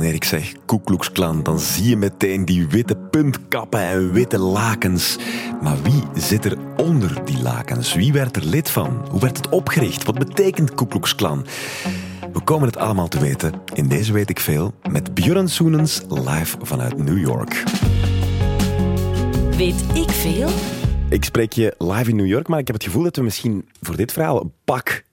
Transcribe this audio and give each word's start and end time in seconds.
wanneer 0.00 0.18
ik 0.18 0.24
zeg 0.24 0.52
Ku 0.66 0.78
Klux 0.84 1.12
Klan, 1.12 1.42
dan 1.42 1.58
zie 1.58 1.88
je 1.88 1.96
meteen 1.96 2.44
die 2.44 2.66
witte 2.66 2.96
puntkappen 2.96 3.80
en 3.80 4.12
witte 4.12 4.38
lakens. 4.38 5.18
Maar 5.62 5.82
wie 5.82 6.02
zit 6.22 6.44
er 6.44 6.58
onder 6.76 7.24
die 7.24 7.42
lakens? 7.42 7.94
Wie 7.94 8.12
werd 8.12 8.36
er 8.36 8.44
lid 8.44 8.70
van? 8.70 9.06
Hoe 9.10 9.20
werd 9.20 9.36
het 9.36 9.48
opgericht? 9.48 10.04
Wat 10.04 10.18
betekent 10.18 10.74
Ku 10.74 10.86
Klux 10.86 11.14
Klan? 11.14 11.46
We 12.32 12.40
komen 12.40 12.66
het 12.66 12.76
allemaal 12.76 13.08
te 13.08 13.20
weten 13.20 13.52
in 13.74 13.88
deze 13.88 14.12
Weet 14.12 14.30
ik 14.30 14.40
Veel 14.40 14.74
met 14.90 15.14
Björn 15.14 15.48
Soenens 15.48 16.02
live 16.08 16.56
vanuit 16.62 17.04
New 17.04 17.18
York. 17.18 17.62
Weet 19.56 19.84
ik 19.94 20.10
veel? 20.10 20.48
Ik 21.08 21.24
spreek 21.24 21.52
je 21.52 21.74
live 21.78 22.10
in 22.10 22.16
New 22.16 22.26
York, 22.26 22.48
maar 22.48 22.58
ik 22.58 22.66
heb 22.66 22.76
het 22.76 22.84
gevoel 22.84 23.02
dat 23.02 23.16
we 23.16 23.22
misschien 23.22 23.68
voor 23.80 23.96
dit 23.96 24.12
verhaal 24.12 24.40
een 24.40 24.52
pak 24.64 25.04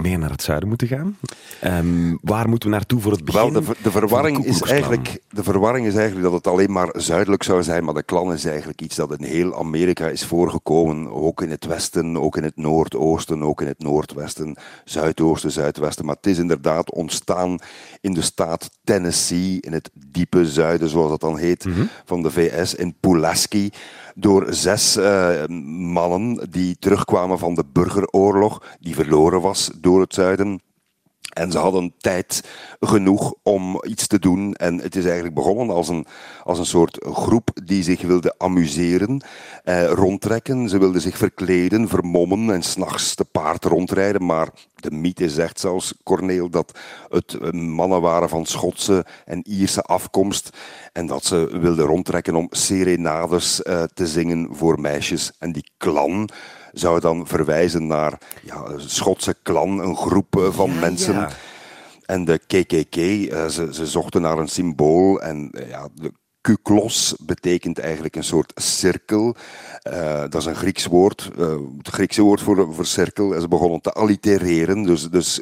meer 0.00 0.18
naar 0.18 0.30
het 0.30 0.42
zuiden 0.42 0.68
moeten 0.68 0.88
gaan. 0.88 1.16
Um, 1.64 2.18
waar 2.22 2.48
moeten 2.48 2.68
we 2.68 2.74
naartoe 2.74 3.00
voor 3.00 3.12
het 3.12 3.24
begin? 3.24 3.52
Wel, 3.52 3.62
de, 3.62 3.76
de 3.82 3.90
verwarring 3.90 4.44
is 4.44 4.62
eigenlijk, 4.62 5.20
de 5.30 5.42
verwarring 5.42 5.86
is 5.86 5.94
eigenlijk 5.94 6.24
dat 6.24 6.32
het 6.32 6.46
alleen 6.46 6.72
maar 6.72 6.90
zuidelijk 6.96 7.42
zou 7.42 7.62
zijn, 7.62 7.84
maar 7.84 7.94
de 7.94 8.02
klan 8.02 8.32
is 8.32 8.44
eigenlijk 8.44 8.80
iets 8.80 8.96
dat 8.96 9.18
in 9.18 9.24
heel 9.24 9.58
Amerika 9.58 10.08
is 10.08 10.24
voorgekomen, 10.24 11.12
ook 11.12 11.42
in 11.42 11.50
het 11.50 11.66
westen, 11.66 12.16
ook 12.16 12.36
in 12.36 12.42
het 12.42 12.56
noordoosten, 12.56 13.42
ook 13.42 13.60
in 13.60 13.66
het 13.66 13.78
noordwesten, 13.78 14.56
zuidoosten, 14.84 15.50
zuidwesten. 15.50 16.04
Maar 16.04 16.16
het 16.16 16.26
is 16.26 16.38
inderdaad 16.38 16.92
ontstaan 16.92 17.58
in 18.00 18.14
de 18.14 18.22
staat 18.22 18.70
Tennessee, 18.84 19.58
in 19.60 19.72
het 19.72 19.90
diepe 19.92 20.46
zuiden, 20.46 20.88
zoals 20.88 21.10
dat 21.10 21.20
dan 21.20 21.38
heet, 21.38 21.64
mm 21.64 21.72
-hmm. 21.72 21.88
van 22.04 22.22
de 22.22 22.30
VS, 22.30 22.74
in 22.74 22.94
Pulaski 23.00 23.70
door 24.14 24.46
zes 24.48 24.96
uh, 24.96 25.46
mannen 25.92 26.50
die 26.50 26.76
terugkwamen 26.78 27.38
van 27.38 27.54
de 27.54 27.64
burgeroorlog, 27.72 28.62
die 28.80 28.94
verloren 28.94 29.40
was 29.40 29.70
door 29.80 30.00
het 30.00 30.14
zuiden. 30.14 30.60
En 31.30 31.52
ze 31.52 31.58
hadden 31.58 31.94
tijd 31.98 32.44
genoeg 32.80 33.34
om 33.42 33.82
iets 33.86 34.06
te 34.06 34.18
doen. 34.18 34.54
En 34.54 34.78
het 34.78 34.96
is 34.96 35.04
eigenlijk 35.04 35.34
begonnen 35.34 35.70
als 35.70 35.88
een, 35.88 36.06
als 36.44 36.58
een 36.58 36.66
soort 36.66 36.98
groep 37.12 37.50
die 37.64 37.82
zich 37.82 38.02
wilde 38.02 38.34
amuseren, 38.38 39.22
eh, 39.64 39.90
rondtrekken. 39.90 40.68
Ze 40.68 40.78
wilden 40.78 41.00
zich 41.00 41.16
verkleden, 41.16 41.88
vermommen 41.88 42.54
en 42.54 42.62
s'nachts 42.62 43.14
te 43.14 43.24
paard 43.24 43.64
rondrijden. 43.64 44.26
Maar 44.26 44.48
de 44.74 44.90
mythe 44.90 45.30
zegt 45.30 45.60
zelfs, 45.60 45.94
Corneel, 46.02 46.50
dat 46.50 46.78
het 47.08 47.34
eh, 47.34 47.50
mannen 47.50 48.00
waren 48.00 48.28
van 48.28 48.46
Schotse 48.46 49.04
en 49.24 49.48
Ierse 49.48 49.82
afkomst. 49.82 50.50
En 50.92 51.06
dat 51.06 51.24
ze 51.24 51.58
wilden 51.60 51.86
rondtrekken 51.86 52.34
om 52.34 52.46
serenades 52.50 53.60
uh, 53.60 53.82
te 53.94 54.06
zingen 54.06 54.48
voor 54.52 54.80
meisjes. 54.80 55.32
En 55.38 55.52
die 55.52 55.70
klan 55.76 56.28
zou 56.72 57.00
dan 57.00 57.26
verwijzen 57.26 57.86
naar 57.86 58.18
ja, 58.42 58.64
een 58.66 58.90
Schotse 58.90 59.36
klan, 59.42 59.78
een 59.78 59.96
groep 59.96 60.48
van 60.52 60.70
ja, 60.72 60.80
mensen. 60.80 61.14
Ja. 61.14 61.30
En 62.10 62.24
de 62.24 62.38
KKK, 62.38 62.96
uh, 62.96 63.46
ze, 63.46 63.68
ze, 63.74 63.86
zochten 63.86 64.20
naar 64.20 64.38
een 64.38 64.48
symbool. 64.48 65.20
En 65.20 65.50
uh, 65.52 65.68
ja, 65.68 65.88
de 65.94 66.12
Kuklos 66.40 67.14
betekent 67.24 67.78
eigenlijk 67.78 68.16
een 68.16 68.24
soort 68.24 68.52
cirkel. 68.54 69.36
Uh, 69.92 70.20
dat 70.20 70.34
is 70.34 70.44
een 70.44 70.54
Grieks 70.54 70.86
woord, 70.86 71.30
het 71.78 71.88
Griekse 71.88 72.22
woord 72.22 72.40
voor, 72.40 72.74
voor 72.74 72.86
cirkel. 72.86 73.34
En 73.34 73.40
ze 73.40 73.48
begonnen 73.48 73.80
te 73.80 73.92
allitereren, 73.92 74.82
dus, 74.82 75.10
dus 75.10 75.40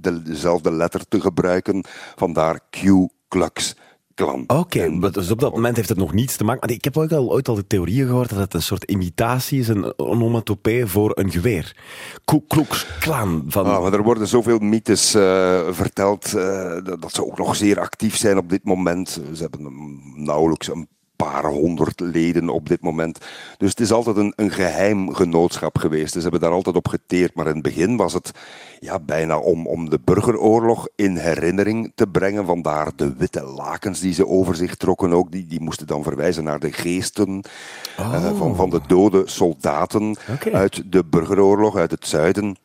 de, 0.00 0.22
dezelfde 0.22 0.72
letter 0.72 1.08
te 1.08 1.20
gebruiken. 1.20 1.84
Vandaar 2.16 2.60
Q-Klux. 2.70 3.74
Oké, 4.22 4.54
okay, 4.54 5.10
dus 5.10 5.30
op 5.30 5.40
dat 5.40 5.52
moment 5.52 5.76
heeft 5.76 5.88
het 5.88 5.98
nog 5.98 6.12
niets 6.12 6.36
te 6.36 6.44
maken. 6.44 6.68
Ik 6.68 6.84
heb 6.84 6.96
ook 6.96 7.12
al 7.12 7.30
ooit 7.30 7.48
al 7.48 7.54
de 7.54 7.66
theorieën 7.66 8.06
gehoord 8.06 8.28
dat 8.28 8.38
het 8.38 8.54
een 8.54 8.62
soort 8.62 8.84
imitatie 8.84 9.60
is, 9.60 9.68
een 9.68 9.98
onomatopee 9.98 10.86
voor 10.86 11.10
een 11.14 11.30
geweer. 11.30 11.76
Klux 12.46 12.86
Klan. 13.00 13.44
Van... 13.46 13.64
Ah, 13.64 13.82
maar 13.82 13.92
er 13.92 14.02
worden 14.02 14.28
zoveel 14.28 14.58
mythes 14.58 15.14
uh, 15.14 15.60
verteld 15.70 16.32
uh, 16.36 16.76
dat 16.84 17.12
ze 17.12 17.26
ook 17.26 17.38
nog 17.38 17.56
zeer 17.56 17.80
actief 17.80 18.16
zijn 18.16 18.38
op 18.38 18.48
dit 18.48 18.64
moment. 18.64 19.08
Ze 19.08 19.42
hebben 19.42 20.00
nauwelijks 20.14 20.68
een 20.68 20.88
paar 21.16 21.44
honderd 21.44 22.00
leden 22.00 22.48
op 22.48 22.68
dit 22.68 22.80
moment. 22.80 23.18
Dus 23.58 23.70
het 23.70 23.80
is 23.80 23.92
altijd 23.92 24.16
een, 24.16 24.32
een 24.36 24.50
geheim 24.50 25.14
genootschap 25.14 25.78
geweest. 25.78 26.12
Dus 26.12 26.22
ze 26.22 26.28
hebben 26.28 26.40
daar 26.40 26.50
altijd 26.50 26.76
op 26.76 26.88
geteerd. 26.88 27.34
Maar 27.34 27.46
in 27.46 27.52
het 27.52 27.62
begin 27.62 27.96
was 27.96 28.12
het 28.12 28.30
ja, 28.80 28.98
bijna 28.98 29.38
om, 29.38 29.66
om 29.66 29.90
de 29.90 30.00
burgeroorlog 30.04 30.88
in 30.94 31.16
herinnering 31.16 31.92
te 31.94 32.06
brengen. 32.06 32.46
Vandaar 32.46 32.90
de 32.96 33.14
witte 33.16 33.42
lakens 33.42 34.00
die 34.00 34.14
ze 34.14 34.26
over 34.26 34.56
zich 34.56 34.74
trokken 34.74 35.12
ook. 35.12 35.32
Die, 35.32 35.46
die 35.46 35.60
moesten 35.60 35.86
dan 35.86 36.02
verwijzen 36.02 36.44
naar 36.44 36.60
de 36.60 36.72
geesten 36.72 37.44
oh. 37.98 38.12
uh, 38.12 38.38
van, 38.38 38.56
van 38.56 38.70
de 38.70 38.80
dode 38.86 39.22
soldaten 39.24 40.16
okay. 40.32 40.52
uit 40.52 40.92
de 40.92 41.04
burgeroorlog, 41.04 41.76
uit 41.76 41.90
het 41.90 42.06
zuiden 42.06 42.56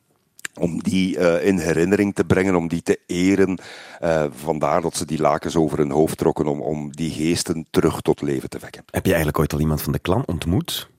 om 0.60 0.84
die 0.84 1.18
uh, 1.18 1.46
in 1.46 1.58
herinnering 1.58 2.16
te 2.16 2.24
brengen, 2.24 2.56
om 2.56 2.68
die 2.68 2.82
te 2.82 3.00
eren. 3.08 3.60
Uh, 4.04 4.24
vandaar 4.30 4.82
dat 4.82 4.96
ze 4.96 5.06
die 5.06 5.22
lakens 5.22 5.56
over 5.56 5.78
hun 5.78 5.92
hoofd 5.92 6.18
trokken 6.18 6.46
om, 6.46 6.62
om 6.62 6.92
die 6.96 7.12
geesten 7.12 7.68
terug 7.70 8.02
tot 8.02 8.22
leven 8.22 8.50
te 8.50 8.60
wekken. 8.60 8.84
Heb 8.90 9.06
je 9.06 9.12
eigenlijk 9.12 9.40
ooit 9.40 9.54
al 9.54 9.60
iemand 9.60 9.82
van 9.82 9.92
de 9.92 10.00
klan 10.00 10.24
ontmoet? 10.26 10.90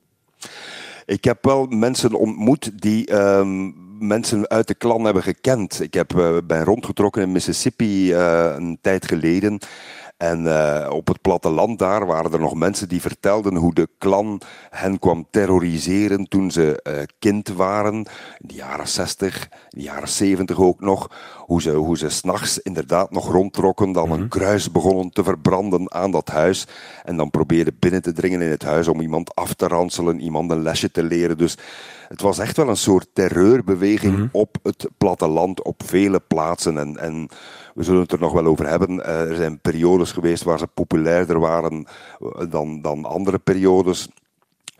Ik 1.05 1.25
heb 1.25 1.45
wel 1.45 1.67
mensen 1.67 2.15
ontmoet 2.15 2.83
die 2.83 3.11
uh, 3.11 3.47
mensen 3.99 4.49
uit 4.49 4.69
de 4.69 4.75
klan 4.75 5.05
hebben 5.05 5.23
gekend. 5.23 5.81
Ik 5.81 5.95
heb, 5.95 6.15
uh, 6.15 6.37
ben 6.45 6.65
rondgetrokken 6.65 7.23
in 7.23 7.33
Mississippi 7.33 8.15
een 8.15 8.79
tijd 8.81 9.07
geleden. 9.07 9.59
En 10.23 10.45
uh, 10.45 10.89
op 10.91 11.09
het 11.09 11.21
platteland 11.21 11.79
daar 11.79 12.07
waren 12.07 12.33
er 12.33 12.41
nog 12.41 12.55
mensen 12.55 12.89
die 12.89 13.01
vertelden 13.01 13.55
hoe 13.57 13.75
de 13.75 13.89
klan 13.99 14.41
hen 14.71 14.99
kwam 14.99 15.27
terroriseren 15.31 16.29
toen 16.29 16.51
ze 16.51 16.85
uh, 16.89 17.03
kind 17.19 17.49
waren. 17.49 17.95
In 17.95 18.07
de 18.39 18.55
jaren 18.55 18.89
60, 18.89 19.43
in 19.43 19.49
de 19.69 19.83
jaren 19.83 20.09
70 20.09 20.61
ook 20.61 20.81
nog. 20.81 21.11
Hoe 21.39 21.63
ze, 21.63 21.71
hoe 21.71 21.99
ze 21.99 22.09
s'nachts 22.09 22.59
inderdaad 22.59 23.11
nog 23.11 23.31
rondtrokken, 23.31 23.93
dan 23.93 24.07
mm 24.07 24.13
-hmm. 24.13 24.23
een 24.23 24.29
kruis 24.29 24.71
begonnen 24.71 25.11
te 25.11 25.25
verbranden 25.25 25.93
aan 25.93 26.11
dat 26.11 26.29
huis. 26.29 26.67
En 27.05 27.17
dan 27.17 27.31
probeerden 27.31 27.77
binnen 27.79 28.03
te 28.03 28.13
dringen 28.13 28.43
in 28.43 28.51
het 28.51 28.63
huis 28.63 28.89
om 28.89 29.01
iemand 29.01 29.35
af 29.35 29.55
te 29.55 29.67
ranselen, 29.67 30.21
iemand 30.21 30.51
een 30.51 30.63
lesje 30.63 30.91
te 30.91 31.03
leren. 31.03 31.39
Dus 31.39 31.57
het 32.09 32.21
was 32.21 32.39
echt 32.39 32.57
wel 32.57 32.69
een 32.69 32.77
soort 32.77 33.09
terreurbeweging 33.13 34.13
mm 34.13 34.19
-hmm. 34.19 34.29
op 34.33 34.57
het 34.63 34.89
platteland, 34.99 35.63
op 35.63 35.83
vele 35.85 36.21
plaatsen. 36.21 36.79
En, 36.79 36.97
en 36.97 37.29
we 37.75 37.83
zullen 37.83 38.01
het 38.01 38.13
er 38.13 38.21
nog 38.21 38.33
wel 38.33 38.47
over 38.47 38.69
hebben. 38.69 38.99
Uh, 38.99 39.31
er 39.31 39.37
zijn 39.37 39.61
periodes 39.61 40.13
geweest 40.13 40.43
waar 40.43 40.59
ze 40.59 40.67
populairder 40.67 41.41
waren 41.41 41.87
dan, 42.49 42.81
dan 42.81 43.05
andere 43.05 43.39
periodes 43.39 44.09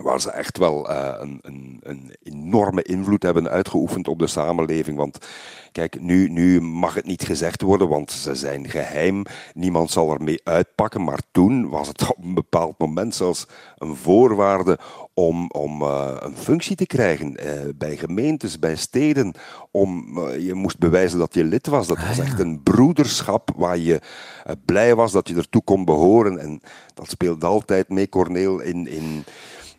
waar 0.03 0.21
ze 0.21 0.31
echt 0.31 0.59
wel 0.59 0.91
uh, 0.91 1.15
een, 1.19 1.39
een, 1.43 1.81
een, 1.83 2.15
enorme 2.23 2.83
invloed 2.83 3.23
hebben 3.23 3.49
uitgeoefend 3.49 4.09
op 4.09 4.19
de 4.19 4.27
samenleving. 4.27 4.97
Want 4.97 5.19
kijk, 5.73 6.01
nu, 6.01 6.29
nu 6.29 6.61
mag 6.61 6.95
het 6.95 7.07
niet 7.07 7.23
gezegd 7.23 7.63
worden, 7.63 7.89
want 7.89 8.11
ze 8.11 8.35
zijn 8.35 8.69
geheim. 8.69 9.23
Niemand 9.55 9.91
zal 9.91 10.13
ermee 10.13 10.41
uitpakken. 10.45 11.05
Maar 11.05 11.21
toen 11.31 11.69
was 11.69 11.89
het 11.89 12.11
op 12.11 12.25
een 12.25 12.35
bepaald 12.35 12.79
moment 12.79 13.15
zelfs 13.15 13.47
een 13.79 13.97
voorwaarde 13.97 14.79
om, 15.15 15.51
om 15.51 15.83
uh, 15.83 16.17
een 16.19 16.37
functie 16.37 16.77
te 16.77 16.87
krijgen 16.87 17.37
uh, 17.45 17.53
bij 17.75 17.97
gemeentes, 17.97 18.59
bij 18.59 18.77
steden. 18.77 19.35
Om, 19.71 20.19
je 20.39 20.55
moest 20.55 20.79
bewijzen 20.79 21.19
dat 21.19 21.35
je 21.35 21.45
lid 21.45 21.67
was. 21.67 21.87
Dat 21.87 22.07
was 22.07 22.19
echt 22.19 22.39
een 22.39 22.63
broederschap 22.63 23.51
waar 23.57 23.79
je 23.79 24.01
blij 24.65 24.95
was 24.95 25.13
dat 25.13 25.29
je 25.29 25.35
ertoe 25.35 25.63
kon 25.63 25.85
behoren. 25.85 26.39
En 26.39 26.61
dat 26.95 27.11
speelde 27.11 27.47
altijd 27.47 27.89
mee, 27.89 28.09
Corneel, 28.09 28.61
in... 28.61 28.87
in 28.87 29.25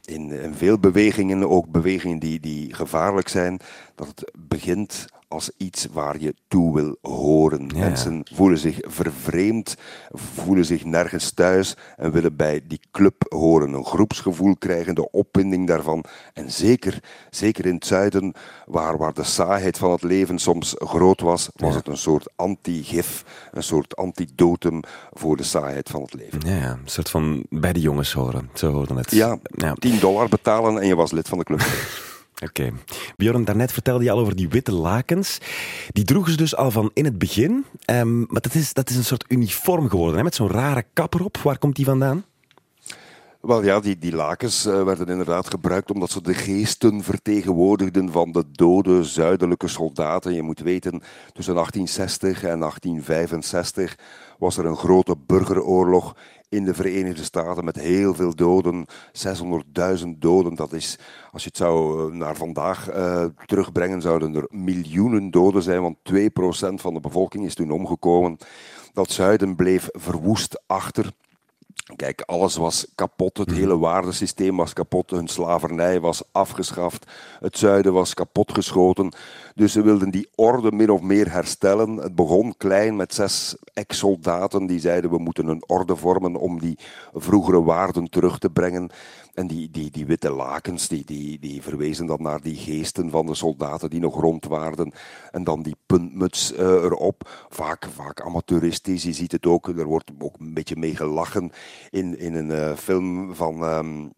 in, 0.06 0.32
in, 0.32 0.54
veel 0.54 0.80
bewegingen, 0.80 1.50
ook 1.50 1.72
bewegingen 1.72 2.20
die, 2.20 2.40
die 2.40 2.74
gevaarlijk 2.74 3.28
zijn, 3.28 3.60
dat 3.96 4.08
het 4.08 4.32
begint 4.38 5.06
als 5.34 5.52
iets 5.58 5.88
waar 5.92 6.20
je 6.20 6.36
toe 6.48 6.74
wil 6.74 6.98
horen. 7.02 7.70
Ja. 7.76 7.80
Mensen 7.80 8.26
voelen 8.34 8.58
zich 8.58 8.78
vervreemd, 8.82 9.76
voelen 10.12 10.66
zich 10.66 10.86
nergens 10.86 11.32
thuis 11.32 11.76
en 11.98 12.12
willen 12.12 12.36
bij 12.36 12.62
die 12.68 12.80
club 12.92 13.26
horen. 13.30 13.74
Een 13.74 13.86
groepsgevoel 13.86 14.56
krijgen, 14.56 14.96
de 14.96 15.12
opwinding 15.12 15.68
daarvan. 15.68 16.04
En 16.34 16.52
zeker, 16.52 17.04
zeker 17.30 17.66
in 17.66 17.76
het 17.76 17.86
zuiden, 17.86 18.34
waar, 18.66 18.98
waar 18.98 19.14
de 19.14 19.24
saaiheid 19.24 19.78
van 19.78 19.92
het 19.92 20.04
leven 20.04 20.40
soms 20.40 20.76
groot 20.78 21.22
was, 21.22 21.50
was 21.56 21.72
ja. 21.72 21.78
het 21.78 21.88
een 21.88 21.98
soort 21.98 22.28
anti-gif, 22.36 23.26
een 23.52 23.64
soort 23.64 23.96
antidotum 23.96 24.80
voor 25.12 25.38
de 25.38 25.44
saaiheid 25.44 25.90
van 25.90 26.02
het 26.02 26.14
leven. 26.14 26.42
Ja, 26.46 26.72
een 26.72 26.80
soort 26.86 27.10
van 27.10 27.44
bij 27.50 27.74
de 27.74 27.80
jongens 27.80 28.14
horen. 28.14 28.50
Zo 28.54 28.72
hoorden 28.72 28.98
het. 28.98 29.12
Ja, 29.12 29.38
ja, 29.56 29.74
10 29.74 30.00
dollar 30.00 30.30
betalen 30.30 30.82
en 30.82 30.88
je 30.88 30.96
was 30.96 31.12
lid 31.12 31.28
van 31.28 31.38
de 31.38 31.44
club. 31.44 31.62
Oké. 32.44 32.62
Okay. 32.62 32.74
Bjorn, 33.16 33.46
daarnet 33.46 33.72
vertelde 33.72 34.04
je 34.04 34.12
al 34.12 34.20
over 34.20 34.36
die 34.36 34.50
witte 34.50 34.72
lakens. 34.72 35.38
Die 35.88 36.04
droegen 36.04 36.32
ze 36.32 36.38
dus 36.38 36.56
al 36.56 36.72
van 36.72 36.92
in 36.94 37.06
het 37.06 37.18
begin. 37.18 37.66
Um, 37.86 38.20
maar 38.20 38.42
dat 38.42 38.54
is, 38.54 38.74
dat 38.74 38.90
is 38.90 38.96
een 38.96 39.04
soort 39.04 39.26
uniform 39.28 39.90
geworden, 39.90 40.18
hè? 40.18 40.24
met 40.24 40.36
zo'n 40.36 40.50
rare 40.50 40.86
kap 40.94 41.14
erop. 41.14 41.38
Waar 41.38 41.58
komt 41.58 41.76
die 41.76 41.86
vandaan? 41.86 42.26
Wel 43.44 43.64
ja, 43.64 43.80
die, 43.80 43.98
die 43.98 44.16
lakens 44.16 44.66
uh, 44.66 44.84
werden 44.84 45.08
inderdaad 45.08 45.50
gebruikt 45.50 45.92
omdat 45.92 46.10
ze 46.10 46.22
de 46.22 46.34
geesten 46.34 47.04
vertegenwoordigden 47.04 48.12
van 48.12 48.32
de 48.32 48.44
dode 48.52 49.04
zuidelijke 49.04 49.68
soldaten. 49.68 50.34
Je 50.34 50.42
moet 50.42 50.60
weten, 50.60 51.02
tussen 51.34 51.54
1860 51.54 52.44
en 52.44 52.60
1865 52.60 53.98
was 54.38 54.58
er 54.58 54.66
een 54.66 54.78
grote 54.78 55.16
burgeroorlog 55.26 56.16
in 56.50 56.66
de 56.66 56.74
Verenigde 56.74 57.24
Staten 57.24 57.66
met 57.66 57.76
heel 57.76 58.14
veel 58.14 58.36
doden. 58.36 58.86
600.000 59.12 60.08
doden. 60.18 60.56
Dat 60.56 60.74
is, 60.74 61.00
als 61.32 61.44
je 61.44 61.48
het 61.48 61.58
zou 61.58 62.08
eh, 62.12 62.18
naar 62.18 62.36
vandaag 62.36 62.96
uh, 62.96 63.26
terugbrengen, 63.46 64.02
zouden 64.02 64.36
er 64.36 64.48
miljoenen 64.50 65.32
doden 65.32 65.62
zijn, 65.64 65.82
want 65.82 65.98
2% 66.14 66.16
van 66.74 66.94
de 66.94 67.00
bevolking 67.00 67.46
is 67.46 67.56
toen 67.56 67.72
omgekomen. 67.72 68.38
Dat 68.94 69.12
zuiden 69.12 69.56
bleef 69.56 69.90
verwoest 69.92 70.62
achter. 70.68 71.12
Kijk, 71.96 72.22
alles 72.22 72.56
was 72.56 72.88
kapot. 72.96 73.38
Het 73.38 73.48
mhm. 73.48 73.58
hele 73.58 73.78
waardesysteem 73.78 74.56
was 74.56 74.74
kapot. 74.74 75.10
Hun 75.10 75.28
slavernij 75.28 76.00
was 76.00 76.22
afgeschaft. 76.32 77.06
Het 77.40 77.58
zuiden 77.58 77.94
was 77.94 78.14
kapotgeschoten. 78.14 79.14
Dus 79.56 79.72
ze 79.72 79.82
wilden 79.82 80.12
die 80.12 80.30
orde 80.36 80.72
min 80.72 80.90
of 80.90 81.02
meer 81.02 81.32
herstellen. 81.32 81.96
Het 81.96 82.16
begon 82.16 82.54
klein 82.58 82.96
met 82.96 83.14
zes 83.14 83.56
ex-soldaten 83.74 84.66
die 84.66 84.80
zeiden 84.80 85.10
we 85.10 85.18
moeten 85.18 85.48
een 85.48 85.64
orde 85.68 85.96
vormen 85.96 86.36
om 86.36 86.60
die 86.60 86.78
vroegere 87.14 87.64
waarden 87.64 88.10
terug 88.10 88.40
te 88.40 88.50
brengen. 88.50 88.90
En 89.34 89.48
die, 89.48 89.72
die, 89.72 89.92
die 89.92 90.06
witte 90.06 90.32
lakens, 90.32 90.88
die, 90.88 91.06
die, 91.06 91.40
die 91.40 91.62
verwezen 91.62 92.06
dan 92.06 92.22
naar 92.22 92.42
die 92.42 92.56
geesten 92.56 93.10
van 93.10 93.26
de 93.26 93.36
soldaten 93.36 93.90
die 93.90 94.00
nog 94.00 94.22
rondwaarden. 94.22 94.94
En 95.32 95.44
dan 95.44 95.62
die 95.62 95.76
puntmuts 95.86 96.54
uh, 96.54 96.60
erop. 96.60 97.30
Vaak, 97.50 97.88
vaak 97.94 98.22
amateuristisch, 98.22 99.04
je 99.04 99.14
ziet 99.14 99.32
het 99.32 99.46
ook. 99.46 99.68
Er 99.68 99.86
wordt 99.86 100.12
ook 100.20 100.40
een 100.40 100.54
beetje 100.54 100.76
mee 100.76 100.96
gelachen 100.96 101.52
in, 101.90 102.20
in 102.20 102.34
een 102.36 102.50
uh, 102.50 102.76
film 102.76 103.36
van... 103.36 103.64
Um, 103.64 104.14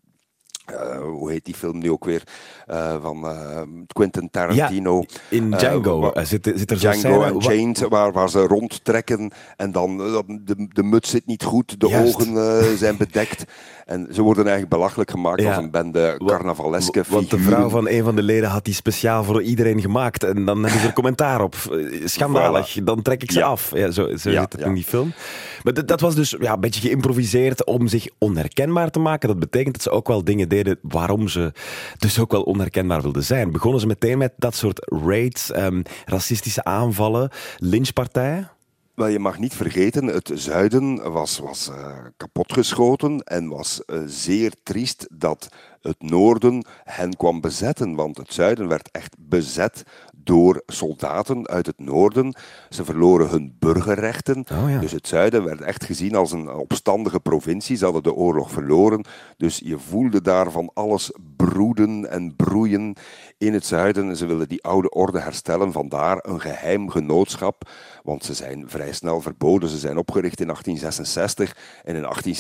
uh, 0.72 1.02
hoe 1.02 1.32
heet 1.32 1.46
die 1.46 1.54
film 1.54 1.78
nu 1.78 1.92
ook 1.92 2.06
weer? 2.06 2.24
Uh, 2.68 2.96
van 3.02 3.26
uh, 3.26 3.62
Quentin 3.88 4.30
Tarantino. 4.30 5.04
Ja, 5.08 5.20
in 5.30 5.52
Django 5.52 6.12
zit, 6.24 6.52
zit 6.56 6.72
er 6.72 6.78
Django 6.78 7.24
en 7.24 7.42
Chained, 7.42 7.80
waar, 7.80 8.12
waar 8.12 8.30
ze 8.30 8.40
rondtrekken 8.40 9.32
en 9.56 9.72
dan 9.72 9.98
de, 10.44 10.68
de 10.74 10.84
muts 10.84 11.10
zit 11.10 11.26
niet 11.26 11.44
goed, 11.44 11.80
de 11.80 11.88
Juist. 11.88 12.16
ogen 12.16 12.78
zijn 12.78 12.98
bedekt. 12.98 13.46
En 13.86 14.08
ze 14.12 14.22
worden 14.22 14.44
eigenlijk 14.44 14.76
belachelijk 14.76 15.12
gemaakt 15.12 15.42
ja. 15.42 15.48
als 15.48 15.64
een 15.64 15.72
bende 15.72 16.22
carnavaleske 16.26 17.04
Want 17.10 17.30
de 17.30 17.40
vrouw 17.40 17.70
van 17.70 17.88
een 17.88 18.04
van 18.04 18.16
de 18.16 18.24
leden 18.24 18.50
had 18.50 18.66
die 18.66 18.74
speciaal 18.74 19.24
voor 19.24 19.42
iedereen 19.42 19.82
gemaakt. 19.82 20.24
En 20.24 20.46
dan 20.46 20.64
hebben 20.64 20.82
ze 20.82 20.88
er 20.88 20.94
commentaar 20.94 21.42
op. 21.42 21.56
Schandalig, 22.04 22.78
dan 22.84 23.02
trek 23.02 23.24
ik 23.24 23.32
ze 23.32 23.40
ja. 23.40 23.46
af. 23.46 23.72
Ja, 23.74 23.92
zo 23.92 24.08
zo 24.08 24.18
zit 24.18 24.52
het 24.52 24.62
in 24.62 24.74
die 24.74 24.84
film. 24.84 25.14
Maar 25.64 25.86
dat 25.86 26.02
was 26.02 26.16
dus 26.16 26.36
ja, 26.40 26.54
een 26.54 26.60
beetje 26.60 26.82
geïmproviseerd 26.82 27.66
om 27.66 27.88
zich 27.88 28.08
onherkenbaar 28.18 28.92
te 28.92 29.00
maken. 29.00 29.28
Dat 29.28 29.40
betekent 29.40 29.74
dat 29.74 29.84
ze 29.84 29.90
ook 29.90 30.08
wel 30.08 30.24
dingen 30.24 30.50
waarom 30.82 31.28
ze 31.28 31.54
dus 31.98 32.20
ook 32.20 32.32
wel 32.32 32.44
onherkenbaar 32.44 33.02
wilden 33.02 33.24
zijn. 33.24 33.52
Begonnen 33.52 33.80
ze 33.80 33.88
meteen 33.88 34.18
met 34.18 34.34
dat 34.38 34.56
soort 34.56 34.80
raids, 35.06 35.56
um, 35.56 35.84
racistische 36.06 36.64
aanvallen, 36.64 37.30
lynchpartijen? 37.58 38.50
Wel, 38.96 39.08
je 39.08 39.20
mag 39.20 39.40
niet 39.40 39.54
vergeten, 39.54 40.06
het 40.06 40.32
zuiden 40.34 41.12
was, 41.12 41.40
was 41.40 41.70
uh, 41.70 41.98
kapotgeschoten 42.18 43.20
en 43.20 43.48
was 43.48 43.82
uh, 43.88 44.02
zeer 44.06 44.54
triest 44.64 45.08
dat 45.12 45.48
het 45.86 46.02
noorden 46.02 46.66
hen 46.84 47.16
kwam 47.18 47.42
bezetten. 47.42 47.96
Want 47.96 48.18
het 48.18 48.34
zuiden 48.34 48.68
werd 48.68 48.90
echt 48.92 49.16
bezet 49.20 49.84
door 50.16 50.64
soldaten 50.66 51.48
uit 51.48 51.66
het 51.66 51.80
noorden. 51.80 52.36
Ze 52.70 52.86
verloren 52.86 53.30
hun 53.30 53.56
burgerrechten. 53.60 54.46
Oh, 54.52 54.80
dus 54.80 54.92
het 54.92 55.08
zuiden 55.08 55.44
werd 55.44 55.62
echt 55.62 55.84
gezien 55.84 56.16
als 56.16 56.32
een 56.32 56.50
opstandige 56.50 57.20
provincie. 57.20 57.78
Ze 57.78 57.84
hadden 57.84 58.04
de 58.04 58.14
oorlog 58.14 58.52
verloren. 58.52 59.06
Dus 59.38 59.62
je 59.64 59.80
voelde 59.80 60.22
daar 60.22 60.52
van 60.52 60.72
alles 60.74 61.12
broeden 61.36 62.10
en 62.10 62.36
broeien 62.36 62.96
in 63.38 63.54
het 63.54 63.66
zuiden. 63.66 64.18
Ze 64.18 64.26
wilden 64.26 64.48
die 64.48 64.64
oude 64.64 64.90
orde 64.90 65.20
herstellen. 65.20 65.72
Vandaar 65.72 66.20
een 66.22 66.42
geheim 66.42 66.90
genootschap. 66.90 67.70
Want 68.04 68.24
ze 68.24 68.34
zijn 68.34 68.70
vrij 68.70 68.94
snel 68.94 69.22
verboden. 69.22 69.70
Ze 69.70 69.78
zijn 69.78 69.98
opgericht 69.98 70.40
in 70.40 70.48
1866 70.48 71.58
en 71.84 71.96
in 71.96 72.06
18 72.06 72.36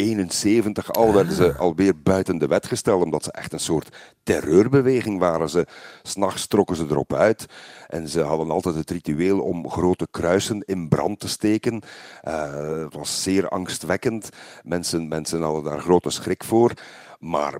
71 0.00 0.92
al 0.92 1.14
werden 1.14 1.32
ze 1.32 1.52
ah. 1.52 1.58
alweer 1.58 2.02
buiten 2.02 2.38
de 2.38 2.46
wet 2.46 2.66
gesteld, 2.66 3.04
omdat 3.04 3.24
ze 3.24 3.32
echt 3.32 3.52
een 3.52 3.60
soort 3.60 3.96
terreurbeweging 4.22 5.18
waren. 5.18 5.48
Ze, 5.48 5.66
s'nachts 6.02 6.46
trokken 6.46 6.76
ze 6.76 6.86
erop 6.88 7.14
uit 7.14 7.46
en 7.88 8.08
ze 8.08 8.20
hadden 8.20 8.50
altijd 8.50 8.74
het 8.74 8.90
ritueel 8.90 9.40
om 9.40 9.70
grote 9.70 10.08
kruisen 10.10 10.62
in 10.66 10.88
brand 10.88 11.20
te 11.20 11.28
steken. 11.28 11.82
Uh, 12.24 12.82
het 12.82 12.94
was 12.94 13.22
zeer 13.22 13.48
angstwekkend. 13.48 14.28
Mensen, 14.62 15.08
mensen 15.08 15.42
hadden 15.42 15.64
daar 15.64 15.80
grote 15.80 16.10
schrik 16.10 16.44
voor. 16.44 16.72
Maar 17.18 17.52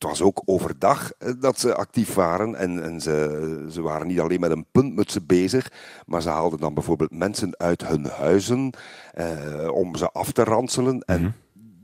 het 0.00 0.08
was 0.08 0.22
ook 0.22 0.42
overdag 0.44 1.12
eh, 1.18 1.32
dat 1.40 1.60
ze 1.60 1.74
actief 1.74 2.14
waren. 2.14 2.54
En, 2.54 2.82
en 2.82 3.00
ze, 3.00 3.66
ze 3.70 3.82
waren 3.82 4.06
niet 4.06 4.20
alleen 4.20 4.40
met 4.40 4.50
een 4.50 4.66
puntmutsen 4.72 5.26
bezig, 5.26 5.72
maar 6.06 6.22
ze 6.22 6.28
haalden 6.28 6.60
dan 6.60 6.74
bijvoorbeeld 6.74 7.14
mensen 7.14 7.58
uit 7.58 7.86
hun 7.86 8.06
huizen 8.06 8.72
eh, 9.14 9.68
om 9.72 9.96
ze 9.96 10.10
af 10.10 10.32
te 10.32 10.44
ranselen. 10.44 11.00
En 11.00 11.20
mhm 11.20 11.30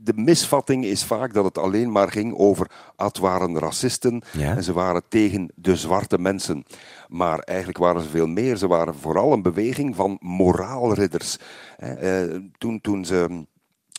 de 0.07 0.21
misvatting 0.21 0.85
is 0.85 1.03
vaak 1.03 1.33
dat 1.33 1.45
het 1.45 1.57
alleen 1.57 1.91
maar 1.91 2.11
ging 2.11 2.37
over 2.37 2.71
het 2.95 3.17
waren 3.17 3.59
racisten 3.59 4.21
en 4.39 4.63
ze 4.63 4.73
waren 4.73 5.03
tegen 5.07 5.51
de 5.55 5.75
zwarte 5.75 6.19
mensen. 6.19 6.65
Maar 7.07 7.39
eigenlijk 7.39 7.77
waren 7.77 8.01
ze 8.01 8.09
veel 8.09 8.27
meer. 8.27 8.57
Ze 8.57 8.67
waren 8.67 8.95
vooral 8.95 9.33
een 9.33 9.41
beweging 9.41 9.95
van 9.95 10.17
moraalridders. 10.21 11.37
Eh, 11.77 12.23
toen, 12.57 12.81
toen 12.81 13.05
ze 13.05 13.45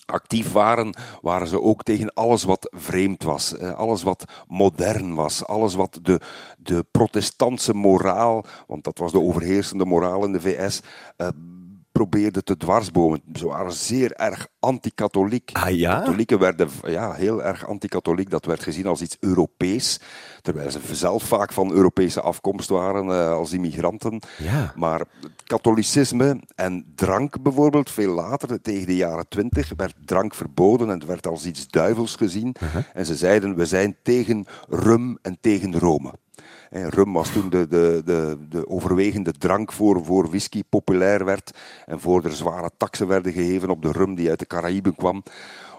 actief 0.05 0.53
waren, 0.53 0.95
waren 1.21 1.47
ze 1.47 1.63
ook 1.63 1.83
tegen 1.83 2.15
alles 2.15 2.45
wat 2.45 2.73
vreemd 2.77 3.23
was, 3.23 3.59
alles 3.59 4.03
wat 4.03 4.25
modern 4.47 5.15
was, 5.15 5.47
alles 5.47 5.75
wat 5.75 5.99
de, 6.03 6.21
de 6.59 6.85
protestantse 6.91 7.75
moraal, 7.75 8.45
want 8.67 8.85
dat 8.85 8.99
was 8.99 9.13
de 9.13 9.21
overheersende 9.21 9.85
moraal 9.85 10.25
in 10.25 10.33
de 10.33 10.41
VS, 10.41 10.81
probeerde 11.99 12.43
te 12.43 12.57
dwarsbomen. 12.57 13.23
Ze 13.33 13.47
waren 13.47 13.73
zeer 13.73 14.13
erg 14.13 14.47
anti-katholiek. 14.61 15.51
Ah, 15.53 15.71
ja? 15.71 15.99
Katholieken 15.99 16.39
werden 16.39 16.69
ja, 16.87 17.13
heel 17.13 17.43
erg 17.43 17.67
anti-katholiek. 17.67 18.31
Dat 18.31 18.45
werd 18.45 18.63
gezien 18.63 18.87
als 18.87 19.01
iets 19.01 19.17
Europees. 19.21 20.01
Terwijl 20.43 20.71
ze 20.71 20.81
zelf 20.93 21.23
vaak 21.23 21.53
van 21.53 21.73
Europese 21.73 22.21
afkomst 22.21 22.69
waren 22.69 23.07
uh, 23.07 23.33
als 23.33 23.53
immigranten. 23.53 24.21
Ja. 24.39 24.73
Maar 24.77 25.03
katholicisme 25.45 26.41
en 26.55 26.93
drank 26.95 27.43
bijvoorbeeld, 27.43 27.91
veel 27.91 28.15
later, 28.15 28.61
tegen 28.61 28.87
de 28.87 28.97
jaren 28.97 29.29
twintig, 29.29 29.73
werd 29.77 29.95
drank 30.05 30.35
verboden 30.35 30.89
en 30.89 30.99
het 30.99 31.07
werd 31.07 31.27
als 31.27 31.47
iets 31.47 31.69
duivels 31.69 32.17
gezien. 32.17 32.55
Uh 32.63 32.73
-huh. 32.73 32.83
En 32.95 33.07
ze 33.07 33.17
zeiden, 33.17 33.57
we 33.57 33.67
zijn 33.67 33.97
tegen 34.03 34.47
rum 34.69 35.19
en 35.23 35.39
tegen 35.41 35.79
Rome. 35.79 36.13
En 36.71 36.89
rum 36.89 37.13
was 37.13 37.33
toen 37.33 37.51
de, 37.51 37.69
de, 37.69 38.03
de, 38.05 38.39
de 38.49 38.69
overwegende 38.69 39.33
drank 39.33 39.73
voor, 39.73 40.05
voor 40.05 40.29
whisky 40.29 40.63
populair 40.69 41.25
werd. 41.25 41.59
En 41.87 42.01
voor 42.01 42.25
er 42.25 42.33
zware 42.33 42.71
taxen 42.77 43.07
werden 43.07 43.33
gegeven 43.33 43.71
op 43.71 43.83
de 43.83 43.93
rum 43.93 44.15
die 44.15 44.29
uit 44.29 44.39
de 44.39 44.47
Caraïben 44.47 44.95
kwam. 44.95 45.23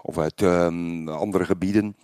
Of 0.02 0.18
uit 0.18 0.40
um, 0.40 1.08
andere 1.08 1.44
gebieden. 1.44 1.96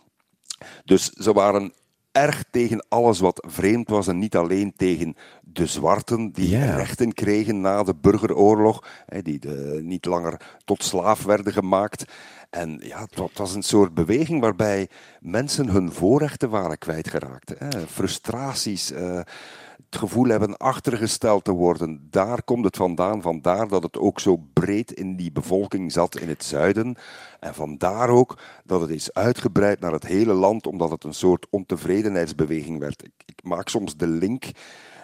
Dus 0.85 1.11
ze 1.11 1.33
waren 1.33 1.73
erg 2.13 2.45
tegen 2.51 2.87
alles 2.89 3.21
wat 3.21 3.47
vreemd 3.49 3.89
was 3.89 4.07
en 4.07 4.19
niet 4.19 4.37
alleen 4.37 4.73
tegen 4.77 5.17
de 5.43 5.67
zwarten 5.67 6.33
die 6.33 6.49
yeah. 6.49 6.77
rechten 6.77 7.13
kregen 7.13 7.61
na 7.61 7.83
de 7.83 7.95
burgeroorlog, 7.95 8.85
die 9.23 9.39
de, 9.39 9.81
niet 9.83 10.05
langer 10.05 10.41
tot 10.65 10.85
slaaf 10.85 11.23
werden 11.25 11.53
gemaakt. 11.53 12.05
En 12.51 12.81
ja, 12.83 13.01
het 13.11 13.39
was 13.39 13.55
een 13.55 13.63
soort 13.63 13.95
beweging 13.95 14.41
waarbij 14.41 14.89
mensen 15.21 15.69
hun 15.69 15.93
voorrechten 15.93 16.51
waren 16.51 16.79
kwijtgeraakt. 16.79 17.55
Frustraties, 17.89 18.93
uh, 18.93 19.21
het 19.91 19.99
gevoel 19.99 20.27
hebben 20.27 20.57
achtergesteld 20.57 21.45
te 21.45 21.53
worden. 21.53 22.07
Daar 22.11 22.43
komt 22.43 22.65
het 22.65 22.77
vandaan. 22.77 23.23
Vandaar 23.23 23.69
dat 23.69 23.83
het 23.83 23.99
ook 23.99 24.21
zo 24.21 24.37
breed 24.53 24.93
in 24.93 25.17
die 25.17 25.33
bevolking 25.33 25.93
zat 25.93 26.19
in 26.19 26.29
het 26.29 26.45
zuiden. 26.45 26.97
En 27.41 27.55
vandaar 27.55 28.09
ook 28.09 28.39
dat 28.65 28.81
het 28.81 28.91
is 28.91 29.13
uitgebreid 29.13 29.81
naar 29.81 29.93
het 29.93 30.07
hele 30.07 30.33
land, 30.33 30.67
omdat 30.67 30.91
het 30.91 31.05
een 31.05 31.15
soort 31.15 31.47
ontevredenheidsbeweging 31.51 32.79
werd. 32.79 33.03
Ik 33.03 33.45
maak 33.45 33.69
soms 33.69 33.97
de 33.97 34.07
link 34.07 34.45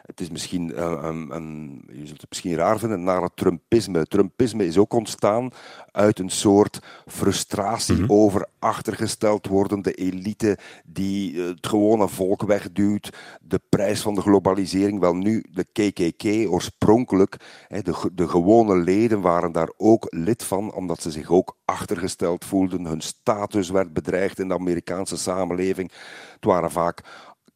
het 0.03 0.21
is 0.21 0.31
misschien, 0.31 0.83
een, 1.07 1.83
je 1.93 2.07
zult 2.07 2.21
het 2.21 2.29
misschien 2.29 2.55
raar 2.55 2.79
vinden, 2.79 3.03
naar 3.03 3.23
het 3.23 3.37
Trumpisme. 3.37 4.07
Trumpisme 4.07 4.67
is 4.67 4.79
ook 4.79 4.93
ontstaan 4.93 5.51
uit 5.91 6.19
een 6.19 6.31
soort 6.31 6.81
frustratie 7.07 7.95
mm 7.95 8.01
-hmm. 8.01 8.11
over 8.11 8.47
achtergesteld 8.59 9.47
worden, 9.47 9.83
de 9.83 9.93
elite 9.93 10.59
die 10.85 11.41
het 11.41 11.67
gewone 11.67 12.09
volk 12.09 12.43
wegduwt, 12.43 13.17
de 13.41 13.61
prijs 13.69 14.01
van 14.01 14.15
de 14.15 14.21
globalisering. 14.21 15.01
Wel 15.01 15.15
nu, 15.15 15.45
de 15.51 15.65
KKK 15.65 16.51
oorspronkelijk, 16.53 17.37
de, 17.69 18.11
de 18.13 18.29
gewone 18.29 18.77
leden 18.77 19.21
waren 19.21 19.53
daar 19.53 19.73
ook 19.77 20.07
lid 20.09 20.45
van, 20.45 20.75
omdat 20.75 21.03
ze 21.03 21.11
zich 21.11 21.31
ook 21.31 21.57
achtergesteld 21.65 22.45
voelden. 22.45 22.85
Hun 22.85 23.01
status 23.01 23.71
werd 23.71 23.93
bedreigd 23.93 24.39
in 24.39 24.49
de 24.49 24.55
Amerikaanse 24.55 25.17
samenleving. 25.17 25.93
Het 26.35 26.45
waren 26.45 26.71
vaak 26.71 27.03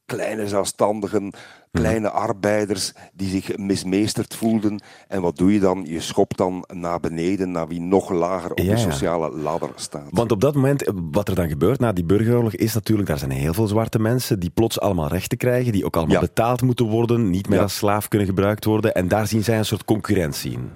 kleine 0.06 0.48
zelfstandigen, 0.48 1.32
kleine 1.72 2.10
arbeiders 2.10 2.92
die 3.14 3.28
zich 3.28 3.56
mismeesterd 3.56 4.34
voelden. 4.34 4.80
En 5.08 5.20
wat 5.22 5.36
doe 5.36 5.52
je 5.52 5.60
dan? 5.60 5.84
Je 5.88 6.00
schopt 6.00 6.36
dan 6.36 6.64
naar 6.72 7.00
beneden, 7.00 7.50
naar 7.50 7.68
wie 7.68 7.80
nog 7.80 8.10
lager 8.10 8.50
op 8.50 8.58
Ja, 8.58 8.74
de 8.74 8.80
sociale 8.80 9.30
ladder 9.36 9.70
staat. 9.74 10.06
Want 10.10 10.32
op 10.32 10.40
dat 10.40 10.54
moment, 10.54 10.84
eh, 10.84 10.94
wat 11.10 11.28
er 11.28 11.34
dan 11.34 11.48
gebeurt 11.48 11.80
na 11.80 11.92
die 11.92 12.04
burgeroorlog, 12.04 12.54
is 12.54 12.74
natuurlijk, 12.74 13.08
daar 13.08 13.18
zijn 13.18 13.30
heel 13.30 13.54
veel 13.54 13.66
zwarte 13.66 13.98
mensen 13.98 14.40
die 14.40 14.50
plots 14.50 14.80
allemaal 14.80 15.08
rechten 15.08 15.38
krijgen, 15.38 15.72
die 15.72 15.84
ook 15.84 15.96
allemaal 15.96 16.14
Ja. 16.14 16.20
betaald 16.20 16.62
moeten 16.62 16.86
worden, 16.86 17.30
niet 17.30 17.48
meer 17.48 17.56
Ja. 17.58 17.62
als 17.62 17.76
slaaf 17.76 18.08
kunnen 18.08 18.28
gebruikt 18.28 18.64
worden. 18.64 18.94
En 18.94 19.08
daar 19.08 19.26
zien 19.26 19.44
zij 19.44 19.58
een 19.58 19.64
soort 19.64 19.84
concurrentie 19.84 20.52
in. 20.52 20.70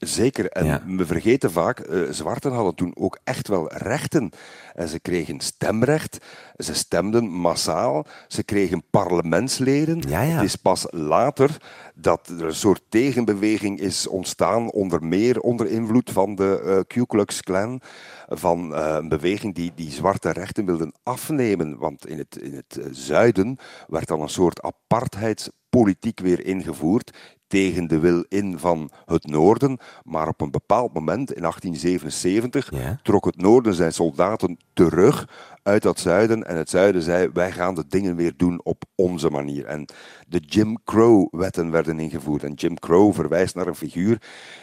Zeker. 0.00 0.48
En 0.48 0.64
Ja. 0.64 0.82
we 0.86 1.06
vergeten 1.06 1.50
vaak, 1.50 1.78
eh, 1.78 2.02
zwarten 2.10 2.52
hadden 2.52 2.74
toen 2.74 2.92
ook 2.96 3.18
echt 3.24 3.48
wel 3.48 3.72
rechten. 3.72 4.30
En 4.74 4.88
ze 4.88 5.00
kregen 5.00 5.40
stemrecht, 5.40 6.18
ze 6.56 6.74
stemden 6.74 7.28
massaal, 7.30 8.06
ze 8.28 8.42
kregen 8.42 8.82
parlementsleden. 8.90 10.02
Ja, 10.08 10.22
ja. 10.22 10.34
Het 10.34 10.44
is 10.44 10.56
pas 10.56 10.86
later 10.90 11.56
dat 11.94 12.28
er 12.28 12.44
een 12.44 12.54
soort 12.54 12.82
tegenbeweging 12.88 13.80
is 13.80 14.06
ontstaan, 14.06 14.70
onder 14.70 15.04
meer 15.04 15.40
onder 15.40 15.66
invloed 15.66 16.10
van 16.10 16.34
de 16.34 16.60
eh, 16.64 16.78
Ku 16.86 17.04
Klux 17.06 17.40
Klan, 17.40 17.80
van 18.28 18.74
eh, 18.74 18.94
een 18.98 19.08
beweging 19.08 19.54
die 19.54 19.72
die 19.74 19.90
zwarte 19.90 20.30
rechten 20.30 20.64
wilden 20.66 20.92
afnemen. 21.02 21.78
Want 21.78 22.06
in 22.06 22.18
het, 22.18 22.36
in 22.36 22.54
het 22.54 22.80
zuiden 22.90 23.58
werd 23.88 24.06
dan 24.08 24.20
een 24.20 24.28
soort 24.28 24.62
apartheidspolitiek 24.62 26.20
weer 26.20 26.44
ingevoerd 26.44 27.38
tegen 27.50 27.86
de 27.86 27.98
wil 27.98 28.24
in 28.28 28.58
van 28.58 28.90
het 29.06 29.26
noorden. 29.26 29.78
Maar 30.04 30.28
op 30.28 30.40
een 30.40 30.50
bepaald 30.50 30.94
moment, 30.94 31.32
in 31.32 31.42
1877, 31.42 32.70
Ja. 32.72 32.98
trok 33.02 33.24
het 33.24 33.36
noorden 33.36 33.74
zijn 33.74 33.92
soldaten 33.92 34.58
terug 34.72 35.28
uit 35.70 35.82
dat 35.82 35.98
zuiden. 36.00 36.46
En 36.46 36.56
het 36.56 36.70
zuiden 36.70 37.02
zei, 37.02 37.28
wij 37.32 37.52
gaan 37.52 37.74
de 37.74 37.84
dingen 37.88 38.16
weer 38.16 38.32
doen 38.36 38.60
op 38.62 38.82
onze 38.94 39.30
manier. 39.30 39.64
En 39.66 39.88
de 40.28 40.38
Jim 40.38 40.78
Crow-wetten 40.84 41.70
werden 41.70 41.98
ingevoerd. 42.00 42.44
En 42.44 42.52
Jim 42.52 42.78
Crow 42.78 43.14
verwijst 43.14 43.54
naar 43.54 43.66
een 43.66 43.74
figuur 43.74 44.22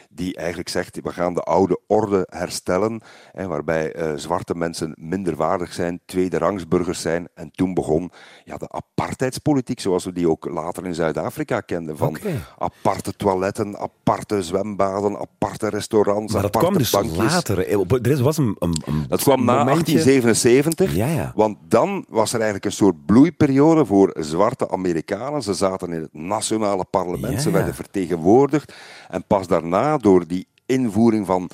die 0.09 0.35
eigenlijk 0.35 0.69
zegt, 0.69 0.99
we 1.03 1.11
gaan 1.11 1.33
de 1.33 1.41
oude 1.41 1.79
orde 1.87 2.27
herstellen, 2.29 3.01
hè, 3.31 3.47
waarbij 3.47 3.91
eh, 3.93 4.11
zwarte 4.15 4.55
mensen 4.55 4.93
minderwaardig 4.99 5.73
zijn, 5.73 5.99
tweederangsburgers 6.05 7.01
zijn. 7.01 7.27
En 7.33 7.51
toen 7.51 7.73
begon 7.73 8.11
ja, 8.43 8.57
de 8.57 8.69
apartheidspolitiek, 8.69 9.79
zoals 9.79 10.05
we 10.05 10.11
die 10.13 10.29
ook 10.29 10.49
later 10.49 10.85
in 10.85 10.95
Zuid-Afrika 10.95 11.61
kenden. 11.61 11.97
Van 11.97 12.17
aparte 12.57 13.13
toiletten, 13.15 13.77
aparte 13.79 14.43
zwembaden, 14.43 15.17
aparte 15.19 15.69
restaurants, 15.69 16.33
Maar 16.33 16.41
dat 16.41 16.55
aparte 16.55 16.67
kwam 16.69 16.77
dus 16.81 16.91
bankjes. 16.91 17.33
later. 17.33 17.59
Eh, 17.67 18.11
Er 18.17 18.23
was 18.23 18.37
een, 18.37 18.55
een, 18.59 18.81
een 18.85 19.05
Dat 19.07 19.21
kwam 19.21 19.45
na 19.45 19.57
momentje- 19.57 19.93
1877, 20.03 20.95
Ja, 20.97 21.07
ja. 21.07 21.31
want 21.35 21.57
dan 21.67 22.05
was 22.09 22.29
er 22.29 22.35
eigenlijk 22.35 22.65
een 22.65 22.71
soort 22.71 23.05
bloeiperiode 23.05 23.85
voor 23.85 24.15
zwarte 24.19 24.69
Amerikanen. 24.69 25.41
Ze 25.41 25.53
zaten 25.53 25.91
in 25.91 26.01
het 26.01 26.13
nationale 26.13 26.85
parlement, 26.85 27.33
Ja, 27.33 27.39
ze 27.39 27.51
werden 27.51 27.75
vertegenwoordigd. 27.75 28.73
En 29.09 29.23
pas 29.27 29.47
daarna, 29.47 29.97
door 29.97 30.27
die 30.27 30.47
invoering 30.65 31.25
van 31.25 31.49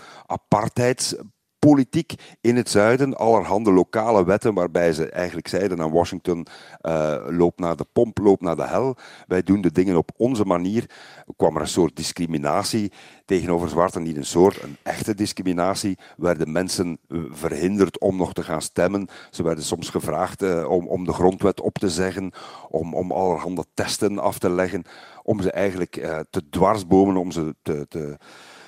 apartheidspolitiek 1.64 2.14
in 2.42 2.56
het 2.56 2.70
zuiden, 2.70 3.18
allerhande 3.18 3.72
lokale 3.72 4.26
wetten 4.26 4.54
waarbij 4.54 4.94
ze 4.94 5.10
eigenlijk 5.10 5.48
zeiden 5.48 5.82
aan 5.82 5.92
Washington, 5.92 6.46
eh, 6.82 7.26
loop 7.28 7.60
naar 7.60 7.76
de 7.76 7.86
pomp, 7.94 8.18
loop 8.18 8.42
naar 8.42 8.56
de 8.56 8.68
hel. 8.68 8.96
Wij 9.28 9.44
doen 9.44 9.62
de 9.62 9.72
dingen 9.72 9.98
op 9.98 10.12
onze 10.18 10.46
manier. 10.46 10.90
kwam 11.36 11.56
er 11.56 11.62
een 11.62 11.68
soort 11.68 11.96
discriminatie 11.96 12.92
tegenover 13.26 13.70
zwarten. 13.70 14.04
Niet 14.04 14.18
een 14.18 14.26
soort, 14.26 14.64
een 14.64 14.78
echte 14.84 15.16
discriminatie. 15.16 15.98
Werden 16.18 16.52
mensen 16.52 16.98
eh, 17.08 17.20
verhinderd 17.30 18.00
om 18.00 18.18
nog 18.18 18.34
te 18.34 18.44
gaan 18.44 18.62
stemmen. 18.62 19.08
Ze 19.32 19.44
werden 19.44 19.64
soms 19.64 19.90
gevraagd 19.90 20.42
eh, 20.42 20.70
om, 20.70 20.88
om 20.88 21.06
de 21.06 21.14
grondwet 21.14 21.62
op 21.62 21.78
te 21.78 21.90
zeggen, 21.90 22.32
om, 22.70 22.94
om 22.94 23.12
allerhande 23.12 23.66
testen 23.74 24.20
af 24.20 24.40
te 24.40 24.50
leggen, 24.50 24.84
om 25.24 25.42
ze 25.42 25.52
eigenlijk 25.52 25.92
te 26.30 26.50
dwarsbomen, 26.50 27.18
om 27.18 27.32
ze 27.32 27.56
te... 27.62 27.86
te 27.90 28.18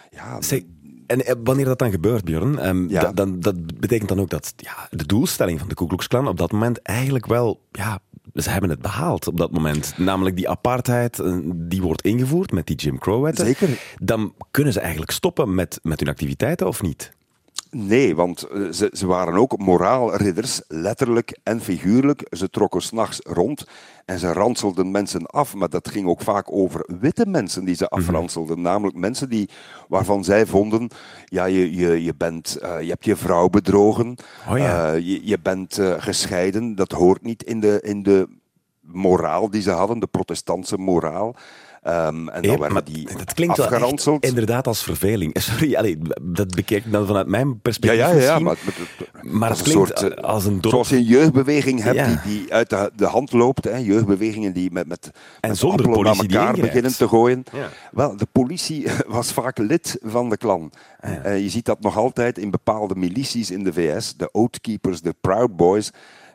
ja, 0.09 0.41
en 1.07 1.25
eh, 1.25 1.33
wanneer 1.43 1.65
dat 1.65 1.79
dan 1.79 1.91
gebeurt, 1.91 2.23
Björn, 2.23 2.59
ehm, 2.59 2.89
Ja. 2.89 3.11
dan, 3.11 3.39
dat 3.39 3.79
betekent 3.79 4.09
dan 4.09 4.19
ook 4.19 4.29
dat 4.29 4.53
ja, 4.57 4.87
de 4.89 5.05
doelstelling 5.05 5.59
van 5.59 5.67
de 5.67 5.75
Ku 5.75 5.87
Klux 5.87 6.07
Klan 6.07 6.27
op 6.27 6.37
dat 6.37 6.51
moment 6.51 6.81
eigenlijk 6.81 7.25
wel, 7.25 7.61
ja, 7.71 7.99
ze 8.33 8.49
hebben 8.49 8.69
het 8.69 8.81
behaald 8.81 9.27
op 9.27 9.37
dat 9.37 9.51
moment. 9.51 9.93
Namelijk 9.97 10.35
die 10.35 10.49
apartheid, 10.49 11.19
eh, 11.19 11.37
die 11.55 11.81
wordt 11.81 12.01
ingevoerd 12.01 12.51
met 12.51 12.67
die 12.67 12.75
Jim 12.75 12.99
Crow-wetten. 12.99 13.45
Zeker. 13.45 13.69
Dan 14.01 14.33
kunnen 14.51 14.73
ze 14.73 14.79
eigenlijk 14.79 15.11
stoppen 15.11 15.55
met, 15.55 15.79
met 15.83 15.99
hun 15.99 16.09
activiteiten, 16.09 16.67
of 16.67 16.81
niet? 16.81 17.11
Nee, 17.77 18.15
want 18.15 18.43
eh, 18.43 18.61
ze, 18.71 18.89
ze 18.93 19.05
waren 19.07 19.33
ook 19.33 19.57
moraalridders, 19.57 20.61
letterlijk 20.67 21.37
en 21.43 21.61
figuurlijk. 21.61 22.27
Ze 22.29 22.49
trokken 22.49 22.81
s'nachts 22.81 23.19
rond 23.23 23.67
en 24.05 24.19
ze 24.19 24.33
ranselden 24.33 24.91
mensen 24.91 25.25
af. 25.25 25.55
Maar 25.55 25.69
dat 25.69 25.89
ging 25.89 26.07
ook 26.07 26.21
vaak 26.21 26.51
over 26.51 26.89
witte 26.99 27.25
mensen 27.25 27.65
die 27.65 27.75
ze 27.75 27.87
afranselden. 27.87 28.61
Namelijk 28.61 28.97
mensen 28.97 29.29
die, 29.29 29.49
waarvan 29.87 30.23
zij 30.23 30.45
vonden, 30.45 30.89
ja, 31.25 31.45
je, 31.45 31.75
je, 31.75 32.03
je, 32.03 32.13
bent, 32.17 32.55
eh, 32.55 32.81
je 32.81 32.89
hebt 32.89 33.05
je 33.05 33.15
vrouw 33.15 33.49
bedrogen, 33.49 34.15
Oh 34.49 34.57
ja. 34.57 34.93
eh, 34.93 34.99
je, 34.99 35.27
je 35.27 35.39
bent 35.39 35.79
gescheiden. 35.97 36.75
Dat 36.75 36.91
hoort 36.91 37.21
niet 37.21 37.43
in 37.43 37.59
de, 37.59 37.79
in 37.81 38.03
de 38.03 38.27
moraal 38.81 39.49
die 39.49 39.61
ze 39.61 39.71
hadden, 39.71 39.99
de 39.99 40.07
protestantse 40.07 40.77
moraal. 40.77 41.35
Ehm, 41.85 42.27
en 42.27 42.41
dan 42.41 42.49
werden 42.51 42.73
maar 42.73 42.83
die 42.83 43.07
dat 43.17 43.33
klinkt 43.33 43.57
wel 43.57 44.17
inderdaad 44.19 44.67
als 44.67 44.83
verveling. 44.83 45.33
Eh, 45.33 45.41
Sorry, 45.41 45.75
allee, 45.75 45.97
dat 46.21 46.55
bekijk 46.55 46.85
ik 46.85 46.91
dan 46.91 47.05
vanuit 47.07 47.27
mijn 47.27 47.47
Ja, 47.47 47.53
perspectief 47.61 47.99
ja, 47.99 48.07
ja, 48.07 48.39
misschien. 48.39 48.43
maar, 49.21 49.49
het 49.49 49.61
klinkt 49.61 49.97
soort, 49.97 50.13
eh, 50.13 50.23
als 50.23 50.45
een 50.45 50.61
dorp. 50.61 50.73
Zoals 50.73 50.89
je 50.89 50.95
een 50.95 51.03
jeugdbeweging 51.03 51.83
hebt 51.83 51.95
Ja. 51.95 52.05
die, 52.07 52.39
die 52.41 52.53
uit 52.53 52.69
de, 52.69 52.91
de 52.95 53.05
hand 53.05 53.31
loopt. 53.31 53.63
Hè, 53.63 53.77
jeugdbewegingen 53.77 54.53
die 54.53 54.71
met, 54.71 54.87
met, 54.87 55.11
met 55.41 55.57
zonder 55.57 55.89
politie 55.89 56.29
naar 56.29 56.39
elkaar 56.39 56.61
beginnen 56.61 56.95
te 56.95 57.07
gooien. 57.07 57.43
Ja. 57.53 57.69
Wel, 57.91 58.17
de 58.17 58.27
politie 58.31 58.87
was 59.07 59.31
vaak 59.33 59.57
lid 59.57 59.97
van 60.01 60.29
de 60.29 60.37
klan. 60.37 60.71
Eh, 60.99 61.41
je 61.41 61.49
ziet 61.49 61.65
dat 61.65 61.81
nog 61.81 61.97
altijd 61.97 62.37
in 62.37 62.51
bepaalde 62.51 62.95
milities 62.95 63.51
in 63.51 63.63
de 63.63 63.73
VS. 63.73 64.15
De 64.17 64.29
Oathkeepers, 64.31 65.01
de 65.01 65.15
Proud 65.21 65.55
Boys. 65.55 65.91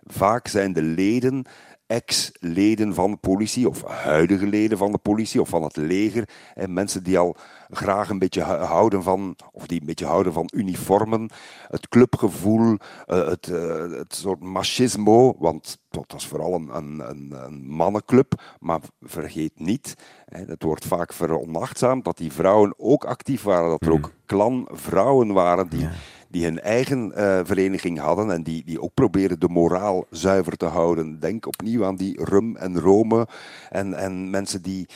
Vaak 0.06 0.48
zijn 0.48 0.72
de 0.72 0.82
leden 0.82 1.44
ex-leden 1.90 2.94
van 2.94 3.10
de 3.10 3.16
politie, 3.16 3.68
of 3.68 3.84
huidige 3.84 4.46
leden 4.46 4.78
van 4.78 4.92
de 4.92 4.98
politie, 4.98 5.40
of 5.40 5.48
van 5.48 5.62
het 5.62 5.76
leger. 5.76 6.28
En 6.54 6.72
mensen 6.72 7.02
die 7.02 7.18
al 7.18 7.36
graag 7.68 8.08
een 8.08 8.18
beetje 8.18 8.42
houden 8.42 9.02
van, 9.02 9.36
of 9.52 9.66
die 9.66 9.80
een 9.80 9.86
beetje 9.86 10.06
houden 10.06 10.32
van 10.32 10.48
uniformen, 10.54 11.30
het 11.68 11.88
clubgevoel, 11.88 12.76
eh, 13.06 13.28
het, 13.28 13.48
eh, 13.48 13.90
het 13.90 14.14
soort 14.14 14.40
machismo, 14.40 15.36
want 15.38 15.78
dat 15.88 16.12
was 16.12 16.26
vooral 16.26 16.54
een, 16.54 16.76
een, 16.76 17.02
een, 17.44 17.66
mannenclub. 17.66 18.42
Maar 18.58 18.80
vergeet 19.00 19.52
niet, 19.54 19.94
het 20.24 20.62
wordt 20.62 20.86
vaak 20.86 21.12
veronachtzaamd 21.12 22.04
dat 22.04 22.16
die 22.16 22.32
vrouwen 22.32 22.74
ook 22.76 23.04
actief 23.04 23.42
waren, 23.42 23.70
dat 23.70 23.82
er 23.82 23.92
ook 23.92 24.12
klanvrouwen 24.26 25.32
waren 25.32 25.68
die 25.68 25.88
die 26.30 26.44
hun 26.44 26.60
eigen 26.60 27.12
eh, 27.14 27.40
vereniging 27.44 27.98
hadden 27.98 28.30
en 28.30 28.42
die, 28.42 28.64
die 28.64 28.80
ook 28.80 28.94
probeerden 28.94 29.40
de 29.40 29.48
moraal 29.48 30.04
zuiver 30.10 30.56
te 30.56 30.66
houden. 30.66 31.18
Denk 31.20 31.46
opnieuw 31.46 31.84
aan 31.84 31.96
die 31.96 32.24
rum 32.24 32.56
en 32.56 32.78
Rome 32.80 33.28
en, 33.70 33.94
en 33.94 34.30
mensen 34.30 34.62
die, 34.62 34.88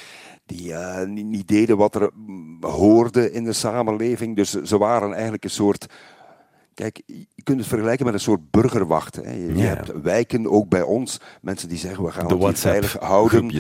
die 0.47 0.75
eh, 0.75 1.07
niet, 1.07 1.27
niet 1.27 1.49
deden 1.49 1.77
wat 1.77 1.95
er 1.95 2.11
mm, 2.15 2.65
hoorde 2.65 3.33
in 3.33 3.45
de 3.45 3.53
samenleving. 3.53 4.37
Dus 4.37 4.51
ze 4.51 4.79
waren 4.79 5.13
eigenlijk 5.13 5.45
een 5.45 5.51
soort... 5.51 5.87
Kijk, 6.75 7.03
je 7.07 7.43
kunt 7.43 7.59
het 7.59 7.69
vergelijken 7.69 8.05
met 8.05 8.15
een 8.15 8.21
soort 8.21 8.51
burgerwacht. 8.51 9.17
Hè. 9.17 9.33
Je, 9.33 9.63
hebt 9.63 10.03
wijken 10.03 10.51
ook 10.51 10.69
bij 10.69 10.83
ons. 10.83 11.21
Mensen 11.41 11.69
die 11.69 11.79
zeggen, 11.79 12.05
we 12.05 12.11
gaan 12.11 12.29
De 12.29 12.37
het 12.47 12.59
veilig 12.59 12.97
houden. 13.01 13.51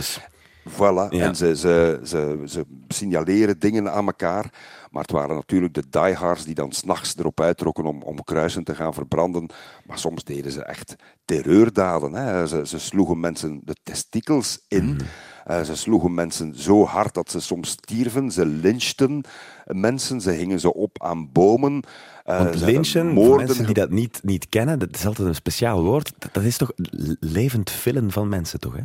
Voilà, 0.68 1.08
Ja. 1.10 1.26
en 1.26 1.36
ze, 1.36 1.56
ze, 1.56 2.00
ze, 2.02 2.42
ze 2.44 2.64
signaleren 2.88 3.58
dingen 3.58 3.92
aan 3.92 4.06
elkaar. 4.06 4.52
Maar 4.94 5.02
het 5.02 5.12
waren 5.12 5.34
natuurlijk 5.34 5.74
de 5.74 5.84
diehards 5.90 6.44
die 6.44 6.54
dan 6.54 6.72
s'nachts 6.72 7.16
erop 7.16 7.40
uittrokken 7.40 7.84
om, 7.84 8.02
om 8.02 8.24
kruisen 8.24 8.64
te 8.64 8.74
gaan 8.74 8.94
verbranden. 8.94 9.50
Maar 9.86 9.98
soms 9.98 10.24
deden 10.24 10.52
ze 10.52 10.64
echt 10.64 10.94
terreurdaden. 11.24 12.12
Hè. 12.12 12.46
Ze, 12.46 12.66
ze 12.66 12.78
sloegen 12.78 13.20
mensen 13.20 13.60
de 13.64 13.76
testikels 13.82 14.64
in. 14.68 14.84
Mhm. 14.84 15.04
Eh, 15.44 15.62
ze 15.62 15.76
sloegen 15.76 16.14
mensen 16.14 16.54
zo 16.54 16.84
hard 16.84 17.14
dat 17.14 17.30
ze 17.30 17.40
soms 17.40 17.68
stierven. 17.68 18.30
Ze 18.30 18.46
lynchten 18.46 19.24
mensen. 19.64 20.20
Ze 20.20 20.30
hingen 20.30 20.60
ze 20.60 20.74
op 20.74 21.02
aan 21.02 21.32
bomen. 21.32 21.82
Eh, 22.24 22.38
Want 22.38 22.60
lynchen, 22.60 23.04
voor 23.04 23.12
moorden 23.12 23.46
mensen 23.46 23.66
die 23.66 23.74
dat 23.74 23.90
niet, 23.90 24.20
niet 24.22 24.48
kennen, 24.48 24.78
dat 24.78 24.94
is 24.94 25.06
altijd 25.06 25.28
een 25.28 25.34
speciaal 25.34 25.82
woord. 25.82 26.12
Dat, 26.18 26.34
dat 26.34 26.42
is 26.42 26.56
toch 26.56 26.72
levend 27.20 27.70
villen 27.70 28.10
van 28.10 28.28
mensen, 28.28 28.60
toch? 28.60 28.76
Hè? 28.76 28.82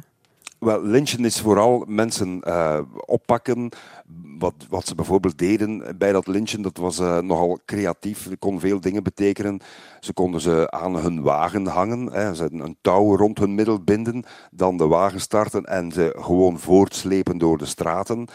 Wel, 0.59 0.83
lynchen 0.83 1.25
is 1.25 1.39
vooral 1.39 1.83
mensen 1.87 2.41
eh, 2.41 2.79
oppakken. 3.05 3.71
Wat, 4.39 4.53
wat 4.69 4.87
ze 4.87 4.95
bijvoorbeeld 4.95 5.37
deden 5.37 5.97
bij 5.97 6.11
dat 6.11 6.27
lynchen, 6.27 6.61
dat 6.61 6.77
was 6.77 6.99
eh, 6.99 7.19
nogal 7.19 7.59
creatief. 7.65 8.29
Het 8.29 8.39
kon 8.39 8.59
veel 8.59 8.79
dingen 8.79 9.03
betekenen. 9.03 9.59
Ze 9.99 10.13
konden 10.13 10.41
ze 10.41 10.71
aan 10.71 10.95
hun 10.95 11.21
wagen 11.21 11.67
hangen, 11.67 12.11
hè. 12.11 12.35
ze 12.35 12.47
een 12.51 12.77
touw 12.81 13.15
rond 13.15 13.39
hun 13.39 13.55
middel 13.55 13.79
binden, 13.83 14.23
dan 14.51 14.77
de 14.77 14.87
wagen 14.87 15.21
starten 15.21 15.63
en 15.63 15.91
ze 15.91 16.15
gewoon 16.19 16.59
voortslepen 16.59 17.37
door 17.37 17.57
de 17.57 17.65
straten. 17.65 18.27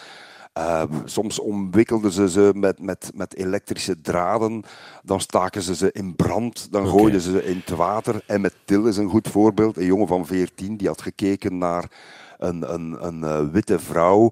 Ehm, 0.55 0.93
soms 1.05 1.39
omwikkelden 1.39 2.13
ze 2.13 2.29
ze 2.29 2.53
met, 2.55 2.81
met, 2.81 3.11
met 3.15 3.37
elektrische 3.37 4.01
draden. 4.01 4.63
Dan 5.03 5.21
staken 5.21 5.63
ze 5.63 5.75
ze 5.75 5.93
in 5.93 6.17
brand. 6.17 6.73
Dan 6.73 6.89
gooiden 6.89 7.21
ze 7.21 7.31
ze 7.31 7.45
in 7.45 7.63
het 7.65 7.77
water. 7.77 8.23
En 8.27 8.41
met 8.41 8.55
Til 8.65 8.87
is 8.87 8.97
een 8.97 9.09
goed 9.09 9.29
voorbeeld. 9.29 9.77
Een 9.77 9.85
jongen 9.85 10.07
van 10.07 10.27
14 10.27 10.77
die 10.77 10.89
had 10.89 11.03
gekeken 11.03 11.59
naar 11.59 11.91
een, 12.39 12.75
een, 12.75 13.07
een 13.07 13.19
uh, 13.19 13.53
witte 13.53 13.79
vrouw. 13.79 14.31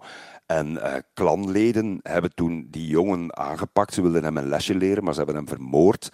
En 0.53 0.71
uh, 0.73 0.95
klanleden 1.15 2.01
hebben 2.03 2.35
toen 2.35 2.67
die 2.71 2.87
jongen 2.87 3.37
aangepakt. 3.37 3.95
Ze 3.95 4.03
wilden 4.03 4.25
hem 4.25 4.37
een 4.37 4.49
lesje 4.49 4.75
leren, 4.75 5.05
maar 5.05 5.13
ze 5.13 5.19
hebben 5.19 5.37
hem 5.37 5.49
vermoord. 5.49 6.09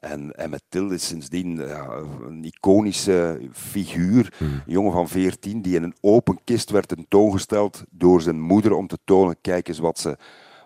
En 0.00 0.32
Emmett 0.32 0.64
Till 0.68 0.90
is 0.90 1.06
sindsdien 1.06 1.56
ja, 1.56 1.86
een 2.26 2.44
iconische 2.44 3.40
figuur. 3.52 4.34
Hmm. 4.38 4.48
Een 4.48 4.72
jongen 4.72 4.92
van 4.92 5.08
14 5.08 5.62
die 5.62 5.76
in 5.76 5.82
een 5.82 5.96
open 6.00 6.38
kist 6.44 6.70
werd 6.70 6.88
tentoongesteld 6.88 7.84
door 7.90 8.22
zijn 8.22 8.40
moeder 8.40 8.72
om 8.72 8.86
te 8.86 8.98
tonen, 9.04 9.36
kijk 9.40 9.68
eens 9.68 9.78
wat 9.78 9.98
ze 9.98 10.16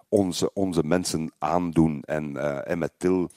onze, 0.08 0.50
onze 0.52 0.82
mensen 0.84 1.32
aandoen. 1.38 2.02
En 2.04 2.30
uh, 2.30 2.58
Emmett 2.64 2.92
Till 2.96 3.28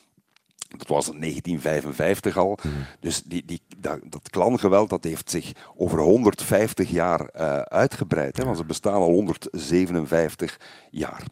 dat 0.78 0.88
was 0.88 1.10
in 1.10 1.20
1955 1.20 2.38
al. 2.38 2.58
Hmm. 2.62 2.72
Dus 3.00 3.24
die, 3.24 3.44
die, 3.46 3.62
dat, 3.78 4.00
dat 4.04 4.30
klangeweld 4.30 4.90
dat 4.90 5.04
heeft 5.04 5.30
zich 5.30 5.52
over 5.76 6.00
150 6.00 6.90
jaar 6.90 7.30
uh, 7.36 7.60
uitgebreid. 7.60 8.38
Hè, 8.38 8.46
want 8.46 8.58
ze 8.58 8.66
bestaan 8.66 8.94
al 8.94 9.10
157 9.10 10.60
jaar. 10.92 11.24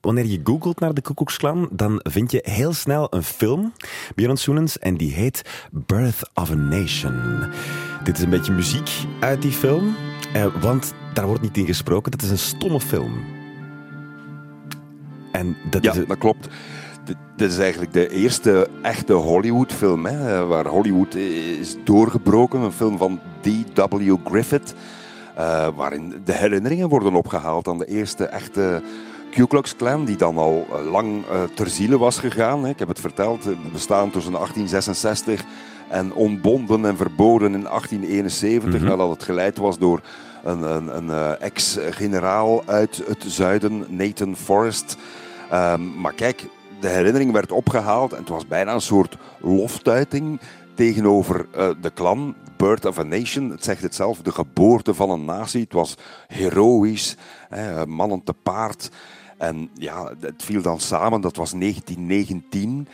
Wanneer 0.00 0.26
je 0.26 0.40
googelt 0.44 0.80
naar 0.80 0.94
de 0.94 1.02
Koekoeksklan, 1.02 1.68
dan 1.70 2.00
vind 2.02 2.30
je 2.30 2.40
heel 2.42 2.72
snel 2.72 3.06
een 3.10 3.22
film, 3.22 3.72
Björn 4.14 4.36
Soenens, 4.36 4.78
en 4.78 4.96
die 4.96 5.12
heet 5.12 5.42
Birth 5.70 6.30
of 6.34 6.50
a 6.50 6.54
Nation. 6.54 7.50
Dit 8.02 8.16
is 8.16 8.22
een 8.22 8.30
beetje 8.30 8.52
muziek 8.52 8.90
uit 9.20 9.42
die 9.42 9.52
film, 9.52 9.96
eh, 10.32 10.62
want 10.62 10.94
daar 11.14 11.26
wordt 11.26 11.42
niet 11.42 11.56
in 11.56 11.66
gesproken. 11.66 12.10
Dat 12.10 12.22
is 12.22 12.30
een 12.30 12.38
stomme 12.38 12.80
film. 12.80 13.24
En 15.32 15.56
dat 15.70 15.84
ja, 15.84 15.94
is 15.94 16.06
dat 16.06 16.18
klopt. 16.18 16.48
Dit 17.04 17.50
is 17.50 17.58
eigenlijk 17.58 17.92
de 17.92 18.08
eerste 18.08 18.68
echte 18.82 19.12
Hollywood-film, 19.12 20.02
waar 20.48 20.66
Hollywood 20.66 21.14
is 21.14 21.76
doorgebroken. 21.84 22.60
Een 22.60 22.72
film 22.72 22.98
van 22.98 23.20
D.W. 23.40 24.14
Griffith, 24.24 24.74
uh, 25.38 25.68
waarin 25.76 26.22
de 26.24 26.32
herinneringen 26.32 26.88
worden 26.88 27.14
opgehaald 27.14 27.68
aan 27.68 27.78
de 27.78 27.86
eerste 27.86 28.24
echte 28.24 28.82
Ku 29.30 29.46
Klux 29.46 29.76
Klan, 29.76 30.04
die 30.04 30.16
dan 30.16 30.36
al 30.36 30.66
eh, 30.70 30.90
lang 30.90 31.24
uh, 31.26 31.42
ter 31.54 31.68
ziele 31.68 31.98
was 31.98 32.18
gegaan. 32.18 32.66
Ik 32.66 32.78
heb 32.78 32.88
het 32.88 33.00
verteld, 33.00 33.72
bestaan 33.72 34.10
tussen 34.10 34.32
1866 34.32 35.44
en 35.88 36.12
ontbonden 36.12 36.84
en 36.84 36.96
verboden 36.96 37.54
in 37.54 37.62
1871, 37.62 38.80
mm 38.80 38.86
nadat 38.86 39.10
het 39.10 39.22
geleid 39.22 39.56
was 39.56 39.78
door 39.78 40.00
een, 40.44 40.62
een, 40.62 40.96
een 40.96 41.38
ex-generaal 41.38 42.62
uit 42.66 43.02
het 43.06 43.24
zuiden, 43.26 43.84
Nathan 43.88 44.36
Forrest. 44.36 44.96
Um, 45.52 46.00
maar 46.00 46.14
kijk, 46.14 46.46
de 46.84 46.90
herinnering 46.90 47.32
werd 47.32 47.52
opgehaald 47.52 48.12
en 48.12 48.18
het 48.18 48.28
was 48.28 48.46
bijna 48.46 48.72
een 48.72 48.80
soort 48.80 49.16
loftuiting 49.40 50.40
tegenover 50.74 51.46
uh, 51.56 51.70
de 51.80 51.90
klan, 51.90 52.34
Birth 52.56 52.84
of 52.84 52.98
a 52.98 53.02
Nation. 53.02 53.50
Het 53.50 53.64
zegt 53.64 53.82
het 53.82 53.94
zelf, 53.94 54.18
de 54.18 54.32
geboorte 54.32 54.94
van 54.94 55.10
een 55.10 55.24
natie. 55.24 55.60
Het 55.60 55.72
was 55.72 55.96
heroïs, 56.26 57.16
hè, 57.48 57.86
mannen 57.86 58.22
te 58.22 58.34
paard. 58.34 58.90
En 59.38 59.70
ja, 59.74 60.12
het 60.20 60.42
viel 60.42 60.62
dan 60.62 60.80
samen, 60.80 61.20
dat 61.20 61.36
was 61.36 61.52
1919, 61.52 62.88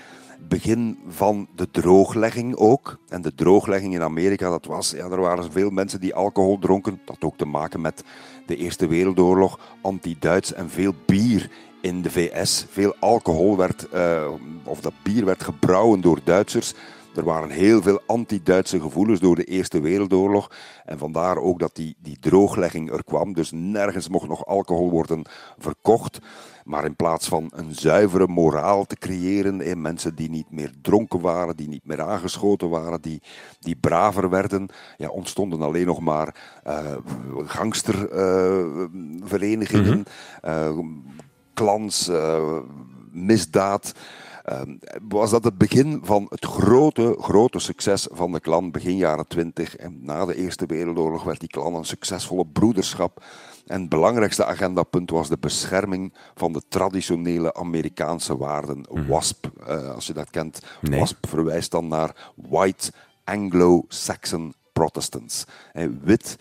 begin 0.49 0.99
van 1.09 1.49
de 1.55 1.71
drooglegging 1.71 2.57
ook. 2.57 2.99
En 3.09 3.23
de 3.23 3.35
drooglegging 3.35 3.95
in 3.95 4.03
Amerika, 4.03 4.51
dat 4.51 4.65
was, 4.65 4.91
ja, 4.91 5.05
er 5.05 5.21
waren 5.21 5.53
veel 5.53 5.71
mensen 5.71 6.01
die 6.01 6.15
alcohol 6.15 6.59
dronken. 6.59 7.01
Dat 7.05 7.15
had 7.15 7.25
ook 7.31 7.37
te 7.37 7.47
maken 7.47 7.81
met 7.81 8.05
de 8.47 8.57
Eerste 8.57 8.87
Wereldoorlog, 8.87 9.59
anti-Duits 9.81 10.53
en 10.53 10.71
veel 10.71 10.95
bier 11.07 11.51
in 11.81 12.03
de 12.03 12.11
VS. 12.11 12.67
Veel 12.71 12.95
alcohol 12.99 13.57
werd, 13.57 13.87
uh, 13.95 14.31
of 14.65 14.81
dat 14.81 14.93
bier 15.03 15.25
werd 15.25 15.45
gebrouwen 15.45 16.01
door 16.01 16.21
Duitsers. 16.25 16.75
Er 17.15 17.25
waren 17.25 17.51
heel 17.51 17.83
veel 17.83 18.01
anti-Duitse 18.07 18.81
gevoelens 18.81 19.21
door 19.21 19.37
de 19.37 19.45
Eerste 19.45 19.81
Wereldoorlog. 19.81 20.51
En 20.85 20.99
vandaar 20.99 21.37
ook 21.37 21.59
dat 21.59 21.75
die, 21.75 21.97
die 21.99 22.17
drooglegging 22.21 22.93
er 22.93 23.05
kwam. 23.05 23.33
Dus 23.33 23.51
nergens 23.55 24.09
mocht 24.09 24.29
nog 24.29 24.47
alcohol 24.47 24.91
worden 24.91 25.23
verkocht. 25.59 26.19
Maar 26.65 26.85
in 26.85 26.97
plaats 26.97 27.29
van 27.29 27.51
een 27.55 27.75
zuivere 27.75 28.27
moraal 28.27 28.87
te 28.87 28.97
creëren, 28.97 29.61
in 29.61 29.81
mensen 29.81 30.15
die 30.15 30.31
niet 30.31 30.51
meer 30.51 30.73
dronken 30.83 31.21
waren, 31.21 31.57
die 31.57 31.69
niet 31.69 31.85
meer 31.85 32.03
aangeschoten 32.03 32.69
waren, 32.69 33.03
die, 33.03 33.23
die 33.61 33.77
braver 33.77 34.31
werden, 34.31 34.69
ja, 34.97 35.09
ontstonden 35.09 35.63
alleen 35.63 35.87
nog 35.87 36.01
maar 36.01 36.35
uh, 36.67 36.97
gangsterverenigingen, 37.45 40.05
uh, 40.45 40.79
uh, 41.61 41.67
clans, 41.67 42.11
misdaad. 43.11 43.93
Ehm, 44.45 44.77
was 45.09 45.31
dat 45.31 45.45
het 45.45 45.59
begin 45.59 46.01
van 46.03 46.27
het 46.29 46.45
grote, 46.45 47.17
grote 47.21 47.59
succes 47.59 48.09
van 48.11 48.33
de 48.33 48.41
klan 48.41 48.71
begin 48.71 48.97
jaren 48.97 49.27
20. 49.27 49.77
En 49.77 49.99
na 50.03 50.25
de 50.25 50.37
Eerste 50.37 50.67
Wereldoorlog 50.67 51.23
werd 51.23 51.41
die 51.41 51.49
klan 51.49 51.75
een 51.75 51.85
succesvolle 51.85 52.47
broederschap. 52.47 53.25
En 53.67 53.81
het 53.81 53.89
belangrijkste 53.89 54.45
agendapunt 54.45 55.11
was 55.11 55.29
de 55.29 55.39
bescherming 55.41 56.13
van 56.35 56.53
de 56.53 56.63
traditionele 56.69 57.55
Amerikaanse 57.55 58.37
waarden. 58.37 58.85
Mhm. 58.91 59.07
WASP, 59.07 59.51
uh, 59.69 59.91
als 59.91 60.07
je 60.07 60.13
dat 60.13 60.31
kent. 60.31 60.63
WASP 60.81 61.27
verwijst 61.29 61.71
dan 61.71 61.89
naar 61.89 62.33
White 62.35 62.93
Anglo-Saxon 63.25 64.55
Protestants. 64.73 65.45
wit, 66.03 66.37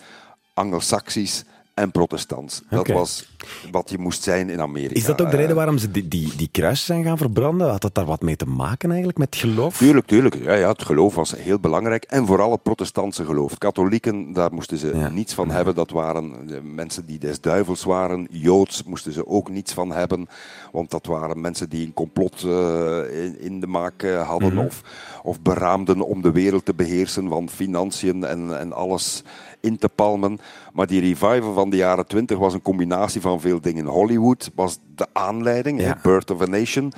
Anglo-Saxisch 0.53 1.43
en 1.79 1.91
protestants. 1.91 2.61
Dat 2.69 2.87
was 2.87 3.27
wat 3.71 3.89
je 3.89 3.97
moest 3.97 4.23
zijn 4.23 4.49
in 4.49 4.61
Amerika. 4.61 4.93
Is 4.95 5.05
dat 5.05 5.21
ook 5.21 5.29
de 5.29 5.35
reden 5.35 5.49
eh, 5.49 5.55
waarom 5.55 5.77
ze 5.77 5.91
die, 5.91 6.07
die, 6.07 6.35
die 6.35 6.49
kruisen 6.51 6.85
zijn 6.85 7.03
gaan 7.03 7.17
verbranden? 7.17 7.69
Had 7.69 7.81
dat 7.81 7.95
daar 7.95 8.05
wat 8.05 8.21
mee 8.21 8.35
te 8.35 8.45
maken 8.45 8.89
eigenlijk, 8.89 9.17
met 9.17 9.35
geloof? 9.35 9.77
Tuurlijk, 9.77 10.07
tuurlijk. 10.07 10.35
Ja, 10.35 10.53
ja, 10.53 10.69
het 10.71 10.83
geloof 10.83 11.15
was 11.15 11.35
heel 11.35 11.59
belangrijk. 11.59 12.03
En 12.03 12.25
vooral 12.25 12.51
het 12.51 12.63
protestantse 12.63 13.25
geloof. 13.25 13.57
Katholieken, 13.57 14.33
daar 14.33 14.53
moesten 14.53 14.77
ze 14.77 15.09
niets 15.11 15.33
van 15.33 15.51
hebben. 15.51 15.75
Dat 15.75 15.91
waren 15.91 16.33
mensen 16.75 17.05
die 17.05 17.19
des 17.19 17.41
duivels 17.41 17.83
waren. 17.83 18.27
Joods 18.31 18.83
moesten 18.83 19.13
ze 19.13 19.27
ook 19.27 19.49
niets 19.49 19.73
van 19.73 19.91
hebben. 19.91 20.27
Want 20.71 20.91
dat 20.91 21.05
waren 21.05 21.41
mensen 21.41 21.69
die 21.69 21.85
een 21.85 21.93
complot 21.93 22.43
uh, 22.43 23.23
in, 23.23 23.41
in, 23.41 23.59
de 23.59 23.67
maak 23.67 24.03
uh, 24.03 24.27
hadden. 24.27 24.53
Mhm. 24.53 24.65
of, 24.65 24.81
of 25.23 25.41
beraamden 25.41 26.01
om 26.01 26.21
de 26.21 26.31
wereld 26.31 26.65
te 26.65 26.73
beheersen 26.73 27.29
van 27.29 27.49
financiën 27.49 28.23
en, 28.23 28.59
en 28.59 28.73
alles 28.73 29.23
in 29.61 29.77
te 29.77 29.89
palmen. 29.89 30.39
Maar 30.73 30.87
die 30.87 31.01
revival 31.01 31.53
van 31.53 31.69
de 31.69 31.77
jaren 31.77 32.07
twintig 32.07 32.37
was 32.37 32.53
een 32.53 32.61
combinatie 32.61 33.21
van 33.21 33.41
veel 33.41 33.61
dingen. 33.61 33.85
Hollywood 33.85 34.51
was 34.55 34.79
de 34.95 35.07
aanleiding, 35.13 35.81
ja. 35.81 35.99
Birth 36.03 36.31
of 36.31 36.41
a 36.41 36.45
Nation. 36.45 36.93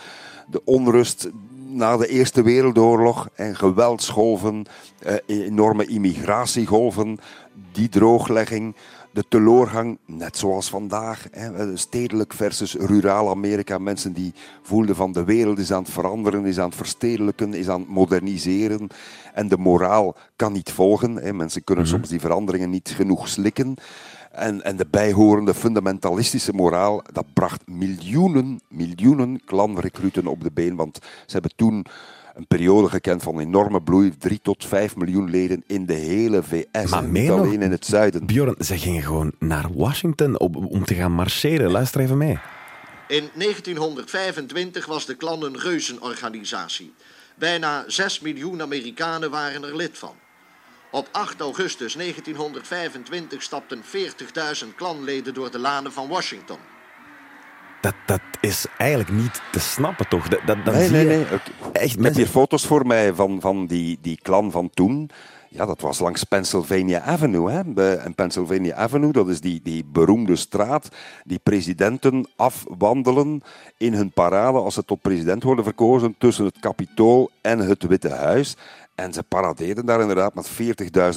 De 0.48 0.62
onrust 0.66 1.30
na 1.72 1.98
de 1.98 2.08
Eerste 2.08 2.44
Wereldoorlog 2.44 3.30
en 3.36 3.56
geweldsgolven, 3.56 4.66
eh, 5.00 5.16
enorme 5.26 5.86
immigratiegolven, 5.86 7.20
die 7.72 7.90
drooglegging 7.90 8.76
de 9.12 9.26
teleurgang, 9.28 9.98
net 10.06 10.38
zoals 10.38 10.70
vandaag, 10.70 11.28
hè, 11.32 11.78
stedelijk 11.78 12.34
versus 12.34 12.74
ruraal 12.74 13.30
Amerika. 13.30 13.78
Mensen 13.78 14.14
die 14.14 14.34
voelden 14.62 14.96
van 14.96 15.12
de 15.12 15.24
wereld 15.24 15.60
is 15.60 15.72
aan 15.72 15.84
het 15.84 15.92
veranderen, 15.92 16.46
is 16.46 16.60
aan 16.60 16.68
het 16.68 16.76
verstedelijken, 16.76 17.54
is 17.54 17.70
aan 17.70 17.80
het 17.80 17.90
moderniseren. 17.90 18.88
En 19.34 19.48
de 19.48 19.58
moraal 19.58 20.16
kan 20.36 20.54
niet 20.54 20.72
volgen. 20.72 21.16
Hè. 21.16 21.34
Mensen 21.34 21.64
kunnen 21.64 21.84
mhm. 21.84 21.94
soms 21.94 22.10
die 22.10 22.20
veranderingen 22.20 22.70
niet 22.70 22.94
genoeg 22.96 23.28
slikken. 23.28 23.76
En, 24.32 24.64
en 24.64 24.76
de 24.76 24.88
bijhorende 24.90 25.54
fundamentalistische 25.54 26.54
moraal, 26.54 27.04
dat 27.14 27.34
bracht 27.34 27.68
miljoenen, 27.68 28.62
miljoenen 28.68 29.42
klanrecruten 29.46 30.28
op 30.28 30.44
de 30.44 30.52
been. 30.54 30.76
Want 30.76 31.00
ze 31.26 31.32
hebben 31.32 31.56
toen 31.56 31.86
een 32.36 32.48
periode 32.48 32.90
gekend 32.90 33.24
van 33.24 33.40
enorme 33.40 33.82
bloei. 33.82 34.18
3 34.18 34.40
tot 34.42 34.66
5 34.66 34.96
miljoen 34.96 35.30
leden 35.30 35.64
in 35.68 35.86
de 35.86 35.94
hele 35.94 36.44
VS. 36.44 36.90
Maar 36.90 37.04
niet 37.04 37.30
alleen 37.30 37.62
in 37.62 37.72
het 37.72 37.86
zuiden. 37.86 38.26
Bjorn, 38.26 38.56
ze 38.60 38.78
gingen 38.78 39.04
gewoon 39.04 39.32
naar 39.40 39.66
Washington 39.74 40.40
om 40.40 40.86
te 40.86 40.96
gaan 40.96 41.12
marcheren. 41.12 41.72
Luister 41.72 42.02
even 42.02 42.18
mee. 42.18 42.40
In 43.08 43.30
1925 43.34 44.86
was 44.86 45.06
de 45.06 45.16
klan 45.16 45.44
een 45.44 45.60
reuzenorganisatie. 45.60 46.94
Bijna 47.36 47.84
6 47.88 48.20
miljoen 48.20 48.62
Amerikanen 48.62 49.32
waren 49.32 49.64
er 49.64 49.76
lid 49.76 49.98
van. 49.98 50.16
Op 50.92 51.08
8 51.12 51.40
augustus 51.40 51.94
1925 51.94 53.42
stapten 53.42 53.82
40.000 54.64 54.76
klanleden 54.76 55.34
door 55.34 55.52
de 55.52 55.60
lanen 55.60 55.92
van 55.92 56.08
Washington 56.08 56.58
dat, 57.82 57.94
dat 58.06 58.22
is 58.42 58.66
eigenlijk 58.78 59.12
niet 59.12 59.42
te 59.52 59.60
snappen, 59.60 60.08
toch? 60.08 60.28
Dat, 60.28 60.40
dat, 60.46 60.66
nee, 60.66 60.90
nee, 60.90 61.06
nee. 61.06 61.26
Echt, 61.74 61.98
Ik 61.98 62.04
heb 62.04 62.16
hier 62.16 62.28
foto's 62.28 62.66
voor 62.66 62.88
mij 62.88 63.14
van, 63.14 63.42
van 63.42 63.66
die, 63.66 63.98
die 64.02 64.20
klan 64.22 64.52
van 64.52 64.70
toen. 64.70 65.10
Ja, 65.54 65.66
dat 65.66 65.82
was 65.82 66.00
langs 66.00 66.24
Pennsylvania 66.24 67.02
Avenue. 67.02 67.52
Hè. 67.52 67.96
En 67.98 68.16
Pennsylvania 68.16 68.76
Avenue, 68.76 69.12
dat 69.12 69.30
is 69.30 69.42
die, 69.42 69.60
die 69.64 69.86
beroemde 69.86 70.36
straat 70.36 70.90
die 71.24 71.40
presidenten 71.44 72.28
afwandelen 72.36 73.42
in 73.78 73.94
hun 73.94 74.12
parade 74.12 74.58
als 74.58 74.74
ze 74.74 74.86
tot 74.86 75.02
president 75.02 75.44
worden 75.44 75.64
verkozen 75.64 76.16
tussen 76.18 76.46
het 76.46 76.60
Capitool 76.60 77.30
en 77.42 77.60
het 77.60 77.84
Witte 77.84 78.10
Huis. 78.10 78.56
En 79.02 79.14
ze 79.14 79.24
paradeerden 79.24 79.86
daar 79.86 80.02
inderdaad 80.02 80.36
met 80.36 80.52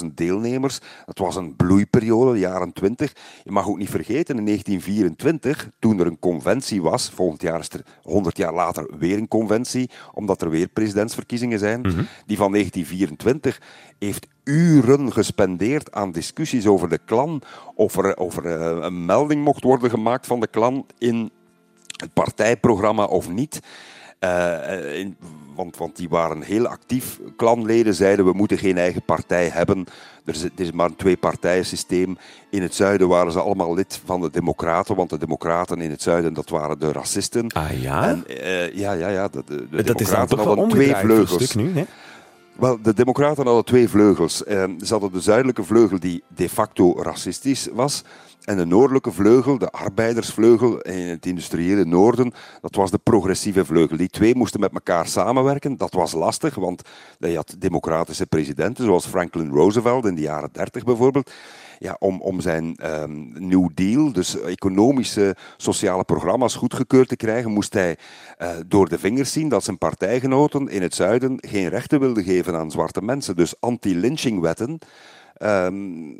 40.000 0.01 0.05
deelnemers. 0.13 0.79
Het 1.05 1.19
was 1.19 1.35
een 1.35 1.55
bloeiperiode, 1.55 2.31
de 2.31 2.39
jaren 2.39 2.73
20. 2.73 3.13
Je 3.43 3.51
mag 3.51 3.67
ook 3.67 3.77
niet 3.77 3.89
vergeten, 3.89 4.37
in 4.37 4.45
1924, 4.45 5.69
toen 5.79 5.99
er 5.99 6.05
een 6.07 6.19
conventie 6.19 6.81
was, 6.81 7.09
volgend 7.09 7.41
jaar 7.41 7.59
is 7.59 7.69
er 7.69 7.85
100 8.01 8.37
jaar 8.37 8.53
later 8.53 8.89
weer 8.97 9.17
een 9.17 9.27
conventie, 9.27 9.89
omdat 10.13 10.41
er 10.41 10.49
weer 10.49 10.67
presidentsverkiezingen 10.67 11.59
zijn. 11.59 11.81
Mhm. 11.81 12.03
Die 12.25 12.37
van 12.37 12.51
1924 12.51 13.61
heeft 13.99 14.27
uren 14.43 15.11
gespendeerd 15.13 15.91
aan 15.91 16.11
discussies 16.11 16.67
over 16.67 16.89
de 16.89 16.99
klan, 17.05 17.41
of 17.75 17.97
er, 17.97 18.17
of 18.17 18.37
er 18.37 18.45
eh, 18.45 18.83
een 18.85 19.05
melding 19.05 19.43
mocht 19.43 19.63
worden 19.63 19.89
gemaakt 19.89 20.27
van 20.27 20.39
de 20.39 20.47
klan 20.47 20.85
in 20.97 21.31
het 21.95 22.13
partijprogramma 22.13 23.03
of 23.03 23.29
niet. 23.29 23.59
Eh, 24.19 24.99
in- 24.99 25.17
want, 25.55 25.77
want 25.77 25.95
die 25.95 26.09
waren 26.09 26.41
heel 26.41 26.67
actief. 26.67 27.19
Klanleden 27.35 27.93
zeiden 27.93 28.25
we 28.25 28.33
moeten 28.33 28.57
geen 28.57 28.77
eigen 28.77 29.01
partij 29.01 29.47
hebben. 29.47 29.85
Er 30.25 30.33
is, 30.33 30.41
het 30.41 30.59
is 30.59 30.71
maar 30.71 30.85
een 30.85 30.95
twee-partijen-systeem. 30.95 32.17
In 32.49 32.61
het 32.61 32.75
zuiden 32.75 33.07
waren 33.07 33.31
ze 33.31 33.39
allemaal 33.39 33.73
lid 33.73 34.01
van 34.05 34.21
de 34.21 34.29
Democraten, 34.29 34.95
want 34.95 35.09
de 35.09 35.17
Democraten 35.17 35.81
in 35.81 35.89
het 35.89 36.01
zuiden 36.01 36.33
dat 36.33 36.49
waren 36.49 36.79
de 36.79 36.91
racisten. 36.91 37.51
Ah 37.51 37.81
ja? 37.81 38.07
En, 38.07 38.27
eh, 38.27 38.75
ja, 38.75 38.91
ja, 38.91 39.07
ja. 39.07 39.27
De, 39.27 39.43
de, 39.45 39.67
de 39.69 39.83
dat 39.83 40.01
is 40.01 40.09
dan 40.09 40.27
toch 40.27 40.43
wel 40.43 40.67
twee 40.67 40.95
vleugels. 40.95 41.43
stuk 41.43 41.63
nu, 41.63 41.73
hè? 41.73 41.85
Wel, 42.55 42.81
de 42.81 42.93
Democraten 42.93 43.45
hadden 43.45 43.65
twee 43.65 43.89
vleugels. 43.89 44.43
Eh, 44.43 44.63
ze 44.79 44.91
hadden 44.91 45.11
de 45.11 45.21
zuidelijke 45.21 45.63
vleugel 45.63 45.99
die 45.99 46.23
de 46.35 46.49
facto 46.49 47.01
racistisch 47.01 47.67
was. 47.73 48.03
En 48.43 48.57
de 48.57 48.65
noordelijke 48.65 49.11
vleugel, 49.11 49.57
de 49.57 49.71
arbeidersvleugel 49.71 50.81
in 50.81 51.07
het 51.07 51.25
industriële 51.25 51.85
noorden, 51.85 52.33
dat 52.61 52.75
was 52.75 52.91
de 52.91 52.97
progressieve 52.97 53.65
vleugel. 53.65 53.97
Die 53.97 54.09
twee 54.09 54.35
moesten 54.35 54.59
met 54.59 54.73
elkaar 54.73 55.07
samenwerken. 55.07 55.77
Dat 55.77 55.93
was 55.93 56.11
lastig, 56.11 56.55
want 56.55 56.81
je 57.17 57.35
had 57.35 57.55
democratische 57.59 58.25
presidenten, 58.25 58.85
zoals 58.85 59.05
Franklin 59.05 59.49
Roosevelt 59.49 60.05
in 60.05 60.15
de 60.15 60.21
jaren 60.21 60.49
30 60.51 60.83
bijvoorbeeld. 60.83 61.31
Ja, 61.79 61.95
om, 61.99 62.21
om 62.21 62.41
zijn 62.41 62.75
ehm, 62.75 63.47
New 63.47 63.69
Deal, 63.73 64.11
dus 64.11 64.41
economische, 64.41 65.35
sociale 65.57 66.03
programma's 66.03 66.55
goedgekeurd 66.55 67.07
te 67.07 67.15
krijgen, 67.15 67.51
moest 67.51 67.73
hij 67.73 67.97
eh, 68.37 68.49
door 68.67 68.89
de 68.89 68.99
vingers 68.99 69.31
zien 69.31 69.49
dat 69.49 69.63
zijn 69.63 69.77
partijgenoten 69.77 70.67
in 70.67 70.81
het 70.81 70.95
zuiden 70.95 71.37
geen 71.39 71.69
rechten 71.69 71.99
wilden 71.99 72.23
geven 72.23 72.55
aan 72.55 72.71
zwarte 72.71 73.01
mensen. 73.01 73.35
Dus 73.35 73.53
anti-lynchingwetten 73.59 74.79
ehm, 75.37 76.13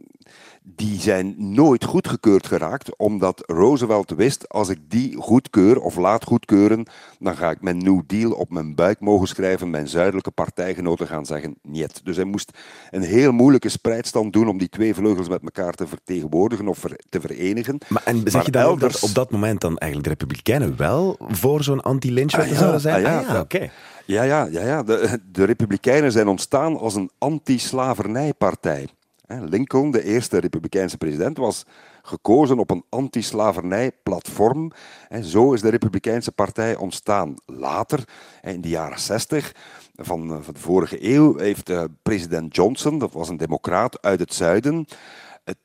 die 0.67 0.99
zijn 0.99 1.35
nooit 1.37 1.83
goedgekeurd 1.83 2.47
geraakt, 2.47 2.97
omdat 2.97 3.43
Roosevelt 3.45 4.09
wist, 4.09 4.49
als 4.49 4.69
ik 4.69 4.79
die 4.87 5.15
goedkeur 5.17 5.79
of 5.81 5.95
laat 5.95 6.23
goedkeuren, 6.23 6.85
dan 7.19 7.35
ga 7.37 7.49
ik 7.49 7.61
mijn 7.61 7.77
New 7.77 8.01
Deal 8.07 8.31
op 8.31 8.49
mijn 8.49 8.75
buik 8.75 8.99
mogen 8.99 9.27
schrijven, 9.27 9.69
mijn 9.69 9.87
zuidelijke 9.87 10.31
partijgenoten 10.31 11.07
gaan 11.07 11.25
zeggen 11.25 11.55
niet. 11.61 12.01
Dus 12.03 12.15
hij 12.15 12.25
moest 12.25 12.51
een 12.91 13.01
heel 13.01 13.31
moeilijke 13.31 13.69
spreidstand 13.69 14.33
doen 14.33 14.47
om 14.47 14.57
die 14.57 14.69
twee 14.69 14.93
vleugels 14.95 15.29
met 15.29 15.41
elkaar 15.43 15.73
te 15.73 15.87
vertegenwoordigen 15.87 16.67
of 16.67 16.85
te 17.09 17.21
verenigen. 17.21 17.77
Maar, 17.87 18.01
en 18.05 18.21
zeg 18.23 18.33
Maar 18.33 18.45
je 18.45 18.51
dan 18.51 18.63
ook 18.63 18.79
dat 18.79 18.81
elders- 18.81 19.03
op 19.03 19.13
dat 19.15 19.31
moment 19.31 19.61
dan 19.61 19.77
eigenlijk 19.77 20.03
de 20.03 20.09
Republikeinen 20.09 20.77
wel 20.77 21.17
voor 21.19 21.63
zo'n 21.63 21.81
anti-lynchwet 21.81 22.45
Ah, 22.45 22.51
ja, 22.51 22.57
zouden 22.57 22.81
zijn? 22.81 22.95
ah, 22.95 23.01
ja. 23.01 23.17
Ah, 23.19 23.27
ja, 23.27 23.39
oké. 23.39 23.69
Ja, 24.05 24.23
ja, 24.23 24.47
ja, 24.51 24.61
ja. 24.65 24.83
De, 24.83 25.19
de 25.31 25.43
Republikeinen 25.43 26.11
zijn 26.11 26.27
ontstaan 26.27 26.77
als 26.79 26.95
een 26.95 27.09
anti-slavernijpartij. 27.17 28.87
Lincoln, 29.27 29.91
de 29.91 30.03
eerste 30.03 30.37
Republikeinse 30.37 30.97
president, 30.97 31.37
was 31.37 31.65
gekozen 32.01 32.59
op 32.59 32.69
een 32.69 32.83
anti-slavernijplatform. 32.89 34.71
En 35.09 35.23
zo 35.23 35.53
is 35.53 35.61
de 35.61 35.69
Republikeinse 35.69 36.31
partij 36.31 36.75
ontstaan. 36.75 37.35
Later, 37.45 38.07
in 38.41 38.61
de 38.61 38.69
jaren 38.69 38.99
60 38.99 39.55
van, 39.95 40.31
eh, 40.31 40.37
van 40.41 40.53
de 40.53 40.59
vorige 40.59 41.13
eeuw, 41.13 41.37
heeft 41.37 41.69
eh, 41.69 41.83
president 42.01 42.55
Johnson, 42.55 42.99
dat 42.99 43.13
was 43.13 43.29
een 43.29 43.37
democraat 43.37 44.01
uit 44.01 44.19
het 44.19 44.33
zuiden, 44.33 44.87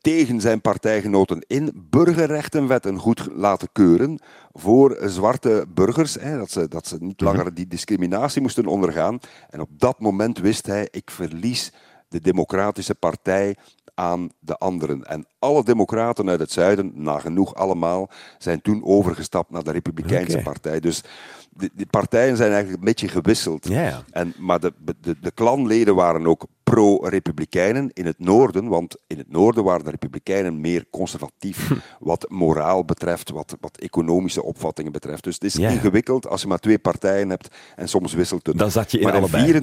tegen 0.00 0.40
zijn 0.40 0.60
partijgenoten 0.60 1.44
in 1.46 1.86
burgerrechtenwetten 1.90 2.98
goed 2.98 3.28
laten 3.34 3.68
keuren 3.72 4.18
voor 4.52 4.98
zwarte 5.04 5.66
burgers, 5.68 6.14
hè, 6.14 6.38
dat, 6.38 6.50
ze, 6.50 6.68
dat 6.68 6.86
ze 6.86 6.96
niet 7.00 7.20
langer 7.20 7.54
die 7.54 7.66
discriminatie 7.66 8.42
moesten 8.42 8.66
ondergaan. 8.66 9.18
En 9.50 9.60
op 9.60 9.68
dat 9.70 10.00
moment 10.00 10.38
wist 10.38 10.66
hij, 10.66 10.88
ik 10.90 11.10
verlies 11.10 11.72
de 12.10 12.20
democratische 12.20 12.94
partij 12.94 13.56
aan 13.94 14.30
de 14.38 14.56
anderen. 14.58 15.04
En 15.04 15.26
alle 15.38 15.64
democraten 15.64 16.28
uit 16.28 16.40
het 16.40 16.52
zuiden, 16.52 16.92
nagenoeg 16.94 17.54
allemaal, 17.54 18.10
zijn 18.38 18.62
toen 18.62 18.84
overgestapt 18.84 19.50
naar 19.50 19.64
de 19.64 19.70
Republikeinse 19.70 20.38
partij. 20.42 20.80
Dus 20.80 21.02
de, 21.50 21.70
de 21.74 21.86
partijen 21.86 22.36
zijn 22.36 22.50
eigenlijk 22.50 22.78
een 22.78 22.88
beetje 22.88 23.08
gewisseld. 23.08 23.68
En, 24.10 24.34
maar 24.38 24.60
de, 24.60 24.72
de, 25.00 25.16
de 25.20 25.30
klanleden 25.30 25.94
waren 25.94 26.26
ook 26.26 26.46
pro-republikeinen 26.62 27.90
in 27.92 28.06
het 28.06 28.18
noorden, 28.18 28.68
want 28.68 28.96
in 29.06 29.18
het 29.18 29.30
noorden 29.30 29.64
waren 29.64 29.84
de 29.84 29.90
republikeinen 29.90 30.60
meer 30.60 30.84
conservatief 30.90 31.72
wat 31.98 32.26
moraal 32.28 32.84
betreft, 32.84 33.30
wat, 33.30 33.56
wat 33.60 33.78
economische 33.78 34.42
opvattingen 34.42 34.92
betreft. 34.92 35.24
Dus 35.24 35.34
het 35.34 35.44
is 35.44 35.56
ingewikkeld 35.56 36.28
als 36.28 36.40
je 36.40 36.48
maar 36.48 36.58
twee 36.58 36.78
partijen 36.78 37.28
hebt 37.30 37.48
en 37.76 37.88
soms 37.88 38.12
wisselt 38.12 38.46
het. 38.46 38.58
Dan 38.58 38.70
zat 38.70 38.90
je 38.90 38.98
in 38.98 39.04
maar 39.04 39.16
allebei. 39.16 39.62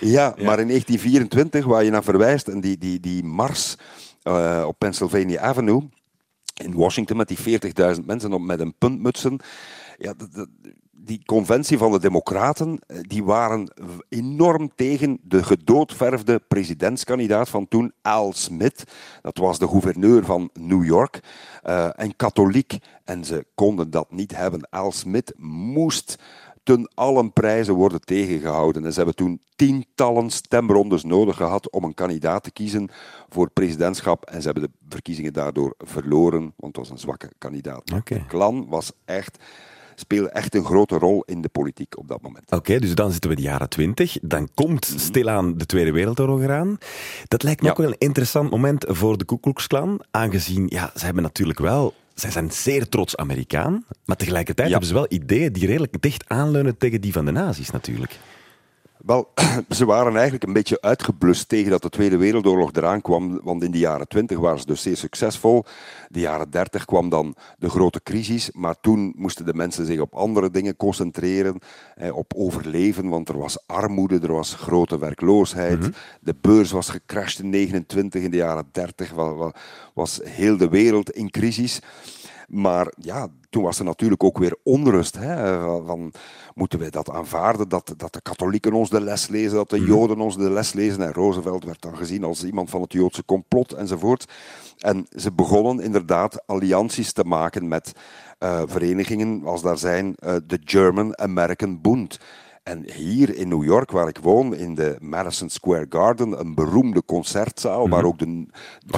ja, 0.00 0.28
maar 0.28 0.58
in 0.60 0.66
1924, 0.68 1.64
waar 1.64 1.84
je 1.84 1.90
naar 1.90 2.04
verwijst, 2.04 2.48
en 2.48 2.60
die, 2.60 2.78
die, 2.78 3.00
die 3.00 3.24
mars 3.24 3.76
eh, 4.22 4.64
op 4.66 4.78
Pennsylvania 4.78 5.40
Avenue 5.40 5.88
in 6.54 6.74
Washington 6.74 7.16
met 7.16 7.28
die 7.28 7.60
40.000 7.96 8.04
mensen 8.06 8.32
op, 8.32 8.40
met 8.40 8.60
een 8.60 8.74
puntmutsen. 8.78 9.40
Ja, 9.98 10.14
dat- 10.16 10.32
dat- 10.32 10.48
die 11.00 11.22
conventie 11.24 11.78
van 11.78 11.92
de 11.92 12.00
Democraten, 12.00 12.78
eh, 12.86 12.96
die 13.00 13.24
waren 13.24 13.72
enorm 14.08 14.70
tegen 14.74 15.18
de 15.22 15.42
gedoodverfde 15.42 16.38
presidentskandidaat 16.48 17.48
van 17.48 17.68
toen, 17.68 17.92
Al 18.02 18.32
Smith. 18.32 18.84
Dat 19.22 19.36
was 19.38 19.58
de 19.58 19.68
gouverneur 19.68 20.24
van 20.24 20.50
New 20.52 20.84
York 20.84 21.20
eh, 21.62 21.88
en 22.00 22.16
katholiek. 22.16 22.78
En 23.04 23.24
ze 23.24 23.46
konden 23.54 23.90
dat 23.90 24.10
niet 24.10 24.36
hebben. 24.36 24.68
Al 24.70 24.92
Smith 24.92 25.32
moest 25.72 26.16
ten 26.74 26.90
allen 26.94 27.32
prijzen 27.32 27.74
worden 27.74 28.00
tegengehouden. 28.00 28.84
En 28.84 28.90
ze 28.90 28.96
hebben 28.96 29.14
toen 29.16 29.40
tientallen 29.56 30.30
stemrondes 30.30 31.04
nodig 31.04 31.36
gehad 31.36 31.70
om 31.70 31.84
een 31.84 31.94
kandidaat 31.94 32.42
te 32.42 32.50
kiezen 32.50 32.88
voor 33.28 33.50
presidentschap. 33.50 34.24
En 34.24 34.40
ze 34.42 34.48
hebben 34.50 34.62
de 34.64 34.70
verkiezingen 34.88 35.32
daardoor 35.32 35.74
verloren, 35.78 36.40
want 36.40 36.76
het 36.76 36.76
was 36.76 36.90
een 36.90 36.98
zwakke 36.98 37.30
kandidaat. 37.38 37.86
De 38.04 38.26
klan 38.26 38.66
was 38.68 38.92
echt, 39.04 39.38
speelde 39.94 40.28
echt 40.30 40.54
een 40.54 40.64
grote 40.64 40.98
rol 40.98 41.22
in 41.26 41.40
de 41.40 41.48
politiek 41.48 41.98
op 41.98 42.08
dat 42.08 42.22
moment. 42.22 42.50
Oké, 42.52 42.78
dus 42.78 42.94
dan 42.94 43.10
zitten 43.12 43.30
we 43.30 43.36
in 43.36 43.42
de 43.42 43.48
jaren 43.48 43.68
twintig. 43.68 44.16
Dan 44.22 44.48
komt 44.54 44.94
stilaan 44.96 45.56
de 45.56 45.66
Tweede 45.66 45.92
Wereldoorlog 45.92 46.40
eraan. 46.40 46.78
Dat 47.28 47.42
lijkt 47.42 47.60
me 47.60 47.66
Ja. 47.66 47.72
ook 47.72 47.78
wel 47.78 47.88
een 47.88 47.98
interessant 47.98 48.50
moment 48.50 48.84
voor 48.88 49.18
de 49.18 49.24
Ku 49.24 49.38
Klux 49.40 49.66
Klan. 49.66 50.00
Aangezien, 50.10 50.66
ja, 50.68 50.90
ze 50.94 51.04
hebben 51.04 51.22
natuurlijk 51.22 51.58
wel... 51.58 51.94
Zij 52.20 52.30
zijn 52.30 52.50
zeer 52.52 52.88
trots 52.88 53.16
Amerikaan. 53.16 53.84
Maar 54.04 54.16
tegelijkertijd 54.16 54.66
Ja. 54.68 54.72
hebben 54.72 54.88
ze 54.94 54.98
wel 54.98 55.06
ideeën 55.12 55.52
die 55.52 55.66
redelijk 55.66 56.02
dicht 56.02 56.24
aanleunen 56.28 56.78
tegen 56.78 57.00
die 57.00 57.12
van 57.12 57.24
de 57.24 57.30
nazi's 57.30 57.70
natuurlijk. 57.70 58.18
Wel, 58.98 59.32
ze 59.76 59.84
waren 59.84 60.12
eigenlijk 60.12 60.44
een 60.44 60.52
beetje 60.52 60.80
uitgeblust 60.80 61.48
tegen 61.48 61.70
dat 61.70 61.82
de 61.82 61.88
Tweede 61.88 62.16
Wereldoorlog 62.16 62.72
eraan 62.72 63.00
kwam, 63.00 63.40
want 63.42 63.62
in 63.62 63.70
de 63.70 63.78
jaren 63.78 64.08
20 64.08 64.38
waren 64.38 64.58
ze 64.58 64.66
dus 64.66 64.82
zeer 64.82 64.96
succesvol. 64.96 65.64
De 66.08 66.20
jaren 66.20 66.50
30 66.50 66.84
kwam 66.84 67.08
dan 67.08 67.34
de 67.58 67.70
grote 67.70 68.00
crisis, 68.02 68.50
maar 68.52 68.74
toen 68.80 69.12
moesten 69.16 69.44
de 69.44 69.54
mensen 69.54 69.86
zich 69.86 70.00
op 70.00 70.14
andere 70.14 70.50
dingen 70.50 70.76
concentreren, 70.76 71.58
eh, 71.94 72.16
op 72.16 72.32
overleven, 72.36 73.08
want 73.08 73.28
er 73.28 73.38
was 73.38 73.66
armoede, 73.66 74.18
er 74.18 74.32
was 74.32 74.54
grote 74.54 74.98
werkloosheid, 74.98 75.88
de 76.20 76.34
beurs 76.40 76.70
was 76.70 76.88
gecrashed 76.88 77.38
in 77.44 77.50
29, 77.50 78.22
in 78.22 78.30
de 78.30 78.36
jaren 78.36 78.68
30 78.72 79.10
wa- 79.12 79.34
wa- 79.34 79.54
was 79.94 80.20
heel 80.24 80.56
de 80.56 80.68
wereld 80.68 81.10
in 81.10 81.30
crisis. 81.30 81.80
Maar 82.48 82.92
ja, 82.98 83.28
toen 83.50 83.62
was 83.62 83.78
er 83.78 83.84
natuurlijk 83.84 84.24
ook 84.24 84.38
weer 84.38 84.56
onrust. 84.62 85.16
Hè, 85.18 85.60
van, 85.84 86.12
moeten 86.54 86.78
wij 86.78 86.90
dat 86.90 87.10
aanvaarden, 87.10 87.68
dat, 87.68 87.94
dat 87.96 88.12
de 88.12 88.20
katholieken 88.20 88.72
ons 88.72 88.90
de 88.90 89.00
les 89.00 89.28
lezen, 89.28 89.56
dat 89.56 89.70
de 89.70 89.84
joden 89.84 90.20
ons 90.20 90.36
de 90.36 90.50
les 90.50 90.72
lezen. 90.72 91.02
En 91.02 91.12
Roosevelt 91.12 91.64
werd 91.64 91.82
dan 91.82 91.96
gezien 91.96 92.24
als 92.24 92.44
iemand 92.44 92.70
van 92.70 92.80
het 92.80 92.92
joodse 92.92 93.24
complot 93.24 93.72
enzovoort. 93.72 94.32
En 94.78 95.06
ze 95.16 95.32
begonnen 95.32 95.84
inderdaad 95.84 96.46
allianties 96.46 97.12
te 97.12 97.24
maken 97.24 97.68
met 97.68 97.92
eh, 98.38 98.62
verenigingen 98.66 99.42
als 99.44 99.62
daar 99.62 99.78
zijn 99.78 100.14
eh, 100.14 100.34
de 100.46 100.60
German 100.64 101.18
American 101.18 101.80
Bund. 101.80 102.18
En 102.68 102.84
hier 102.92 103.36
in 103.36 103.48
New 103.48 103.64
York, 103.64 103.90
waar 103.90 104.08
ik 104.08 104.18
woon, 104.18 104.54
in 104.54 104.74
de 104.74 104.96
Madison 105.00 105.48
Square 105.48 105.86
Garden, 105.88 106.40
een 106.40 106.54
beroemde 106.54 107.02
concertzaal, 107.04 107.88
waar 107.88 108.04
ook 108.04 108.18
de, 108.18 108.24
de 108.26 108.46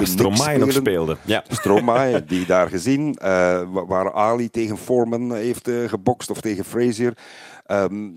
Mhm. 0.01 0.05
Stromae 0.05 0.57
nog 0.57 0.71
speelde. 0.71 1.17
Ja. 1.25 1.43
Stromae, 1.47 2.23
die 2.33 2.45
daar 2.45 2.67
gezien, 2.69 3.15
eh, 3.15 3.29
wa- 3.71 3.85
waar 3.85 4.13
Ali 4.13 4.49
tegen 4.49 4.77
Foreman 4.77 5.33
heeft 5.33 5.67
eh, 5.67 5.89
gebokst 5.89 6.29
of 6.29 6.41
tegen 6.41 6.63
Frazier. 6.65 7.17
Ehm 7.65 8.09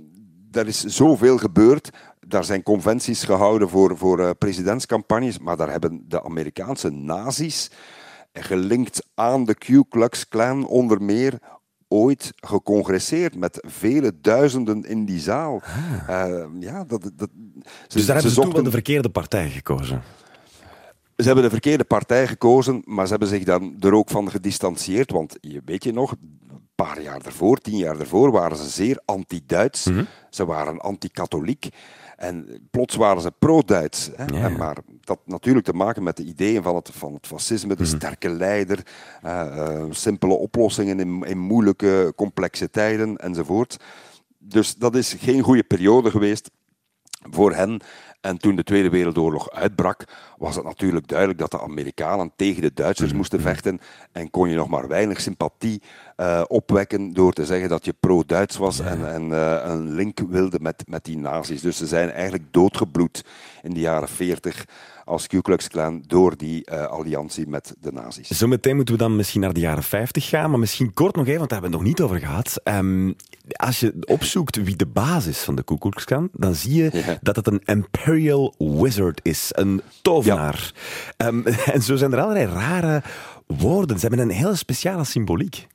er 0.53 0.67
is 0.67 0.81
zoveel 0.85 1.39
gebeurd. 1.39 1.91
Daar 2.21 2.45
zijn 2.45 2.63
conventies 2.63 3.25
gehouden 3.25 3.69
voor, 3.69 3.97
voor 3.99 4.21
eh, 4.21 4.31
presidentscampagnes, 4.39 5.39
maar 5.39 5.57
daar 5.57 5.71
hebben 5.71 6.05
de 6.09 6.25
Amerikaanse 6.25 6.91
nazi's, 6.91 7.71
gelinkt 8.33 9.07
aan 9.15 9.45
de 9.45 9.55
Ku 9.55 9.85
Klux 9.89 10.29
Klan 10.29 10.67
onder 10.67 11.03
meer, 11.03 11.39
ooit 11.95 12.33
gecongresseerd 12.37 13.37
met 13.37 13.65
vele 13.67 14.13
duizenden 14.21 14.85
in 14.85 15.05
die 15.05 15.21
zaal. 15.21 15.63
Eh, 16.07 16.45
ja, 16.61 16.85
dat, 16.85 17.11
dat, 17.17 17.29
dus 17.89 18.07
daar 18.07 18.15
hebben 18.15 18.33
ze, 18.33 18.41
toen 18.41 18.53
wel 18.53 18.63
de 18.63 18.71
verkeerde 18.71 19.09
partij 19.09 19.51
gekozen? 19.51 20.03
Ze 21.17 21.25
hebben 21.25 21.45
de 21.45 21.51
verkeerde 21.51 21.85
partij 21.85 22.27
gekozen, 22.27 22.83
maar 22.85 23.05
ze 23.05 23.11
hebben 23.11 23.29
zich 23.29 23.45
dan 23.45 23.77
er 23.81 23.95
ook 23.95 24.11
van 24.11 24.31
gedistanceerd. 24.31 25.11
Want 25.11 25.37
je 25.41 25.61
weet 25.65 25.85
je 25.85 25.93
nog, 25.93 26.15
paar 26.75 27.01
jaar 27.01 27.21
ervoor, 27.25 27.59
tien 27.59 27.77
jaar 27.77 28.01
ervoor, 28.01 28.31
waren 28.31 28.57
ze 28.57 28.69
zeer 28.69 29.01
anti-Duits. 29.05 29.85
Mhm. 29.85 30.05
Ze 30.31 30.45
waren 30.45 30.81
anti-katholiek. 30.81 31.69
En 32.17 32.67
plots 32.71 32.95
waren 32.95 33.23
ze 33.23 33.33
pro-Duits. 33.39 34.11
Ja. 34.27 34.49
Maar 34.49 34.77
dat 35.01 35.19
natuurlijk 35.25 35.67
te 35.67 35.73
maken 35.73 36.03
met 36.03 36.17
de 36.17 36.25
ideeën 36.25 36.63
van 36.63 36.75
het, 36.75 36.91
van 36.93 37.15
het 37.15 37.27
fascisme, 37.27 37.75
de 37.75 37.83
mhm. 37.83 37.97
sterke 37.97 38.29
leider, 38.29 38.87
uh, 39.25 39.85
simpele 39.91 40.35
oplossingen 40.35 41.01
in, 41.01 41.23
in 41.23 41.39
moeilijke, 41.39 42.13
complexe 42.17 42.71
tijden 42.71 43.17
enzovoort. 43.17 43.77
Dus 44.39 44.75
dat 44.75 44.95
is 44.95 45.13
geen 45.13 45.43
goede 45.43 45.65
periode 45.65 46.11
geweest 46.11 46.51
voor 47.31 47.55
hen. 47.55 47.81
En 48.25 48.39
toen 48.39 48.57
de 48.57 48.63
Tweede 48.63 48.89
Wereldoorlog 48.91 49.51
uitbrak, 49.51 50.05
was 50.39 50.57
het 50.57 50.65
natuurlijk 50.65 51.09
duidelijk 51.09 51.39
dat 51.39 51.51
de 51.51 51.61
Amerikanen 51.61 52.33
tegen 52.37 52.63
de 52.63 52.73
Duitsers 52.75 53.09
mhm. 53.09 53.17
moesten 53.17 53.41
vechten. 53.41 53.81
En 54.13 54.31
kon 54.31 54.49
je 54.49 54.57
nog 54.57 54.69
maar 54.69 54.89
weinig 54.89 55.21
sympathie 55.21 55.83
uh, 56.17 56.43
opwekken 56.47 57.13
door 57.13 57.33
te 57.33 57.45
zeggen 57.45 57.69
dat 57.69 57.85
je 57.85 57.95
pro-Duits 58.01 58.57
was 58.57 58.81
en, 58.81 59.13
en 59.13 59.29
uh, 59.29 59.61
een 59.65 59.95
link 59.95 60.19
wilde 60.29 60.59
met, 60.61 60.85
met 60.89 61.05
die 61.05 61.19
nazi's. 61.19 61.61
Dus 61.61 61.77
ze 61.77 61.87
zijn 61.87 62.11
eigenlijk 62.11 62.45
doodgebloed 62.51 63.25
in 63.63 63.75
de 63.75 63.81
jaren 63.81 64.09
40 64.09 64.65
als 65.05 65.27
Ku 65.27 65.41
Klux 65.41 65.69
Klan 65.69 66.03
door 66.07 66.37
die 66.37 66.71
uh, 66.73 66.87
alliantie 66.87 67.49
met 67.49 67.75
de 67.81 67.93
nazi's. 67.93 68.29
Zometeen 68.29 68.77
moeten 68.77 68.95
we 68.95 69.01
dan 69.01 69.17
misschien 69.17 69.41
naar 69.41 69.53
de 69.53 69.61
jaren 69.61 69.83
50 69.83 70.29
gaan, 70.29 70.51
maar 70.51 70.59
misschien 70.59 70.95
kort 70.95 71.17
nog 71.17 71.27
even, 71.27 71.39
want 71.39 71.51
daar 71.51 71.61
hebben 71.61 71.81
we 71.81 71.87
het 71.87 71.97
nog 71.97 72.09
niet 72.09 72.11
over 72.11 72.27
gehad. 72.29 72.61
Um, 72.65 73.17
als 73.53 73.81
je 73.81 73.95
opzoekt 74.07 74.63
wie 74.63 74.77
de 74.77 74.87
basis 74.87 75.39
van 75.39 75.55
de 75.55 75.63
Ku 75.63 75.79
Klux 75.79 76.05
Klan, 76.05 76.29
dan 76.33 76.55
zie 76.55 76.83
je 76.83 77.19
dat 77.21 77.37
het 77.37 77.47
een 77.47 77.63
Imperial 77.65 78.55
Wizard 78.59 79.21
is, 79.23 79.51
een 79.53 79.83
tovenaar. 80.03 80.73
Ja. 81.17 81.27
Um, 81.27 81.47
en 81.75 81.83
zo 81.83 81.97
zijn 81.97 82.13
er 82.13 82.21
allerlei 82.21 82.47
rare 82.47 83.03
woorden. 83.47 83.99
Ze 83.99 84.07
hebben 84.07 84.29
een 84.29 84.35
hele 84.35 84.57
speciale 84.57 85.05
symboliek. 85.05 85.67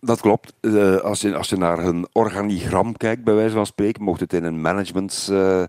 Dat 0.00 0.20
klopt. 0.20 0.54
Uh, 0.60 0.96
als, 0.96 1.20
je, 1.20 1.36
als 1.36 1.48
je 1.48 1.56
naar 1.56 1.82
hun 1.82 2.06
organigram 2.12 2.96
kijkt, 2.96 3.24
bij 3.24 3.34
wijze 3.34 3.54
van 3.54 3.66
spreken, 3.66 4.02
mocht 4.02 4.20
het 4.20 4.32
in 4.32 4.44
een 4.44 4.60
management... 4.60 5.28
Uh, 5.30 5.62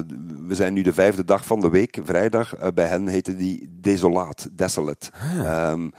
we 0.47 0.55
zijn 0.55 0.73
nu 0.73 0.81
de 0.81 0.93
vijfde 0.93 1.23
dag 1.23 1.45
van 1.45 1.59
de 1.59 1.69
week, 1.69 1.99
vrijdag. 2.03 2.73
bij 2.73 2.87
hen 2.87 3.07
heette 3.07 3.35
die 3.35 3.69
Desolaat, 3.81 4.47
Desolate. 4.51 5.09
Ah. 5.39 5.71
Um, 5.71 5.91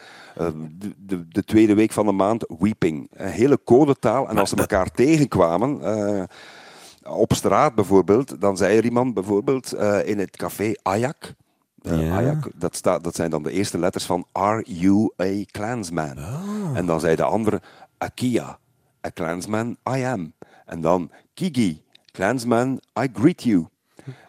de, 0.78 0.94
de, 0.96 1.28
de, 1.28 1.44
tweede 1.44 1.74
week 1.74 1.92
van 1.92 2.06
de 2.06 2.12
maand, 2.12 2.44
Weeping. 2.58 3.08
Een 3.12 3.28
hele 3.28 3.58
codetaal. 3.64 4.28
En 4.28 4.38
als 4.38 4.50
ze 4.50 4.56
elkaar 4.56 4.90
tegenkwamen 4.90 5.80
op 7.04 7.32
straat 7.32 7.74
bijvoorbeeld, 7.74 8.40
dan 8.40 8.56
zei 8.56 8.76
er 8.76 8.84
iemand 8.84 9.14
bijvoorbeeld 9.14 9.74
in 10.04 10.18
het 10.18 10.36
café 10.36 10.72
Ayak. 10.82 11.34
Uh, 11.90 12.16
Ayak, 12.16 12.50
dat, 12.54 12.76
staat, 12.76 13.04
dat 13.04 13.14
zijn 13.14 13.30
dan 13.30 13.42
de 13.42 13.50
eerste 13.50 13.78
letters 13.78 14.04
van 14.04 14.26
Are 14.32 14.64
You 14.66 15.12
a 15.22 15.44
Klansman? 15.50 16.18
Oh. 16.18 16.76
En 16.76 16.86
dan 16.86 17.00
zei 17.00 17.16
de 17.16 17.22
andere 17.22 17.60
Akia, 17.98 18.58
a 19.06 19.08
Klansman 19.08 19.76
I 19.96 20.02
am. 20.04 20.32
En 20.66 20.80
dan 20.80 21.10
Kigi, 21.34 21.82
Klansman 22.12 22.80
I 23.00 23.08
greet 23.12 23.42
you. 23.42 23.66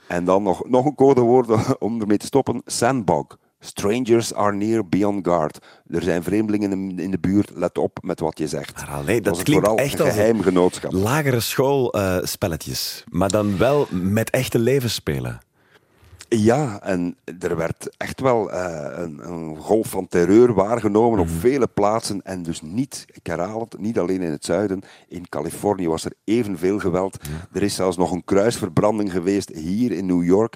En 0.07 0.25
dan 0.25 0.43
nog, 0.43 0.69
nog 0.69 0.85
een 0.85 0.95
codewoord 0.95 1.47
om 1.79 2.01
ermee 2.01 2.17
te 2.17 2.25
stoppen, 2.25 2.61
Sandbog. 2.65 3.37
Strangers 3.59 4.33
are 4.33 4.55
near, 4.55 4.87
beyond 4.87 5.27
guard. 5.27 5.59
Er 5.87 6.01
zijn 6.01 6.23
vreemdelingen 6.23 6.99
in 6.99 7.11
de 7.11 7.19
buurt, 7.19 7.51
let 7.55 7.77
op 7.77 7.97
met 8.01 8.19
wat 8.19 8.37
je 8.37 8.47
zegt. 8.47 8.75
Maar 8.75 8.95
allee, 8.95 9.21
dat, 9.21 9.43
klinkt 9.43 9.75
echt 9.75 9.99
als 9.99 10.09
geheim 10.09 10.41
genootschap. 10.41 10.91
lagere 10.91 11.39
schoolspelletjes, 11.39 13.03
uh, 13.05 13.13
maar 13.13 13.29
dan 13.29 13.57
wel 13.57 13.87
met 13.91 14.29
echte 14.29 14.59
levensspelen. 14.59 15.39
Ja, 16.29 16.81
en 16.81 17.17
er 17.39 17.57
werd 17.57 17.89
echt 17.97 18.21
wel 18.21 18.51
uh, 18.51 18.87
een, 18.91 19.31
een, 19.31 19.57
golf 19.57 19.87
van 19.87 20.07
terreur 20.07 20.53
waargenomen 20.53 21.19
op 21.19 21.27
mhm. 21.27 21.35
vele 21.35 21.67
plaatsen. 21.67 22.21
En 22.21 22.43
dus 22.43 22.61
niet, 22.61 23.05
ik 23.11 23.27
herhaal 23.27 23.59
het, 23.59 23.79
niet 23.79 23.99
alleen 23.99 24.21
in 24.21 24.31
het 24.31 24.45
zuiden. 24.45 24.81
In 25.07 25.29
Californië 25.29 25.87
was 25.87 26.05
er 26.05 26.13
evenveel 26.23 26.79
geweld. 26.79 27.17
Er 27.53 27.63
is 27.63 27.75
zelfs 27.75 27.97
nog 27.97 28.11
een 28.11 28.23
kruisverbranding 28.23 29.11
geweest 29.11 29.49
hier 29.49 29.91
in 29.91 30.05
New 30.05 30.23
York 30.23 30.55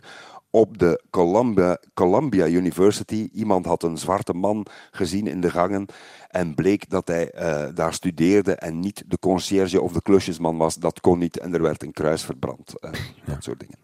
op 0.50 0.78
de 0.78 1.04
Columbia, 1.10 1.78
Columbia 1.94 2.48
University. 2.48 3.30
Iemand 3.34 3.66
had 3.66 3.84
een 3.84 3.98
zwarte 3.98 4.34
man 4.34 4.66
gezien 4.92 5.28
in 5.28 5.42
de 5.42 5.50
gangen 5.50 5.86
en 6.30 6.56
bleek 6.56 6.90
dat 6.90 7.08
hij 7.08 7.32
uh, 7.36 7.76
daar 7.76 7.94
studeerde 7.94 8.56
en 8.56 8.80
niet 8.80 9.04
de 9.08 9.20
conciërge 9.20 9.82
of 9.82 9.92
de 9.92 10.02
klusjesman 10.02 10.58
was. 10.58 10.76
Dat 10.76 11.00
kon 11.00 11.20
niet 11.20 11.40
en 11.40 11.54
er 11.54 11.62
werd 11.62 11.84
een 11.84 11.94
kruis 11.94 12.24
verbrand. 12.24 12.74
Uh, 12.82 12.92
dat 13.26 13.44
soort 13.44 13.60
dingen. 13.60 13.78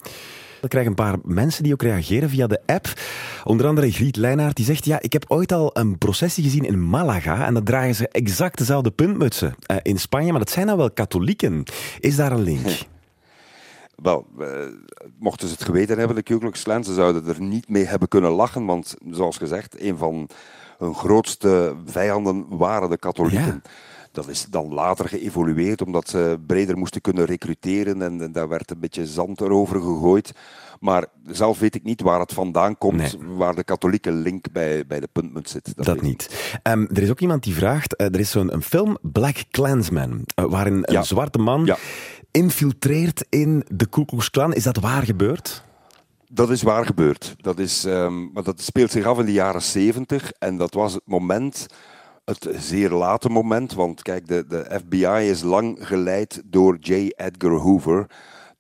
We 0.62 0.68
krijgen 0.68 0.92
een 0.92 1.06
paar 1.06 1.18
mensen 1.24 1.64
die 1.64 1.74
ook 1.74 1.82
reageren 1.82 2.30
via 2.30 2.48
de 2.48 2.62
app. 2.66 2.94
Onder 3.44 3.68
andere 3.68 3.92
Griet 3.92 4.16
Leijnaert, 4.16 4.56
die 4.56 4.66
zegt... 4.66 4.86
Ja, 4.86 5.02
ik 5.02 5.14
heb 5.14 5.26
ooit 5.28 5.52
al 5.52 5.70
een 5.74 5.98
processie 5.98 6.44
gezien 6.44 6.66
in 6.66 6.90
Malaga 6.90 7.46
en 7.46 7.54
dan 7.54 7.64
dragen 7.64 7.96
ze 7.96 8.08
exact 8.08 8.58
dezelfde 8.58 8.92
puntmutsen 8.92 9.56
uh, 9.72 9.78
in 9.82 10.00
Spanje, 10.00 10.32
maar 10.32 10.40
dat 10.40 10.50
zijn 10.50 10.68
dan 10.68 10.78
wel 10.78 10.92
katholieken. 10.92 11.64
Is 12.00 12.16
daar 12.16 12.32
een 12.32 12.44
link? 12.44 12.68
Wel, 13.96 14.28
uh, 14.40 14.48
mochten 15.20 15.48
ze 15.48 15.54
het 15.54 15.64
geweten 15.64 15.98
hebben, 15.98 16.16
de 16.16 16.52
Klan, 16.64 16.84
ze 16.84 16.94
zouden 16.94 17.28
er 17.28 17.42
niet 17.42 17.70
mee 17.70 17.86
hebben 17.86 18.08
kunnen 18.08 18.32
lachen, 18.32 18.66
want 18.66 18.96
zoals 19.12 19.38
gezegd, 19.38 19.82
een 19.82 19.98
van 19.98 20.30
hun 20.78 20.96
grootste 20.96 21.76
vijanden 21.86 22.46
waren 22.50 22.90
de 22.90 22.98
katholieken. 22.98 23.62
Ja. 23.64 23.72
Dat 24.12 24.28
is 24.28 24.46
dan 24.50 24.74
later 24.74 25.08
geëvolueerd, 25.08 25.82
omdat 25.82 26.10
ze 26.10 26.40
breder 26.48 26.78
moesten 26.78 27.02
kunnen 27.02 27.26
recruteren 27.26 28.02
en, 28.02 28.32
daar 28.32 28.48
werd 28.48 28.72
een 28.72 28.80
beetje 28.80 29.06
zand 29.06 29.42
erover 29.42 29.82
gegooid. 29.82 30.32
Maar 30.80 31.06
zelf 31.26 31.60
weet 31.60 31.76
ik 31.76 31.84
niet 31.84 32.02
waar 32.02 32.20
het 32.20 32.34
vandaan 32.34 32.78
komt, 32.78 33.18
waar 33.36 33.56
de 33.56 33.64
katholieke 33.64 34.12
link 34.12 34.52
bij, 34.52 34.86
bij 34.88 35.00
de 35.00 35.10
puntmunt 35.12 35.50
zit. 35.50 35.74
Dat, 35.76 36.02
niet. 36.02 36.58
Um, 36.64 36.88
er 36.94 37.02
is 37.02 37.10
ook 37.10 37.20
iemand 37.20 37.44
die 37.44 37.54
vraagt, 37.54 38.02
uh, 38.02 38.08
er 38.08 38.20
is 38.20 38.32
zo'n 38.32 38.62
film, 38.62 38.98
Black 39.02 39.44
Klansman, 39.52 40.12
uh, 40.12 40.46
waarin 40.46 40.80
een 40.82 41.06
zwarte 41.06 41.40
man 41.40 41.66
ja. 41.66 41.78
infiltreert 42.32 43.26
in 43.30 43.64
de 43.68 43.86
Ku 43.86 44.06
Klux 44.06 44.30
Klan. 44.30 44.54
Is 44.54 44.64
dat 44.64 44.78
waar 44.78 45.04
gebeurd? 45.04 45.64
Dat 46.32 46.50
is 46.50 46.62
waar 46.62 46.86
gebeurd. 46.86 47.36
Dat, 47.38 47.60
is, 47.60 47.86
um, 47.86 48.32
maar 48.34 48.44
dat 48.44 48.62
speelt 48.62 48.92
zich 48.92 49.06
af 49.06 49.20
in 49.20 49.26
de 49.26 49.32
jaren 49.32 49.62
zeventig 49.62 50.32
en 50.32 50.58
dat 50.58 50.74
was 50.74 50.94
het 50.94 51.02
moment 51.06 51.68
het 52.30 52.48
zeer 52.58 52.90
late 52.90 53.30
moment. 53.30 53.74
Want 53.74 54.02
kijk, 54.02 54.28
de, 54.28 54.46
de 54.48 54.80
FBI 54.86 55.30
is 55.30 55.42
lang 55.42 55.78
geleid 55.88 56.42
door 56.46 56.78
J. 56.80 56.94
Edgar 57.16 57.52
Hoover 57.52 58.06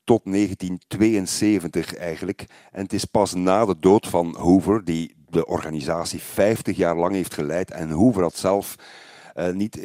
tot 0.03 0.21
1972 0.23 1.95
eigenlijk. 1.95 2.45
En 2.71 2.83
het 2.83 2.93
is 2.93 3.05
pas 3.05 3.33
na 3.33 3.65
de 3.65 3.75
dood 3.79 4.07
van 4.07 4.35
Hoover, 4.37 4.85
die 4.85 5.15
de 5.29 5.45
organisatie 5.45 6.19
50 6.19 6.77
jaar 6.77 6.95
lang 6.95 7.13
heeft 7.13 7.33
geleid. 7.33 7.71
En 7.71 7.89
Hoover 7.89 8.21
had 8.21 8.35
zelf 8.35 8.75
niet, 9.47 9.77
uh, 9.77 9.83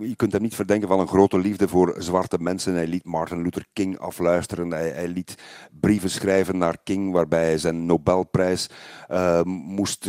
je 0.00 0.16
kunt 0.16 0.32
hem 0.32 0.42
niet 0.42 0.54
verdenken 0.54 0.88
van 0.88 1.00
een 1.00 1.08
grote 1.08 1.38
liefde 1.38 1.68
voor 1.68 1.94
zwarte 1.98 2.38
mensen. 2.40 2.74
Hij 2.74 2.86
liet 2.86 3.04
Martin 3.04 3.42
Luther 3.42 3.66
King 3.72 3.98
afluisteren. 3.98 4.70
Hij, 4.70 4.88
hij 4.88 5.08
liet 5.08 5.34
brieven 5.80 6.10
schrijven 6.10 6.58
naar 6.58 6.76
King 6.84 7.12
waarbij 7.12 7.44
hij 7.44 7.58
zijn 7.58 7.86
Nobelprijs 7.86 8.70
uh, 9.10 9.42
moest 9.44 10.08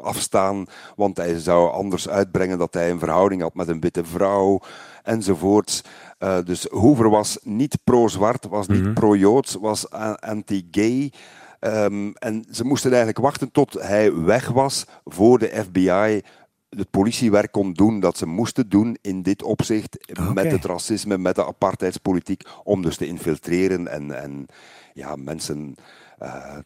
afstaan. 0.00 0.66
Want 0.96 1.16
hij 1.16 1.38
zou 1.38 1.70
anders 1.70 2.08
uitbrengen 2.08 2.58
dat 2.58 2.74
hij 2.74 2.90
een 2.90 2.98
verhouding 2.98 3.42
had 3.42 3.54
met 3.54 3.68
een 3.68 3.80
witte 3.80 4.04
vrouw 4.04 4.60
enzovoorts. 5.02 5.82
dus 6.44 6.66
Hoover 6.70 7.10
was 7.10 7.38
niet 7.42 7.78
pro-zwart, 7.84 8.46
was 8.48 8.66
niet 8.66 8.84
mm 8.84 8.94
pro-joods, 8.94 9.54
was 9.54 9.90
anti-gay. 10.20 11.12
Um, 11.60 12.12
en 12.12 12.44
ze 12.50 12.64
moesten 12.64 12.90
eigenlijk 12.90 13.20
wachten 13.20 13.50
tot 13.50 13.72
hij 13.72 14.14
weg 14.14 14.48
was 14.48 14.86
voor 15.04 15.38
de 15.38 15.62
FBI 15.64 16.22
het 16.70 16.90
politiewerk 16.90 17.52
kon 17.52 17.72
doen 17.72 18.00
dat 18.00 18.18
ze 18.18 18.26
moesten 18.26 18.68
doen 18.68 18.96
in 19.00 19.22
dit 19.22 19.42
opzicht. 19.42 20.18
Met 20.34 20.50
het 20.50 20.64
racisme, 20.64 21.18
met 21.18 21.34
de 21.34 21.46
apartheidspolitiek. 21.46 22.42
Om 22.64 22.82
dus 22.82 22.96
te 22.96 23.06
infiltreren 23.06 23.88
en, 23.88 24.22
en 24.22 24.46
ja, 24.94 25.16
mensen 25.16 25.74
eh, 26.18 26.58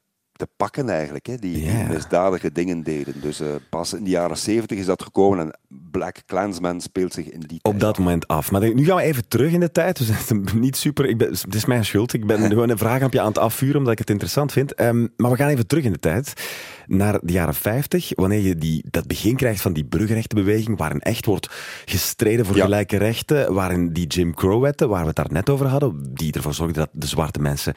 te 0.46 0.52
pakken 0.56 0.88
eigenlijk. 0.88 1.26
Hè, 1.26 1.36
die, 1.36 1.64
Ja. 1.64 1.86
misdadige 1.88 2.52
dingen 2.52 2.82
deden. 2.82 3.14
Dus 3.20 3.40
eh, 3.40 3.46
pas 3.70 3.92
in 3.92 4.04
de 4.04 4.10
jaren 4.10 4.36
zeventig 4.36 4.78
is 4.78 4.86
dat 4.86 5.02
gekomen. 5.02 5.38
En 5.38 5.58
Black 5.90 6.16
Klansman 6.26 6.80
speelt 6.80 7.12
zich 7.12 7.30
in 7.30 7.40
die 7.40 7.58
op 7.62 7.70
tijd 7.70 7.80
dat 7.80 7.98
moment 7.98 8.28
af. 8.28 8.50
Maar 8.50 8.74
nu 8.74 8.84
gaan 8.84 8.96
we 8.96 9.02
even 9.02 9.28
terug 9.28 9.52
in 9.52 9.60
de 9.60 9.72
tijd. 9.72 9.98
Dus 9.98 10.08
het 10.08 10.30
is 10.46 10.52
niet 10.52 10.76
super. 10.76 11.04
Ik 11.06 11.18
ben, 11.18 11.28
het 11.30 11.54
is 11.54 11.64
mijn 11.64 11.84
schuld. 11.84 12.12
Ik 12.12 12.26
ben 12.26 12.40
gewoon 12.48 12.68
een 12.68 12.78
vraag 12.78 13.02
op 13.02 13.14
aan 13.16 13.26
het 13.26 13.38
afvuren 13.38 13.76
omdat 13.76 13.92
ik 13.92 13.98
het 13.98 14.10
interessant 14.10 14.52
vind. 14.52 14.74
Ehm, 14.74 15.06
maar 15.16 15.30
we 15.30 15.36
gaan 15.36 15.48
even 15.48 15.66
terug 15.66 15.84
in 15.84 15.92
de 15.92 15.98
tijd. 15.98 16.32
Naar 16.86 17.18
de 17.22 17.32
jaren 17.32 17.54
50. 17.54 18.10
Wanneer 18.14 18.40
je 18.40 18.54
die, 18.56 18.84
dat 18.90 19.06
begin 19.06 19.36
krijgt 19.36 19.60
van 19.60 19.72
die 19.72 19.84
burgerrechtenbeweging. 19.84 20.78
Waarin 20.78 21.00
echt 21.00 21.26
wordt 21.26 21.48
gestreden 21.84 22.46
voor 22.46 22.56
Ja. 22.56 22.62
gelijke 22.64 22.96
rechten. 22.96 23.54
Waarin 23.54 23.92
die 23.92 24.06
Jim 24.06 24.34
Crow-wetten, 24.34 24.88
waar 24.88 25.00
we 25.00 25.06
het 25.06 25.16
daar 25.16 25.26
net 25.32 25.50
over 25.50 25.66
hadden. 25.66 26.10
Die 26.14 26.32
ervoor 26.32 26.54
zorgden 26.54 26.78
dat 26.78 27.02
de 27.02 27.06
zwarte 27.06 27.40
mensen 27.40 27.74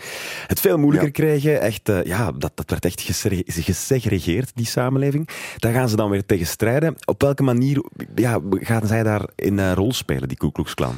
het 0.47 0.60
veel 0.60 0.77
moeilijker 0.77 1.08
Ja. 1.25 1.30
kregen. 1.30 1.62
Echt, 1.62 1.89
eh, 1.89 2.03
ja, 2.03 2.32
dat, 2.32 2.51
dat 2.58 2.70
werd 2.70 2.86
echt 2.86 3.02
gesegre- 3.02 3.43
gesegregeerd, 3.46 4.52
die 4.56 4.65
samenleving. 4.65 5.30
Daar 5.58 5.74
gaan 5.74 5.89
ze 5.89 5.96
dan 5.96 6.10
weer 6.10 6.26
tegen 6.26 6.46
strijden. 6.46 6.96
Op 7.06 7.22
welke 7.22 7.43
manier 7.43 7.84
ja, 8.15 8.39
gaan 8.52 8.88
zij 8.88 9.04
daar 9.04 9.30
in 9.36 9.58
een 9.58 9.76
rol 9.76 9.93
spelen, 9.93 10.28
die 10.28 10.38
Ku 10.38 10.52
Klux 10.52 10.74
Klan? 10.74 10.96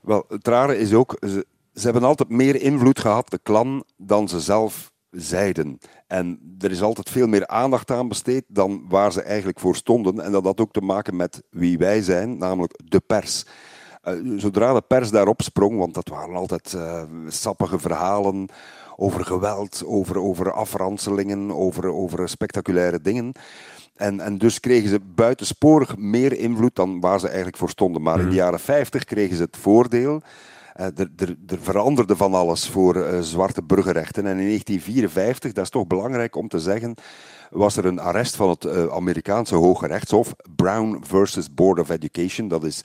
Wel, 0.00 0.24
het 0.28 0.48
rare 0.48 0.78
is 0.78 0.92
ook, 0.92 1.16
ze, 1.20 1.46
ze 1.74 1.84
hebben 1.84 2.02
altijd 2.02 2.28
meer 2.28 2.60
invloed 2.60 3.00
gehad, 3.00 3.30
de 3.30 3.40
klan, 3.42 3.84
dan 3.96 4.28
ze 4.28 4.40
zelf 4.40 4.92
zeiden. 5.10 5.78
En 6.06 6.56
er 6.58 6.70
is 6.70 6.82
altijd 6.82 7.10
veel 7.10 7.26
meer 7.26 7.46
aandacht 7.46 7.90
aan 7.90 8.08
besteed 8.08 8.44
dan 8.48 8.84
waar 8.88 9.12
ze 9.12 9.22
eigenlijk 9.22 9.60
voor 9.60 9.76
stonden. 9.76 10.20
En 10.20 10.32
dat 10.32 10.44
had 10.44 10.60
ook 10.60 10.72
te 10.72 10.80
maken 10.80 11.16
met 11.16 11.42
wie 11.50 11.78
wij 11.78 12.02
zijn, 12.02 12.38
namelijk 12.38 12.80
de 12.84 13.00
pers. 13.00 13.44
Eh, 14.02 14.14
zodra 14.36 14.72
de 14.72 14.82
pers 14.86 15.10
daarop 15.10 15.42
sprong, 15.42 15.78
want 15.78 15.94
dat 15.94 16.08
waren 16.08 16.34
altijd 16.34 16.74
eh, 16.74 17.02
sappige 17.28 17.78
verhalen 17.78 18.48
over 18.96 19.24
geweld, 19.24 19.82
over, 19.86 20.18
over 20.18 20.52
afranselingen, 20.52 21.50
over, 21.56 21.92
over 21.92 22.28
spectaculaire 22.28 23.00
dingen. 23.00 23.32
En, 23.96 24.20
en 24.20 24.38
dus 24.38 24.60
kregen 24.60 24.88
ze 24.88 25.00
buitensporig 25.14 25.96
meer 25.96 26.38
invloed 26.38 26.74
dan 26.74 27.00
waar 27.00 27.20
ze 27.20 27.26
eigenlijk 27.26 27.56
voor 27.56 27.70
stonden. 27.70 28.02
Maar 28.02 28.20
in 28.20 28.28
de 28.28 28.34
jaren 28.34 28.60
50 28.60 29.04
kregen 29.04 29.36
ze 29.36 29.42
het 29.42 29.56
voordeel. 29.56 30.20
eh, 30.72 30.86
er, 30.86 31.08
er, 31.16 31.36
er 31.46 31.58
veranderde 31.60 32.16
van 32.16 32.34
alles 32.34 32.68
voor 32.68 32.96
eh, 32.96 33.20
zwarte 33.20 33.62
burgerrechten. 33.62 34.26
En 34.26 34.38
in 34.38 34.46
1954, 34.46 35.52
dat 35.52 35.64
is 35.64 35.70
toch 35.70 35.86
belangrijk 35.86 36.36
om 36.36 36.48
te 36.48 36.58
zeggen, 36.58 36.94
was 37.50 37.76
er 37.76 37.84
een 37.84 38.00
arrest 38.00 38.36
van 38.36 38.48
het 38.48 38.64
eh, 38.64 38.86
Amerikaanse 38.86 39.54
Hoge 39.54 39.86
Rechtshof, 39.86 40.34
Brown 40.56 41.02
versus 41.06 41.54
Board 41.54 41.78
of 41.80 41.90
Education. 41.90 42.48
Dat, 42.48 42.64
is, 42.64 42.82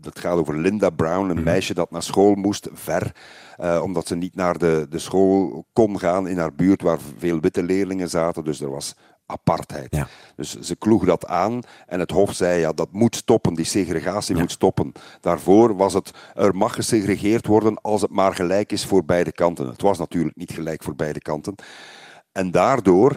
dat 0.00 0.18
gaat 0.18 0.36
over 0.36 0.58
Linda 0.58 0.90
Brown, 0.90 1.30
een 1.30 1.42
meisje 1.42 1.74
dat 1.74 1.90
naar 1.90 2.02
school 2.02 2.34
moest, 2.34 2.68
ver, 2.72 3.12
eh, 3.60 3.80
omdat 3.82 4.06
ze 4.06 4.16
niet 4.16 4.34
naar 4.34 4.58
de, 4.58 4.86
de 4.90 4.98
school 4.98 5.64
kon 5.72 5.98
gaan 5.98 6.28
in 6.28 6.38
haar 6.38 6.54
buurt 6.54 6.82
waar 6.82 6.98
veel 7.18 7.40
witte 7.40 7.62
leerlingen 7.62 8.08
zaten. 8.08 8.44
Dus 8.44 8.60
er 8.60 8.70
was 8.70 8.94
apartheid. 9.26 9.94
Ja. 9.94 10.08
Dus 10.36 10.60
ze 10.60 10.76
kloeg 10.76 11.04
dat 11.04 11.26
aan 11.26 11.60
en 11.86 12.00
het 12.00 12.10
Hof 12.10 12.32
zei, 12.32 12.60
ja, 12.60 12.72
dat 12.72 12.92
moet 12.92 13.16
stoppen, 13.16 13.54
die 13.54 13.64
segregatie 13.64 14.36
moet 14.36 14.50
stoppen. 14.50 14.92
Daarvoor 15.20 15.76
was 15.76 15.94
het, 15.94 16.10
er 16.34 16.56
mag 16.56 16.74
gesegregeerd 16.74 17.46
worden 17.46 17.80
als 17.80 18.02
het 18.02 18.10
maar 18.10 18.34
gelijk 18.34 18.72
is 18.72 18.86
voor 18.86 19.04
beide 19.04 19.32
kanten. 19.32 19.66
Het 19.66 19.82
was 19.82 19.98
natuurlijk 19.98 20.36
niet 20.36 20.52
gelijk 20.52 20.82
voor 20.82 20.94
beide 20.94 21.20
kanten. 21.20 21.54
En 22.32 22.50
daardoor, 22.50 23.16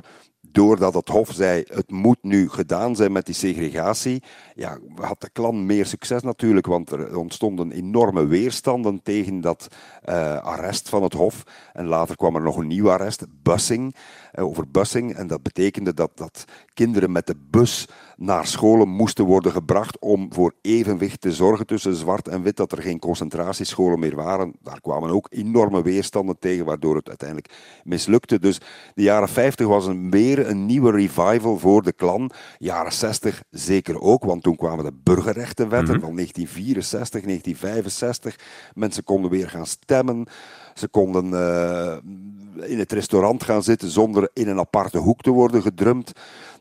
doordat 0.54 0.94
het 0.94 1.08
Hof 1.08 1.32
zei, 1.34 1.63
het 1.68 1.92
moet 1.92 2.18
nu 2.22 2.50
gedaan 2.50 2.96
zijn 2.96 3.12
met 3.12 3.26
die 3.26 3.36
segregatie, 3.36 4.24
ja, 4.56 4.78
had 4.96 5.22
de 5.22 5.30
klan 5.30 5.66
meer 5.66 5.86
succes 5.86 6.22
natuurlijk, 6.22 6.66
want 6.66 6.92
er 6.92 7.18
ontstonden 7.18 7.72
enorme 7.72 8.26
weerstanden 8.26 9.02
tegen 9.04 9.42
dat 9.42 9.68
eh, 10.04 10.38
arrest 10.38 10.89
van 10.89 11.04
het 11.04 11.13
Hof. 11.13 11.44
En 11.74 11.86
later 11.86 12.16
kwam 12.16 12.36
er 12.36 12.42
nog 12.42 12.58
een 12.58 12.68
nieuw 12.68 12.92
arrest, 12.92 13.26
busing, 13.44 13.96
eh, 14.32 14.44
over 14.44 14.72
busing. 14.72 15.13
En 15.16 15.28
dat 15.28 15.44
betekende 15.44 15.94
dat, 15.94 16.12
dat 16.16 16.46
kinderen 16.74 17.12
met 17.12 17.28
de 17.28 17.36
bus 17.50 17.88
naar 18.23 18.47
scholen 18.47 18.89
moesten 18.89 19.25
worden 19.25 19.51
gebracht 19.51 19.99
om 19.99 20.33
voor 20.33 20.53
evenwicht 20.62 21.21
te 21.21 21.31
zorgen 21.31 21.65
tussen 21.65 21.95
zwart 21.95 22.27
en 22.27 22.41
wit, 22.41 22.55
dat 22.55 22.71
er 22.71 22.81
geen 22.81 22.99
concentratiescholen 22.99 23.99
meer 23.99 24.15
waren. 24.15 24.53
Daar 24.62 24.81
kwamen 24.81 25.09
ook 25.09 25.27
enorme 25.29 25.81
weerstanden 25.81 26.39
tegen, 26.39 26.65
waardoor 26.65 26.95
het 26.95 27.07
uiteindelijk 27.07 27.53
mislukte. 27.83 28.39
Dus 28.39 28.57
de 28.95 29.01
jaren 29.01 29.29
50 29.29 29.67
was 29.67 29.86
een, 29.86 30.09
weer 30.09 30.49
een 30.49 30.65
nieuwe 30.65 30.91
revival 30.91 31.57
voor 31.57 31.83
de 31.83 31.93
klan. 31.93 32.31
Jaren 32.57 32.93
60 32.93 33.43
zeker 33.49 34.01
ook, 34.01 34.23
want 34.23 34.43
toen 34.43 34.55
kwamen 34.55 34.86
de 34.86 34.93
burgerrechtenwetten 35.03 35.99
van 35.99 36.15
1964, 36.15 37.21
1965. 37.21 38.36
Mensen 38.73 39.03
konden 39.03 39.31
weer 39.31 39.49
gaan 39.49 39.65
stemmen. 39.67 40.27
Ze 40.73 40.88
konden 40.88 41.33
eh, 41.33 41.97
in 42.69 42.79
het 42.79 42.91
restaurant 42.91 43.43
gaan 43.43 43.63
zitten 43.63 43.89
zonder 43.89 44.29
in 44.33 44.47
een 44.47 44.59
aparte 44.59 44.97
hoek 44.97 45.21
te 45.21 45.31
worden 45.31 45.62
gedrumd. 45.62 46.12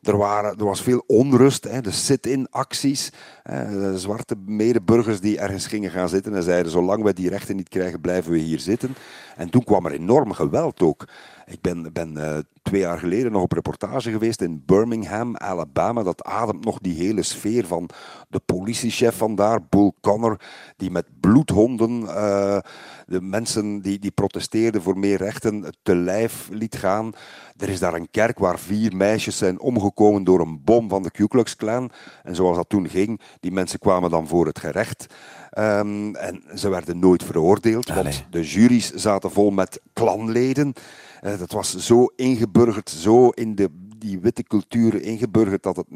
Er, 0.03 0.17
waren, 0.17 0.59
er 0.59 0.65
was 0.65 0.83
veel 0.83 1.05
onrust, 1.07 1.65
hè, 1.65 1.81
de 1.81 1.91
sit-in 1.91 2.47
acties. 2.51 3.12
de 3.45 3.99
zwarte 3.99 4.37
medeburgers 4.47 5.21
die 5.21 5.38
ergens 5.38 5.67
gingen 5.67 5.91
gaan 5.91 6.09
zitten 6.09 6.35
en 6.35 6.43
zeiden: 6.43 6.73
Zolang 6.73 7.03
wij 7.03 7.12
die 7.12 7.29
rechten 7.29 7.57
niet 7.57 7.69
krijgen, 7.69 8.01
blijven 8.01 8.33
we 8.33 8.38
hier 8.38 8.61
zitten. 8.61 8.95
En 9.37 9.51
toen 9.51 9.65
kwam 9.65 9.87
er 9.87 9.93
enorm 9.93 10.33
geweld 10.33 10.83
ook. 10.83 11.09
Ik 11.47 11.61
ben, 11.61 11.93
ben 11.93 12.17
eh, 12.17 12.38
twee 12.73 12.85
jaar 12.85 12.99
geleden 12.99 13.33
nog 13.33 13.43
op 13.43 13.53
reportage 13.53 14.11
geweest 14.11 14.41
in 14.41 14.63
Birmingham, 14.67 15.37
Alabama. 15.37 16.03
Dat 16.03 16.25
ademt 16.25 16.65
nog 16.65 16.79
die 16.79 16.95
hele 16.95 17.23
sfeer 17.23 17.67
van 17.67 17.89
de 18.29 18.41
politiechef 18.47 19.17
van 19.17 19.35
daar, 19.35 19.61
Bull 19.69 19.93
Connor, 20.01 20.41
die 20.77 20.91
met 20.91 21.07
bloedhonden 21.21 22.09
eh, 22.09 22.59
de 23.07 23.21
mensen 23.21 23.81
die, 23.81 23.99
die 23.99 24.11
protesteerden 24.11 24.83
voor 24.83 24.99
meer 24.99 25.17
rechten 25.17 25.75
te 25.83 25.95
lijf 25.95 26.49
liet 26.51 26.77
gaan. 26.77 27.13
Er 27.57 27.69
is 27.69 27.79
daar 27.79 27.95
een 27.95 28.11
kerk 28.11 28.39
waar 28.39 28.59
vier 28.59 28.97
meisjes 28.97 29.37
zijn 29.37 29.61
omgekomen 29.61 30.25
door 30.25 30.41
een 30.41 30.61
bom 30.65 30.89
van 30.89 31.03
de 31.03 31.11
Ku 31.11 31.27
Klux 31.27 31.57
Klan. 31.57 31.91
En 32.23 32.35
zoals 32.35 32.57
dat 32.57 32.69
toen 32.69 32.89
ging, 32.89 33.21
die 33.41 33.53
mensen 33.53 33.79
kwamen 33.79 34.11
dan 34.11 34.29
voor 34.29 34.47
het 34.47 34.59
gerecht. 34.59 35.07
Ehm, 35.51 36.15
en 36.15 36.43
ze 36.55 36.69
werden 36.69 36.99
nooit 36.99 37.23
veroordeeld, 37.25 37.91
Allee. 37.91 38.03
want 38.03 38.27
de 38.31 38.43
juries 38.43 38.91
zaten 38.91 39.31
vol 39.31 39.51
met 39.51 39.81
klanleden. 39.93 40.75
Eh, 41.23 41.39
dat 41.39 41.53
was 41.53 41.77
zo 41.77 42.07
ingeburgerd, 42.17 42.91
zo 42.91 43.29
in 43.29 43.55
de, 43.55 43.69
die 43.99 44.21
witte 44.21 44.43
cultuur 44.43 45.03
ingeburgerd, 45.03 45.63
dat, 45.63 45.77
het, 45.77 45.87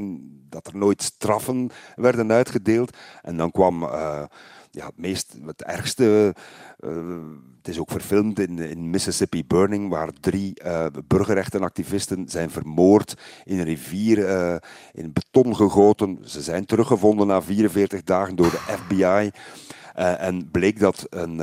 dat 0.48 0.66
er 0.66 0.76
nooit 0.76 1.02
straffen 1.02 1.70
werden 1.94 2.32
uitgedeeld. 2.32 2.96
En 3.22 3.36
dan 3.36 3.50
kwam 3.50 3.82
eh, 3.82 4.22
ja, 4.70 4.86
het, 4.86 4.98
meest, 4.98 5.36
het 5.46 5.62
ergste. 5.62 6.34
eh, 6.78 6.90
het 7.56 7.74
is 7.74 7.80
ook 7.80 7.90
verfilmd 7.90 8.38
in, 8.38 8.58
in 8.58 8.90
Mississippi 8.90 9.44
Burning, 9.44 9.88
waar 9.88 10.10
drie 10.20 10.54
burgerrechtenactivisten 11.06 12.28
zijn 12.28 12.50
vermoord 12.50 13.14
in 13.44 13.58
een 13.58 13.64
rivier, 13.64 14.26
eh, 14.26 14.56
in 14.92 15.12
beton 15.12 15.56
gegoten. 15.56 16.18
Ze 16.22 16.42
zijn 16.42 16.66
teruggevonden 16.66 17.26
na 17.26 17.42
44 17.42 18.02
dagen 18.02 18.36
door 18.36 18.50
de 18.50 18.76
FBI. 18.78 19.30
En 19.94 20.50
bleek 20.50 20.78
dat 20.78 21.06
een 21.10 21.40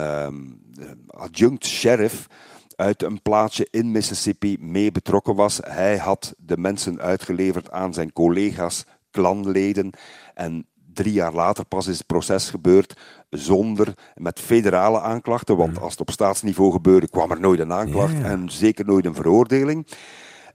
adjunct 1.07 1.65
sheriff 1.65 2.27
uit 2.75 3.03
een 3.03 3.21
plaatsje 3.21 3.67
in 3.71 3.91
Mississippi 3.91 4.57
mee 4.59 4.91
betrokken 4.91 5.35
was. 5.35 5.59
Hij 5.63 5.97
had 5.97 6.33
de 6.37 6.57
mensen 6.57 7.01
uitgeleverd 7.01 7.71
aan 7.71 7.93
zijn 7.93 8.13
collega's, 8.13 8.85
klanleden. 9.11 9.89
En 10.33 10.67
drie 10.93 11.13
jaar 11.13 11.33
later 11.33 11.65
pas 11.65 11.87
is 11.87 11.97
het 11.97 12.07
proces 12.07 12.49
gebeurd 12.49 12.93
zonder, 13.29 13.93
met 14.15 14.39
federale 14.39 15.01
aanklachten. 15.01 15.57
Want 15.57 15.79
als 15.79 15.91
het 15.91 16.01
op 16.01 16.11
staatsniveau 16.11 16.71
gebeurde, 16.71 17.09
kwam 17.09 17.31
er 17.31 17.39
nooit 17.39 17.59
een 17.59 17.73
aanklacht 17.73 18.21
en 18.21 18.49
zeker 18.49 18.85
nooit 18.85 19.05
een 19.05 19.15
veroordeling. 19.15 19.87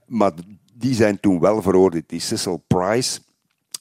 Maar 0.05 0.31
die 0.73 0.93
zijn 0.93 1.19
toen 1.19 1.39
wel 1.39 1.61
veroordeeld. 1.61 2.09
Die 2.09 2.19
Cecil 2.19 2.63
Price, 2.67 3.19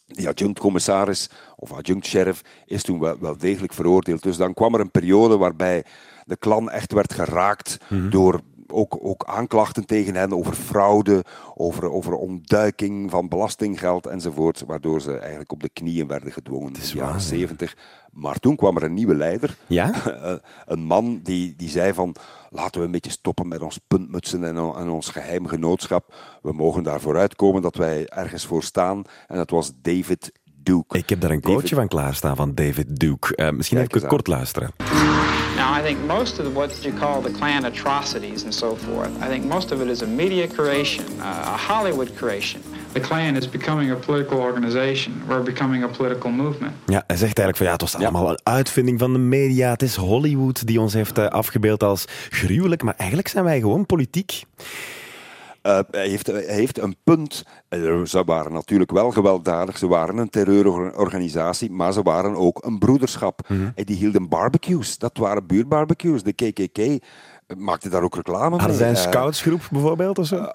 die 0.07 0.29
adjunct-commissaris 0.29 1.31
of 1.57 1.73
adjunct-sheriff, 1.73 2.43
is 2.67 2.83
toen 2.83 2.99
wel, 2.99 3.19
wel 3.21 3.37
degelijk 3.37 3.73
veroordeeld. 3.73 4.23
Dus 4.23 4.37
dan 4.37 4.55
kwam 4.55 4.75
er 4.75 4.81
een 4.81 4.91
periode 4.91 5.37
waarbij 5.37 5.85
de 6.29 6.37
klan 6.37 6.71
echt 6.71 6.93
werd 6.93 7.13
geraakt 7.13 7.77
door 8.11 8.41
ook, 8.73 8.99
ook 9.01 9.25
aanklachten 9.25 9.87
tegen 9.87 10.15
hen 10.15 10.33
over 10.33 10.53
fraude, 10.55 11.25
over, 11.55 11.91
over 11.91 12.13
ontduiking 12.15 13.11
van 13.11 13.29
belastinggeld 13.29 14.07
enzovoort, 14.07 14.65
waardoor 14.67 15.01
ze 15.01 15.19
eigenlijk 15.19 15.53
op 15.53 15.63
de 15.63 15.69
knieën 15.69 16.07
werden 16.07 16.33
gedwongen 16.33 16.67
in 16.67 16.73
de 16.73 16.91
jaren 16.95 17.21
zeventig. 17.21 17.77
Maar 18.13 18.39
toen 18.39 18.57
kwam 18.57 18.77
er 18.77 18.83
een 18.83 18.95
nieuwe 18.95 19.15
leider, 19.15 19.57
Ja? 19.67 19.93
eh, 20.23 20.33
een 20.67 20.83
man 20.83 21.21
die, 21.23 21.55
die 21.57 21.69
zei 21.69 21.93
van 21.93 22.15
laten 22.51 22.81
we 22.81 22.87
een 22.87 22.93
beetje 22.93 23.11
stoppen 23.11 23.49
met 23.49 23.63
ons 23.63 23.81
puntmutsen 23.87 24.45
en, 24.45 24.57
en 24.57 24.89
ons 24.89 25.09
geheim 25.09 25.47
genootschap. 25.47 26.15
We 26.43 26.53
mogen 26.53 26.83
daarvoor 26.83 27.17
uitkomen 27.19 27.63
dat 27.63 27.77
wij 27.77 28.07
ergens 28.09 28.47
voor 28.47 28.63
staan. 28.63 29.05
En 29.27 29.37
dat 29.37 29.51
was 29.51 29.73
David 29.83 30.33
Duke. 30.63 30.99
Ik 30.99 31.09
heb 31.09 31.21
daar 31.21 31.31
een 31.31 31.41
David- 31.41 31.57
quoteje 31.57 31.75
van 31.75 31.89
klaarstaan 31.89 32.37
van 32.37 32.55
David 32.55 33.01
Duke. 33.01 33.37
Eh, 33.37 33.51
misschien 33.51 33.79
Kijk 33.79 33.95
even 33.95 34.09
kort 34.09 34.27
luisteren. 34.27 34.71
Now, 35.69 35.75
I 35.75 35.83
think 35.83 35.99
most 36.07 36.39
of 36.39 36.45
the, 36.47 36.51
what 36.51 36.83
you 36.83 36.93
call 36.93 37.21
the 37.21 37.31
Klan 37.31 37.65
atrocities 37.65 38.45
and 38.45 38.55
so 38.55 38.75
forth, 38.75 39.11
I 39.23 39.29
think 39.29 39.45
most 39.45 39.71
of 39.73 39.81
it 39.81 39.89
is 39.89 40.03
a 40.03 40.07
media 40.07 40.47
creation, 40.47 41.05
uh, 41.21 41.55
a 41.55 41.57
Hollywood 41.57 42.17
creation. 42.17 42.63
The 42.93 43.01
Klan 43.01 43.37
is 43.37 43.51
becoming 43.51 43.91
a 43.91 43.95
political 43.95 44.39
organization. 44.39 45.23
We're 45.27 45.43
becoming 45.43 45.85
a 45.85 45.89
political 45.89 46.31
movement. 46.31 46.73
Ja, 46.87 47.05
hij 47.07 47.17
zegt 47.17 47.39
eigenlijk 47.39 47.57
van 47.57 47.67
ja, 47.67 47.73
het 47.73 47.81
was 47.81 47.95
allemaal 47.95 48.31
een 48.31 48.41
uitvinding 48.43 48.99
van 48.99 49.13
de 49.13 49.19
media. 49.19 49.71
Het 49.71 49.83
is 49.83 49.97
Hollywood 49.97 50.67
die 50.67 50.81
ons 50.81 50.93
heeft 50.93 51.19
uh, 51.19 51.27
afgebeeld 51.27 51.83
als 51.83 52.05
gruwelijk, 52.31 52.83
maar 52.83 52.95
eigenlijk 52.97 53.29
zijn 53.29 53.45
wij 53.45 53.61
gewoon 53.61 53.87
politiek. 53.87 54.43
Uh, 55.69 55.79
hij, 55.91 56.09
heeft, 56.09 56.27
heeft 56.27 56.79
een 56.79 56.97
punt. 57.05 57.45
Ze 58.05 58.23
waren 58.25 58.53
natuurlijk 58.53 58.91
wel 58.91 59.11
gewelddadig. 59.11 59.79
Ze 59.79 59.87
waren 59.87 60.17
een 60.17 60.31
terreurorganisatie, 60.31 61.71
maar 61.71 61.93
ze 61.93 62.03
waren 62.03 62.37
ook 62.37 62.65
een 62.65 62.79
broederschap. 62.79 63.49
Mm 63.49 63.57
-hmm. 63.57 63.73
En 63.75 63.85
die 63.85 63.97
hielden 63.97 64.29
barbecues. 64.29 64.99
Dat 64.99 65.17
waren 65.17 65.47
buurtbarbecues. 65.47 66.23
De 66.23 66.33
KKK 66.33 67.05
maakte 67.57 67.89
daar 67.89 68.03
ook 68.03 68.15
reclame 68.15 68.51
mee. 68.51 68.59
Hadden 68.59 68.77
zij 68.77 68.89
een 68.89 68.97
scoutsgroep 68.97 69.69
bijvoorbeeld 69.71 70.19
of 70.19 70.27
zo? 70.27 70.37
Uh, 70.37 70.49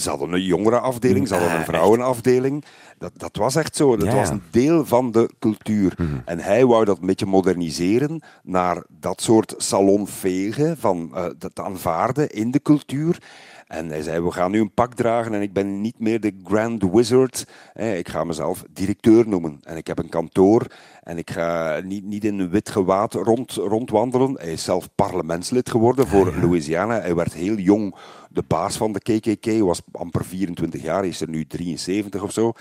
ze 0.00 0.08
hadden 0.08 0.32
een 0.32 0.44
jongerenafdeling, 0.44 1.28
ze 1.28 1.34
hadden 1.34 1.58
een 1.58 1.64
vrouwenafdeling. 1.64 2.64
Dat, 2.98 3.12
dat 3.16 3.36
was 3.36 3.56
echt 3.56 3.76
zo. 3.76 3.96
Dat 3.96 4.08
ja. 4.08 4.14
was 4.14 4.28
een 4.28 4.42
deel 4.50 4.86
van 4.86 5.10
de 5.10 5.30
cultuur. 5.38 5.94
Mm. 5.96 6.22
En 6.24 6.38
hij 6.38 6.66
wou 6.66 6.84
dat 6.84 6.98
een 6.98 7.06
beetje 7.06 7.26
moderniseren 7.26 8.22
naar 8.42 8.82
dat 8.88 9.22
soort 9.22 9.54
salonvegen 9.56 10.76
van 10.78 11.10
uh, 11.14 11.24
dat 11.38 11.58
aanvaarden 11.60 12.30
in 12.30 12.50
de 12.50 12.62
cultuur. 12.62 13.18
En 13.66 13.88
hij 13.88 14.02
zei, 14.02 14.20
we 14.20 14.30
gaan 14.30 14.50
nu 14.50 14.60
een 14.60 14.74
pak 14.74 14.94
dragen 14.94 15.34
en 15.34 15.42
ik 15.42 15.52
ben 15.52 15.80
niet 15.80 15.98
meer 15.98 16.20
de 16.20 16.32
Grand 16.44 16.82
Wizard. 16.92 17.46
Ik 17.74 18.08
ga 18.08 18.24
mezelf 18.24 18.64
directeur 18.70 19.28
noemen. 19.28 19.58
En 19.62 19.76
ik 19.76 19.86
heb 19.86 19.98
een 19.98 20.08
kantoor 20.08 20.66
en 21.02 21.18
ik 21.18 21.30
ga 21.30 21.80
niet, 21.84 22.04
niet 22.04 22.24
in 22.24 22.38
een 22.38 22.50
wit 22.50 22.70
gewaad 22.70 23.14
rond, 23.14 23.52
rondwandelen. 23.52 24.34
Hij 24.38 24.52
is 24.52 24.64
zelf 24.64 24.88
parlementslid 24.94 25.70
geworden 25.70 26.06
voor 26.06 26.34
Louisiana. 26.42 27.00
Hij 27.00 27.14
werd 27.14 27.32
heel 27.32 27.56
jong 27.56 27.94
de 28.30 28.42
baas 28.46 28.76
van 28.76 28.92
de 28.92 29.00
KKK. 29.00 29.44
Hij 29.44 29.62
was 29.62 29.82
amper 29.92 30.24
24 30.24 30.82
jaar, 30.82 30.98
hij 30.98 31.08
is 31.08 31.20
er 31.20 31.28
nu 31.28 31.46
73 31.46 32.22
of 32.22 32.32
zo. 32.32 32.52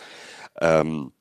Um, 0.63 1.11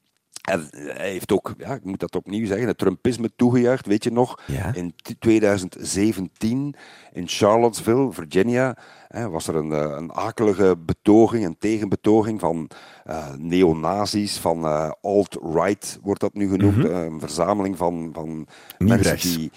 en 0.42 0.68
hij 0.72 1.10
heeft 1.10 1.32
ook, 1.32 1.54
ja, 1.58 1.74
ik 1.74 1.84
moet 1.84 2.00
dat 2.00 2.16
opnieuw 2.16 2.46
zeggen, 2.46 2.66
het 2.66 2.78
Trumpisme 2.78 3.30
toegejuicht. 3.36 3.86
Weet 3.86 4.04
je 4.04 4.12
nog, 4.12 4.42
ja. 4.46 4.74
in 4.74 4.94
2017 5.18 6.74
in 7.12 7.28
Charlottesville, 7.28 8.12
Virginia, 8.12 8.76
was 9.30 9.48
er 9.48 9.54
een, 9.54 9.70
een 9.70 10.12
akelige 10.12 10.76
betoging, 10.86 11.44
een 11.44 11.58
tegenbetoging 11.58 12.40
van 12.40 12.68
uh, 13.06 13.26
neonazis, 13.38 14.38
van 14.38 14.64
uh, 14.64 14.90
alt-right 15.00 15.98
wordt 16.02 16.20
dat 16.20 16.34
nu 16.34 16.48
genoemd. 16.48 16.76
Mhm. 16.76 16.86
Een 16.86 17.20
verzameling 17.20 17.76
van, 17.76 18.10
van 18.12 18.46
mensen 18.78 19.20
die, 19.20 19.50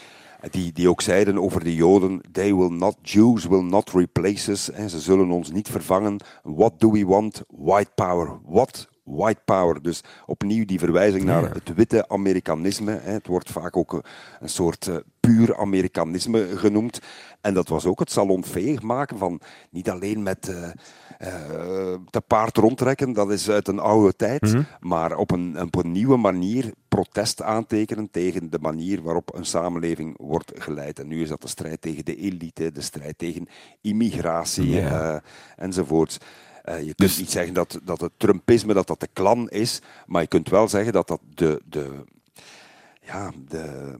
die, 0.52 0.72
die 0.72 0.90
ook 0.90 1.02
zeiden 1.02 1.40
over 1.40 1.64
de 1.64 1.76
Joden, 1.76 2.22
they 2.32 2.56
will 2.56 2.72
not, 2.72 2.96
Jews 3.02 3.46
will 3.46 3.64
not 3.64 3.90
replace 3.90 4.52
us. 4.52 4.64
Ze 4.66 5.00
zullen 5.00 5.32
ons 5.32 5.52
niet 5.52 5.70
vervangen. 5.70 6.20
What 6.44 6.80
do 6.80 6.92
we 6.92 7.06
want? 7.06 7.44
White 7.48 7.92
power. 7.96 8.40
What? 8.46 8.88
White 9.06 9.42
power. 9.46 9.82
Dus 9.82 10.02
opnieuw 10.26 10.66
die 10.66 10.80
verwijzing 10.80 11.24
naar 11.24 11.54
het 11.54 11.74
witte 11.74 12.08
Amerikanisme. 12.10 13.00
Het 13.02 13.28
wordt 13.28 13.52
vaak 13.52 13.78
ook 13.78 13.94
een, 13.94 14.04
een 14.40 14.50
soort 14.50 14.88
eh, 14.88 14.96
puur 15.20 15.58
Amerikanisme 15.58 16.48
genoemd. 16.58 17.00
En 17.42 17.54
dat 17.54 17.68
was 17.68 17.86
ook 17.86 18.00
het 18.00 18.12
salonveeg 18.12 18.82
maken 18.82 19.18
van 19.18 19.40
niet 19.70 19.90
alleen 19.90 20.24
met 20.24 20.50
eh, 20.50 20.70
eh, 21.18 22.00
te 22.10 22.22
paard 22.28 22.58
rondtrekken, 22.58 23.14
dat 23.14 23.32
is 23.32 23.50
uit 23.50 23.68
een 23.68 23.80
oude 23.80 24.16
tijd, 24.16 24.42
Mhm. 24.42 24.62
maar 24.80 25.16
op 25.18 25.32
een, 25.32 25.62
op 25.62 25.76
een 25.76 25.92
nieuwe 25.92 26.18
manier 26.18 26.74
protest 26.88 27.42
aantekenen 27.42 28.12
tegen 28.12 28.50
de 28.50 28.60
manier 28.62 29.02
waarop 29.02 29.36
een 29.36 29.46
samenleving 29.46 30.14
wordt 30.18 30.52
geleid. 30.56 31.00
En 31.00 31.08
nu 31.08 31.22
is 31.22 31.30
dat 31.30 31.42
de 31.42 31.48
strijd 31.48 31.82
tegen 31.82 32.06
de 32.06 32.16
elite, 32.16 32.72
de 32.72 32.82
strijd 32.82 33.18
tegen 33.18 33.48
immigratie 33.82 34.80
eh, 34.80 35.16
enzovoorts. 35.56 36.18
Eh, 36.66 36.78
je 36.80 36.84
kunt 36.84 36.98
Dus- 36.98 37.18
niet 37.18 37.32
zeggen 37.32 37.54
dat, 37.54 37.80
dat 37.84 38.02
het 38.02 38.12
Trumpisme 38.18 38.74
dat 38.74 38.88
dat 38.88 39.00
de 39.00 39.10
klan 39.14 39.50
is, 39.50 39.82
maar 40.06 40.22
je 40.22 40.28
kunt 40.28 40.50
wel 40.50 40.68
zeggen 40.68 40.94
dat 40.94 41.08
dat 41.08 41.20
de, 41.34 41.62
de, 41.66 41.90
ja, 43.02 43.32
de, 43.48 43.96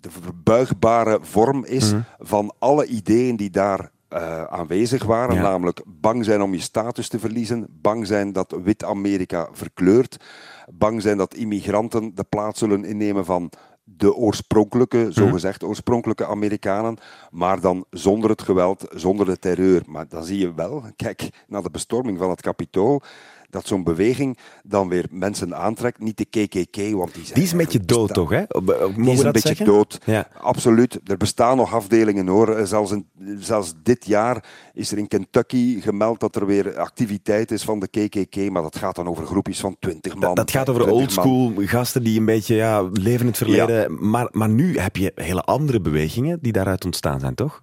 de 0.00 0.10
verbuigbare 0.10 1.18
vorm 1.22 1.64
is 1.64 1.92
Mhm. 1.92 2.00
van 2.18 2.54
alle 2.58 2.86
ideeën 2.86 3.36
die 3.36 3.50
daar 3.50 3.92
eh, 4.08 4.44
aanwezig 4.44 5.04
waren. 5.04 5.34
Ja. 5.34 5.42
Namelijk 5.42 5.82
bang 5.86 6.24
zijn 6.24 6.42
om 6.42 6.52
je 6.54 6.60
status 6.60 7.08
te 7.08 7.18
verliezen, 7.18 7.66
bang 7.80 8.06
zijn 8.06 8.32
dat 8.32 8.56
wit 8.62 8.84
Amerika 8.84 9.48
verkleurt, 9.52 10.16
bang 10.72 11.02
zijn 11.02 11.16
dat 11.18 11.34
immigranten 11.34 12.14
de 12.14 12.24
plaats 12.28 12.58
zullen 12.58 12.84
innemen 12.84 13.24
van 13.24 13.50
de 13.84 14.14
oorspronkelijke, 14.14 15.06
zogezegd 15.10 15.62
oorspronkelijke 15.62 16.26
Amerikanen, 16.26 16.96
maar 17.30 17.60
dan 17.60 17.84
zonder 17.90 18.30
het 18.30 18.42
geweld, 18.42 18.86
zonder 18.90 19.26
de 19.26 19.38
terreur. 19.38 19.82
Maar 19.86 20.08
dan 20.08 20.24
zie 20.24 20.38
je 20.38 20.54
wel, 20.54 20.82
kijk 20.96 21.44
naar 21.46 21.62
de 21.62 21.70
bestorming 21.70 22.18
van 22.18 22.30
het 22.30 22.40
Capitool, 22.40 23.02
dat 23.50 23.66
zo'n 23.66 23.84
beweging 23.84 24.38
dan 24.62 24.88
weer 24.88 25.06
mensen 25.10 25.56
aantrekt. 25.56 25.98
Niet 25.98 26.16
de 26.16 26.24
KKK, 26.24 26.76
want 26.76 27.14
die 27.14 27.22
zijn 27.24 27.34
Die 27.34 27.42
is 27.42 27.52
een 27.52 27.58
beetje 27.58 27.84
dood, 27.84 28.14
toch? 28.14 28.30
Hè? 28.30 28.42
Mogen 28.48 29.02
die 29.02 29.12
is 29.12 29.20
een 29.22 29.32
beetje 29.32 29.48
zeggen? 29.48 29.66
dood. 29.66 29.98
Ja. 30.04 30.28
Absoluut. 30.40 31.00
Er 31.04 31.16
bestaan 31.16 31.56
nog 31.56 31.74
afdelingen 31.74 32.26
hoor. 32.26 32.48
Eh, 32.48 32.64
Zelfs, 32.64 32.94
zelfs 33.38 33.72
dit 33.82 34.06
jaar 34.06 34.44
is 34.74 34.92
er 34.92 34.98
in 34.98 35.08
Kentucky 35.08 35.80
gemeld 35.80 36.20
dat 36.20 36.36
er 36.36 36.46
weer 36.46 36.78
activiteit 36.78 37.50
is 37.50 37.62
van 37.62 37.80
de 37.80 37.88
KKK. 37.88 38.50
Maar 38.50 38.62
dat 38.62 38.78
gaat 38.78 38.96
dan 38.96 39.08
over 39.08 39.26
groepjes 39.26 39.60
van 39.60 39.76
20 39.78 40.12
man. 40.12 40.20
Dat, 40.20 40.36
dat 40.36 40.50
gaat 40.50 40.68
over 40.68 40.82
20 40.82 41.16
man. 41.16 41.26
oldschool 41.26 41.66
gasten 41.66 42.02
die 42.02 42.18
een 42.18 42.24
beetje 42.24 42.54
ja, 42.54 42.82
leven 42.92 43.20
in 43.20 43.26
het 43.26 43.36
verleden. 43.36 44.08
Maar, 44.10 44.28
maar 44.30 44.48
nu 44.48 44.78
heb 44.78 44.96
je 44.96 45.12
hele 45.14 45.42
andere 45.42 45.80
bewegingen 45.80 46.38
die 46.42 46.52
daaruit 46.52 46.84
ontstaan 46.84 47.20
zijn, 47.20 47.34
toch? 47.34 47.62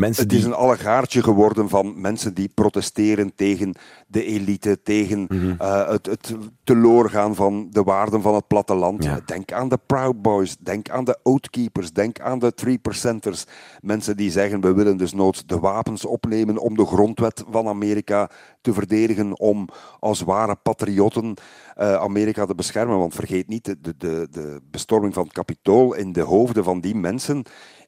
Mensen 0.00 0.22
Het 0.22 0.30
die... 0.30 0.38
is 0.38 0.44
een 0.44 0.52
allegaartje 0.54 1.22
geworden 1.22 1.68
van 1.68 2.00
mensen 2.00 2.34
die 2.34 2.48
protesteren 2.54 3.32
tegen 3.34 3.74
de 4.06 4.24
elite, 4.24 4.82
tegen 4.82 5.26
Mhm. 5.28 5.54
eh, 5.58 5.88
het, 5.88 6.06
het 6.06 6.34
teloorgaan 6.64 7.34
van 7.34 7.68
de 7.70 7.82
waarden 7.82 8.22
van 8.22 8.34
het 8.34 8.46
platteland. 8.46 9.04
Ja. 9.04 9.20
Denk 9.26 9.52
aan 9.52 9.68
de 9.68 9.78
Proud 9.86 10.22
Boys, 10.22 10.56
denk 10.56 10.90
aan 10.90 11.04
de 11.04 11.18
Oathkeepers, 11.22 11.92
denk 11.92 12.20
aan 12.20 12.38
de 12.38 12.54
Three 12.54 12.78
Percenters. 12.78 13.44
Mensen 13.80 14.16
die 14.16 14.30
zeggen, 14.30 14.60
we 14.60 14.72
willen 14.72 14.96
dus 14.96 15.12
noods 15.12 15.46
de 15.46 15.58
wapens 15.58 16.04
opnemen 16.04 16.58
om 16.58 16.76
de 16.76 16.86
grondwet 16.86 17.44
van 17.50 17.66
Amerika 17.68 18.30
te 18.60 18.72
verdedigen, 18.72 19.38
om 19.40 19.68
als 20.00 20.20
ware 20.20 20.56
patriotten 20.62 21.34
eh, 21.74 21.94
Amerika 21.94 22.46
te 22.46 22.54
beschermen. 22.54 22.98
Want 22.98 23.14
vergeet 23.14 23.48
niet, 23.48 23.64
de, 23.64 23.94
de, 23.96 24.28
de 24.30 24.60
bestorming 24.70 25.14
van 25.14 25.24
het 25.24 25.32
Capitool 25.32 25.94
in 25.94 26.12
de 26.12 26.20
hoofden 26.22 26.64
van 26.64 26.80
die 26.80 26.94
mensen 26.94 27.42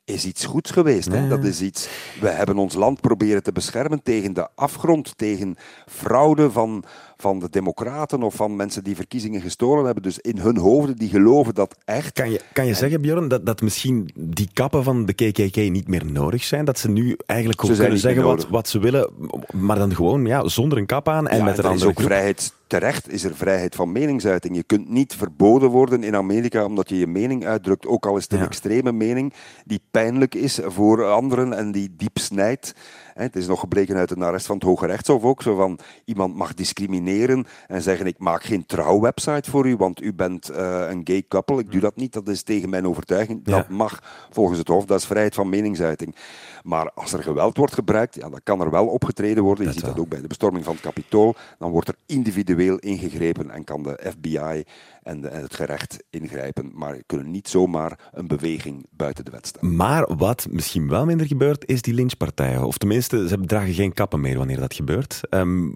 is 0.05 0.25
iets 0.25 0.45
goeds 0.45 0.71
geweest. 0.71 1.13
Hè? 1.13 1.29
Dat 1.29 1.45
is 1.45 1.61
iets. 1.61 1.89
We 2.21 2.29
hebben 2.29 2.59
ons 2.59 2.75
land 2.75 3.01
proberen 3.01 3.43
te 3.43 3.53
beschermen 3.53 4.03
tegen 4.03 4.33
de 4.33 4.49
afgrond, 4.55 5.19
tegen 5.19 5.57
fraude 5.87 6.51
van, 6.51 6.85
van 7.23 7.39
de 7.39 7.49
democraten 7.51 8.23
of 8.23 8.35
van 8.35 8.57
mensen 8.57 8.85
die 8.85 8.97
verkiezingen 8.97 9.41
gestolen 9.41 9.85
hebben. 9.85 10.03
Dus 10.03 10.19
in 10.19 10.39
hun 10.39 10.57
hoofden 10.57 10.97
die 10.97 11.09
geloven 11.09 11.55
dat 11.55 11.77
echt. 11.85 12.13
Kan 12.13 12.31
je, 12.31 12.41
kan 12.53 12.67
je 12.67 12.75
zeggen, 12.75 13.01
Bjorn, 13.01 13.29
dat, 13.29 13.47
dat 13.47 13.61
misschien 13.63 14.11
die 14.15 14.49
kappen 14.53 14.85
van 14.85 15.07
de 15.07 15.13
KKK 15.13 15.57
niet 15.57 15.89
meer 15.89 16.07
nodig 16.07 16.45
zijn? 16.45 16.65
Dat 16.65 16.79
ze 16.79 16.91
nu 16.91 17.17
eigenlijk 17.27 17.61
gewoon 17.61 17.77
kunnen 17.77 17.99
zeggen 17.99 18.23
wat, 18.25 18.49
wat 18.49 18.69
ze 18.69 18.79
willen, 18.79 19.11
maar 19.53 19.79
dan 19.79 19.95
gewoon 19.95 20.27
ja, 20.27 20.49
zonder 20.49 20.79
een 20.79 20.87
kap 20.87 21.09
aan 21.09 21.29
en 21.29 21.39
Ja, 21.39 21.45
met 21.45 21.59
een 21.59 21.65
er 21.65 21.65
is 21.65 21.71
andere 21.71 21.91
ook 21.91 21.97
groep. 21.97 22.07
vrijheid. 22.11 22.53
Terecht 22.67 23.13
is 23.13 23.25
er 23.25 23.35
vrijheid 23.35 23.75
van 23.75 23.93
meningsuiting. 23.93 24.57
Je 24.57 24.63
kunt 24.63 24.89
niet 24.91 25.15
verboden 25.15 25.69
worden 25.71 26.03
in 26.03 26.17
Amerika 26.17 26.65
omdat 26.65 26.89
je 26.89 26.99
je 26.99 27.07
mening 27.07 27.45
uitdrukt, 27.47 27.87
ook 27.87 28.07
al 28.07 28.17
is 28.17 28.23
het 28.23 28.33
een 28.33 28.39
Ja. 28.39 28.45
extreme 28.45 28.93
mening 28.93 29.33
die 29.65 29.81
pijnlijk 29.91 30.35
is 30.35 30.59
voor 30.65 31.05
anderen 31.11 31.53
en 31.53 31.73
die 31.73 31.95
diep 31.97 32.19
snijdt. 32.19 32.75
Het 33.15 33.37
is 33.37 33.47
nog 33.47 33.61
gebleken 33.61 33.97
uit 33.97 34.11
een 34.11 34.23
arrest 34.23 34.47
van 34.47 34.55
het 34.55 34.65
Hoge 34.65 34.87
Rechtshof 34.87 35.23
ook, 35.23 35.43
zo 35.43 35.57
van 35.57 35.79
iemand 36.05 36.35
mag 36.35 36.55
discrimineren 36.55 37.47
en 37.67 37.83
zeggen 37.83 38.07
ik 38.07 38.19
maak 38.19 38.43
geen 38.43 38.67
trouwwebsite 38.67 39.51
voor 39.51 39.67
u, 39.67 39.77
want 39.77 40.03
u 40.03 40.15
bent 40.15 40.49
eh, 40.49 40.87
een 40.89 41.01
gay 41.05 41.25
couple. 41.29 41.59
Ik 41.59 41.73
doe 41.73 41.81
dat 41.81 41.97
niet, 41.97 42.13
dat 42.13 42.29
is 42.29 42.43
tegen 42.43 42.71
mijn 42.71 42.87
overtuiging. 42.87 43.41
Ja. 43.45 43.57
Dat 43.57 43.69
mag 43.69 44.03
volgens 44.31 44.59
het 44.59 44.69
Hof, 44.69 44.85
dat 44.85 44.99
is 44.99 45.07
vrijheid 45.07 45.35
van 45.35 45.49
meningsuiting. 45.49 46.17
Maar 46.63 46.91
als 46.95 47.13
er 47.13 47.23
geweld 47.23 47.57
wordt 47.57 47.75
gebruikt, 47.75 48.15
ja, 48.15 48.29
dan 48.29 48.41
kan 48.43 48.61
er 48.61 48.71
wel 48.71 48.87
opgetreden 48.87 49.43
worden. 49.43 49.65
Je 49.65 49.71
Dat 49.71 49.75
ziet 49.75 49.85
wel. 49.85 49.95
dat 49.95 50.03
ook 50.05 50.11
bij 50.11 50.21
de 50.21 50.27
bestorming 50.27 50.65
van 50.65 50.75
het 50.75 50.83
Capitool. 50.83 51.35
Dan 51.59 51.71
wordt 51.71 51.89
er 51.89 51.97
individueel 52.07 52.77
ingegrepen 52.79 53.51
en 53.51 53.65
kan 53.65 53.83
de 53.83 54.11
FBI 54.11 54.65
en, 55.03 55.33
en 55.33 55.43
het 55.43 55.55
gerecht 55.55 56.05
ingrijpen. 56.11 56.71
Maar 56.75 56.97
je 56.97 57.03
kunnen 57.07 57.31
niet 57.31 57.49
zomaar 57.49 57.99
een 58.13 58.27
beweging 58.27 58.87
buiten 58.91 59.25
de 59.25 59.31
wet 59.31 59.47
stellen. 59.47 59.77
Maar 59.77 60.17
wat 60.17 60.47
misschien 60.51 60.89
wel 60.89 61.05
minder 61.05 61.27
gebeurt, 61.27 61.69
is 61.69 61.83
die 61.83 61.95
lynchpartijen. 61.95 62.65
Of 62.65 62.79
tenminste, 62.79 63.29
ze 63.29 63.41
dragen 63.41 63.75
geen 63.75 63.93
kappen 63.93 64.21
meer 64.21 64.39
wanneer 64.39 64.61
dat 64.61 64.75
gebeurt. 64.75 65.21
Ehm, 65.31 65.71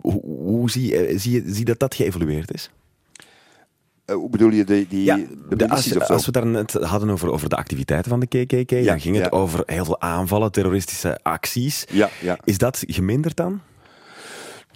hoe 0.00 0.20
hoe 0.22 0.70
zie, 0.70 0.96
eh, 0.96 1.18
zie, 1.18 1.32
je, 1.32 1.54
zie 1.54 1.64
dat 1.64 1.78
dat 1.78 1.94
geëvolueerd 1.94 2.54
is? 2.54 2.70
Eh, 4.04 4.14
hoe 4.14 4.30
bedoel 4.30 4.50
je, 4.50 4.64
die, 4.64 4.86
die 4.88 5.04
Ja, 5.04 5.16
de 5.48 5.56
de- 5.56 5.68
als, 5.68 6.26
we 6.26 6.32
daar 6.32 6.46
net 6.46 6.72
hadden 6.72 7.10
over, 7.10 7.30
over 7.32 7.48
de 7.48 7.56
activiteiten 7.56 8.10
van 8.10 8.20
de 8.20 8.26
KKK, 8.26 8.84
dan 8.84 9.00
ging 9.00 9.16
het 9.16 9.24
ja. 9.24 9.30
over 9.30 9.62
heel 9.66 9.84
veel 9.84 10.00
aanvallen, 10.00 10.52
terroristische 10.52 11.18
acties. 11.22 11.84
Ja, 11.90 12.10
ja. 12.20 12.38
Is 12.44 12.58
dat 12.58 12.84
geminderd 12.86 13.36
dan? 13.36 13.60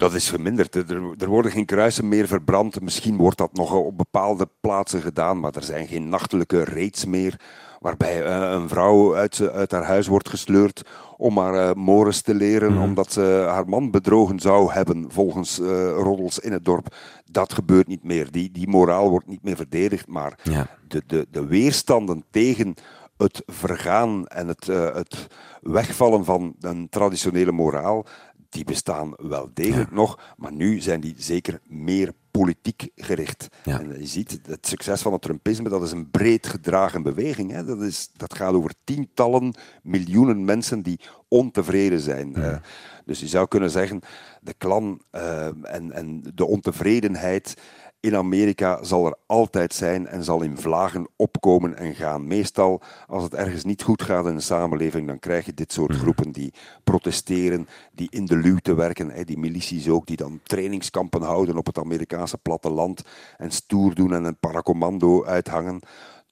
Dat 0.01 0.13
is 0.13 0.29
geminderd. 0.29 0.75
Er, 0.75 1.13
er 1.17 1.27
worden 1.27 1.51
geen 1.51 1.65
kruisen 1.65 2.07
meer 2.07 2.27
verbrand. 2.27 2.81
Misschien 2.81 3.17
wordt 3.17 3.37
dat 3.37 3.53
nog 3.53 3.73
op 3.73 3.97
bepaalde 3.97 4.47
plaatsen 4.61 5.01
gedaan, 5.01 5.39
maar 5.39 5.55
er 5.55 5.63
zijn 5.63 5.87
geen 5.87 6.09
nachtelijke 6.09 6.63
raids 6.63 7.05
meer 7.05 7.39
waarbij 7.79 8.23
eh, 8.25 8.51
een 8.51 8.69
vrouw 8.69 9.15
uit, 9.15 9.49
uit 9.51 9.71
haar 9.71 9.83
huis 9.85 10.07
wordt 10.07 10.29
gesleurd 10.29 10.81
om 11.17 11.33
maar 11.33 11.53
uh, 11.53 11.73
Morris 11.73 12.21
te 12.21 12.33
leren, 12.35 12.73
Mhm. 12.73 12.81
omdat 12.81 13.11
ze 13.11 13.45
haar 13.49 13.67
man 13.69 13.91
bedrogen 13.91 14.39
zou 14.39 14.71
hebben, 14.71 15.05
volgens 15.11 15.59
eh, 15.59 15.67
roddels 15.91 16.39
in 16.39 16.51
het 16.51 16.65
dorp. 16.65 16.95
Dat 17.25 17.53
gebeurt 17.53 17.87
niet 17.87 18.03
meer. 18.03 18.31
Die, 18.31 18.51
die 18.51 18.67
moraal 18.67 19.09
wordt 19.09 19.27
niet 19.27 19.43
meer 19.43 19.55
verdedigd, 19.55 20.07
maar 20.07 20.39
Ja. 20.43 20.67
de, 20.87 21.03
de, 21.07 21.27
de 21.31 21.45
weerstanden 21.45 22.23
tegen 22.31 22.73
het 23.17 23.43
vergaan 23.45 24.27
en 24.27 24.47
het, 24.47 24.65
het 24.67 25.27
wegvallen 25.61 26.25
van 26.25 26.55
een 26.59 26.89
traditionele 26.89 27.51
moraal, 27.51 28.05
die 28.51 28.63
bestaan 28.63 29.13
wel 29.17 29.49
degelijk 29.53 29.91
nog, 29.91 30.33
maar 30.37 30.53
nu 30.53 30.79
zijn 30.79 31.01
die 31.01 31.15
zeker 31.17 31.59
meer 31.67 32.13
politiek 32.31 32.89
gericht. 32.95 33.47
Ja. 33.63 33.79
En 33.79 33.99
je 33.99 34.05
ziet, 34.05 34.39
het 34.45 34.67
succes 34.67 35.01
van 35.01 35.11
het 35.11 35.21
Trumpisme, 35.21 35.69
dat 35.69 35.83
is 35.83 35.91
een 35.91 36.09
breed 36.09 36.47
gedragen 36.47 37.03
beweging. 37.03 37.51
Hè. 37.51 37.65
Dat, 37.65 37.81
is, 37.81 38.09
dat 38.17 38.35
gaat 38.35 38.53
over 38.53 38.73
tientallen 38.83 39.53
miljoenen 39.83 40.45
mensen 40.45 40.81
die 40.81 40.99
ontevreden 41.27 41.99
zijn. 41.99 42.61
Dus 43.05 43.19
je 43.19 43.27
zou 43.27 43.47
kunnen 43.47 43.69
zeggen, 43.69 43.99
de 44.41 44.53
klan 44.53 45.01
eh, 45.09 45.45
en, 45.45 45.91
en 45.91 46.21
de 46.35 46.45
ontevredenheid 46.45 47.57
in 48.01 48.15
Amerika 48.15 48.83
zal 48.83 49.05
er 49.05 49.15
altijd 49.25 49.73
zijn 49.73 50.07
en 50.07 50.23
zal 50.23 50.41
in 50.41 50.57
vlagen 50.57 51.07
opkomen 51.15 51.77
en 51.77 51.95
gaan. 51.95 52.27
Meestal, 52.27 52.81
als 53.07 53.23
het 53.23 53.33
ergens 53.33 53.63
niet 53.63 53.83
goed 53.83 54.01
gaat 54.01 54.25
in 54.25 54.33
een 54.33 54.41
samenleving, 54.41 55.07
dan 55.07 55.19
krijg 55.19 55.45
je 55.45 55.53
dit 55.53 55.73
soort 55.73 55.95
groepen 55.95 56.31
die 56.31 56.53
protesteren, 56.83 57.67
die 57.91 58.07
in 58.11 58.25
de 58.25 58.37
luwte 58.37 58.73
werken, 58.73 59.25
die 59.25 59.37
milities 59.37 59.89
ook, 59.89 60.05
die 60.05 60.17
dan 60.17 60.39
trainingskampen 60.43 61.21
houden 61.21 61.57
op 61.57 61.65
het 61.65 61.77
Amerikaanse 61.77 62.37
platteland 62.37 63.01
en 63.37 63.51
stoer 63.51 63.95
doen 63.95 64.13
en 64.13 64.23
een 64.23 64.39
paracommando 64.39 65.25
uithangen, 65.25 65.79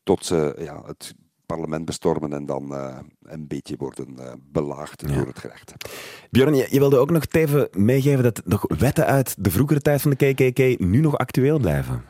tot 0.03 0.26
ze 0.26 0.55
ja, 0.57 0.82
het 0.86 1.15
parlement 1.56 1.86
bestormen 1.86 2.34
en 2.34 2.45
dan 2.45 2.76
eh, 2.76 2.97
een 3.24 3.47
beetje 3.47 3.76
worden 3.78 4.20
eh, 4.20 4.32
belaagd 4.52 5.08
door 5.08 5.28
het 5.28 5.39
gerecht. 5.39 5.74
Björn, 6.32 6.56
je, 6.56 6.68
je 6.70 6.80
wilde 6.80 6.97
ook 6.97 7.12
nog 7.12 7.26
even 7.30 7.68
meegeven 7.72 8.24
dat 8.24 8.41
nog 8.45 8.66
wetten 8.78 9.06
uit 9.06 9.36
de 9.43 9.52
vroegere 9.52 9.82
tijd 9.82 10.02
van 10.02 10.14
de 10.18 10.34
KKK 10.34 10.80
nu 10.80 11.00
nog 11.00 11.18
actueel 11.18 11.60
blijven. 11.60 12.04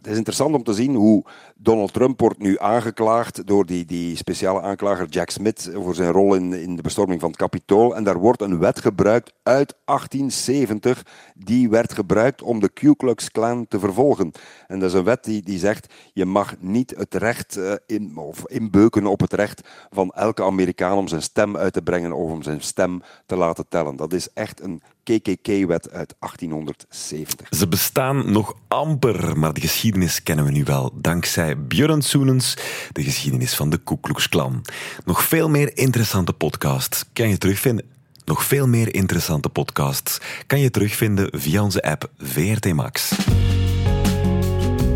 Het 0.00 0.10
is 0.10 0.16
interessant 0.16 0.54
om 0.54 0.62
te 0.62 0.74
zien 0.74 0.94
hoe 0.94 1.24
Donald 1.54 1.92
Trump 1.92 2.20
wordt 2.20 2.38
nu 2.38 2.58
aangeklaagd 2.58 3.46
door 3.46 3.66
die, 3.66 3.84
die 3.84 4.16
speciale 4.16 4.60
aanklager 4.60 5.08
Jack 5.08 5.30
Smith 5.30 5.70
voor 5.74 5.94
zijn 5.94 6.12
rol 6.12 6.34
in, 6.34 6.52
in 6.52 6.76
de 6.76 6.82
bestorming 6.82 7.20
van 7.20 7.28
het 7.30 7.38
Capitool. 7.38 7.96
En 7.96 8.04
daar 8.04 8.18
wordt 8.18 8.42
een 8.42 8.58
wet 8.58 8.80
gebruikt 8.80 9.32
uit 9.42 9.74
1870. 9.84 11.02
Die 11.34 11.68
werd 11.68 11.92
gebruikt 11.92 12.42
om 12.42 12.60
de 12.60 12.68
Ku 12.68 12.94
Klux 12.94 13.30
Klan 13.30 13.68
te 13.68 13.78
vervolgen. 13.78 14.32
En 14.66 14.78
dat 14.78 14.88
is 14.88 14.94
een 14.94 15.04
wet 15.04 15.24
die, 15.24 15.42
die 15.42 15.58
zegt, 15.58 15.94
je 16.12 16.24
mag 16.24 16.54
niet 16.60 16.94
het 16.96 17.14
recht 17.14 17.56
eh, 17.56 17.72
in, 17.86 18.16
of 18.16 18.46
inbeuken 18.46 19.06
op 19.06 19.20
het 19.20 19.32
recht 19.32 19.68
van 19.90 20.10
elke 20.10 20.42
Amerikaan 20.42 20.98
om 20.98 21.08
zijn 21.08 21.22
stem 21.22 21.56
uit 21.56 21.72
te 21.72 21.82
brengen 21.82 22.12
of 22.12 22.30
om 22.30 22.42
zijn 22.42 22.60
stem 22.60 23.02
te 23.26 23.36
laten 23.36 23.68
tellen. 23.68 23.96
Dat 23.96 24.12
is 24.12 24.32
echt 24.32 24.60
een 24.60 24.82
KKK-wet 25.04 25.90
uit 25.90 26.14
1870. 26.18 27.46
Ze 27.50 27.68
bestaan 27.68 28.32
nog 28.32 28.56
amper, 28.68 29.38
maar 29.38 29.52
de 29.52 29.60
geschiedenis 29.60 30.22
kennen 30.22 30.44
we 30.44 30.50
nu 30.50 30.64
wel. 30.64 30.92
Dankzij 30.94 31.58
Björn 31.58 32.02
Soenens, 32.02 32.56
de 32.92 33.02
geschiedenis 33.02 33.54
van 33.54 33.70
de 33.70 33.78
Ku 33.78 33.96
Klux 34.00 34.28
Klan. 34.28 34.64
Nog 35.04 35.24
veel 35.24 35.48
meer 35.48 35.76
interessante 35.76 36.32
podcasts 36.32 37.04
kan 37.12 37.28
je 37.28 37.38
terugvinden. 37.38 37.84
Nog 38.24 38.44
veel 38.44 38.66
meer 38.66 38.94
interessante 38.94 39.48
podcasts 39.48 40.18
kan 40.46 40.60
je 40.60 40.70
terugvinden 40.70 41.40
via 41.40 41.62
onze 41.62 41.82
app 41.82 42.10
VRT 42.18 42.72
Max. 42.72 43.12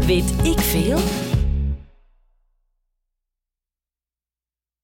Weet 0.06 0.34
ik 0.42 0.60
veel? 0.60 0.98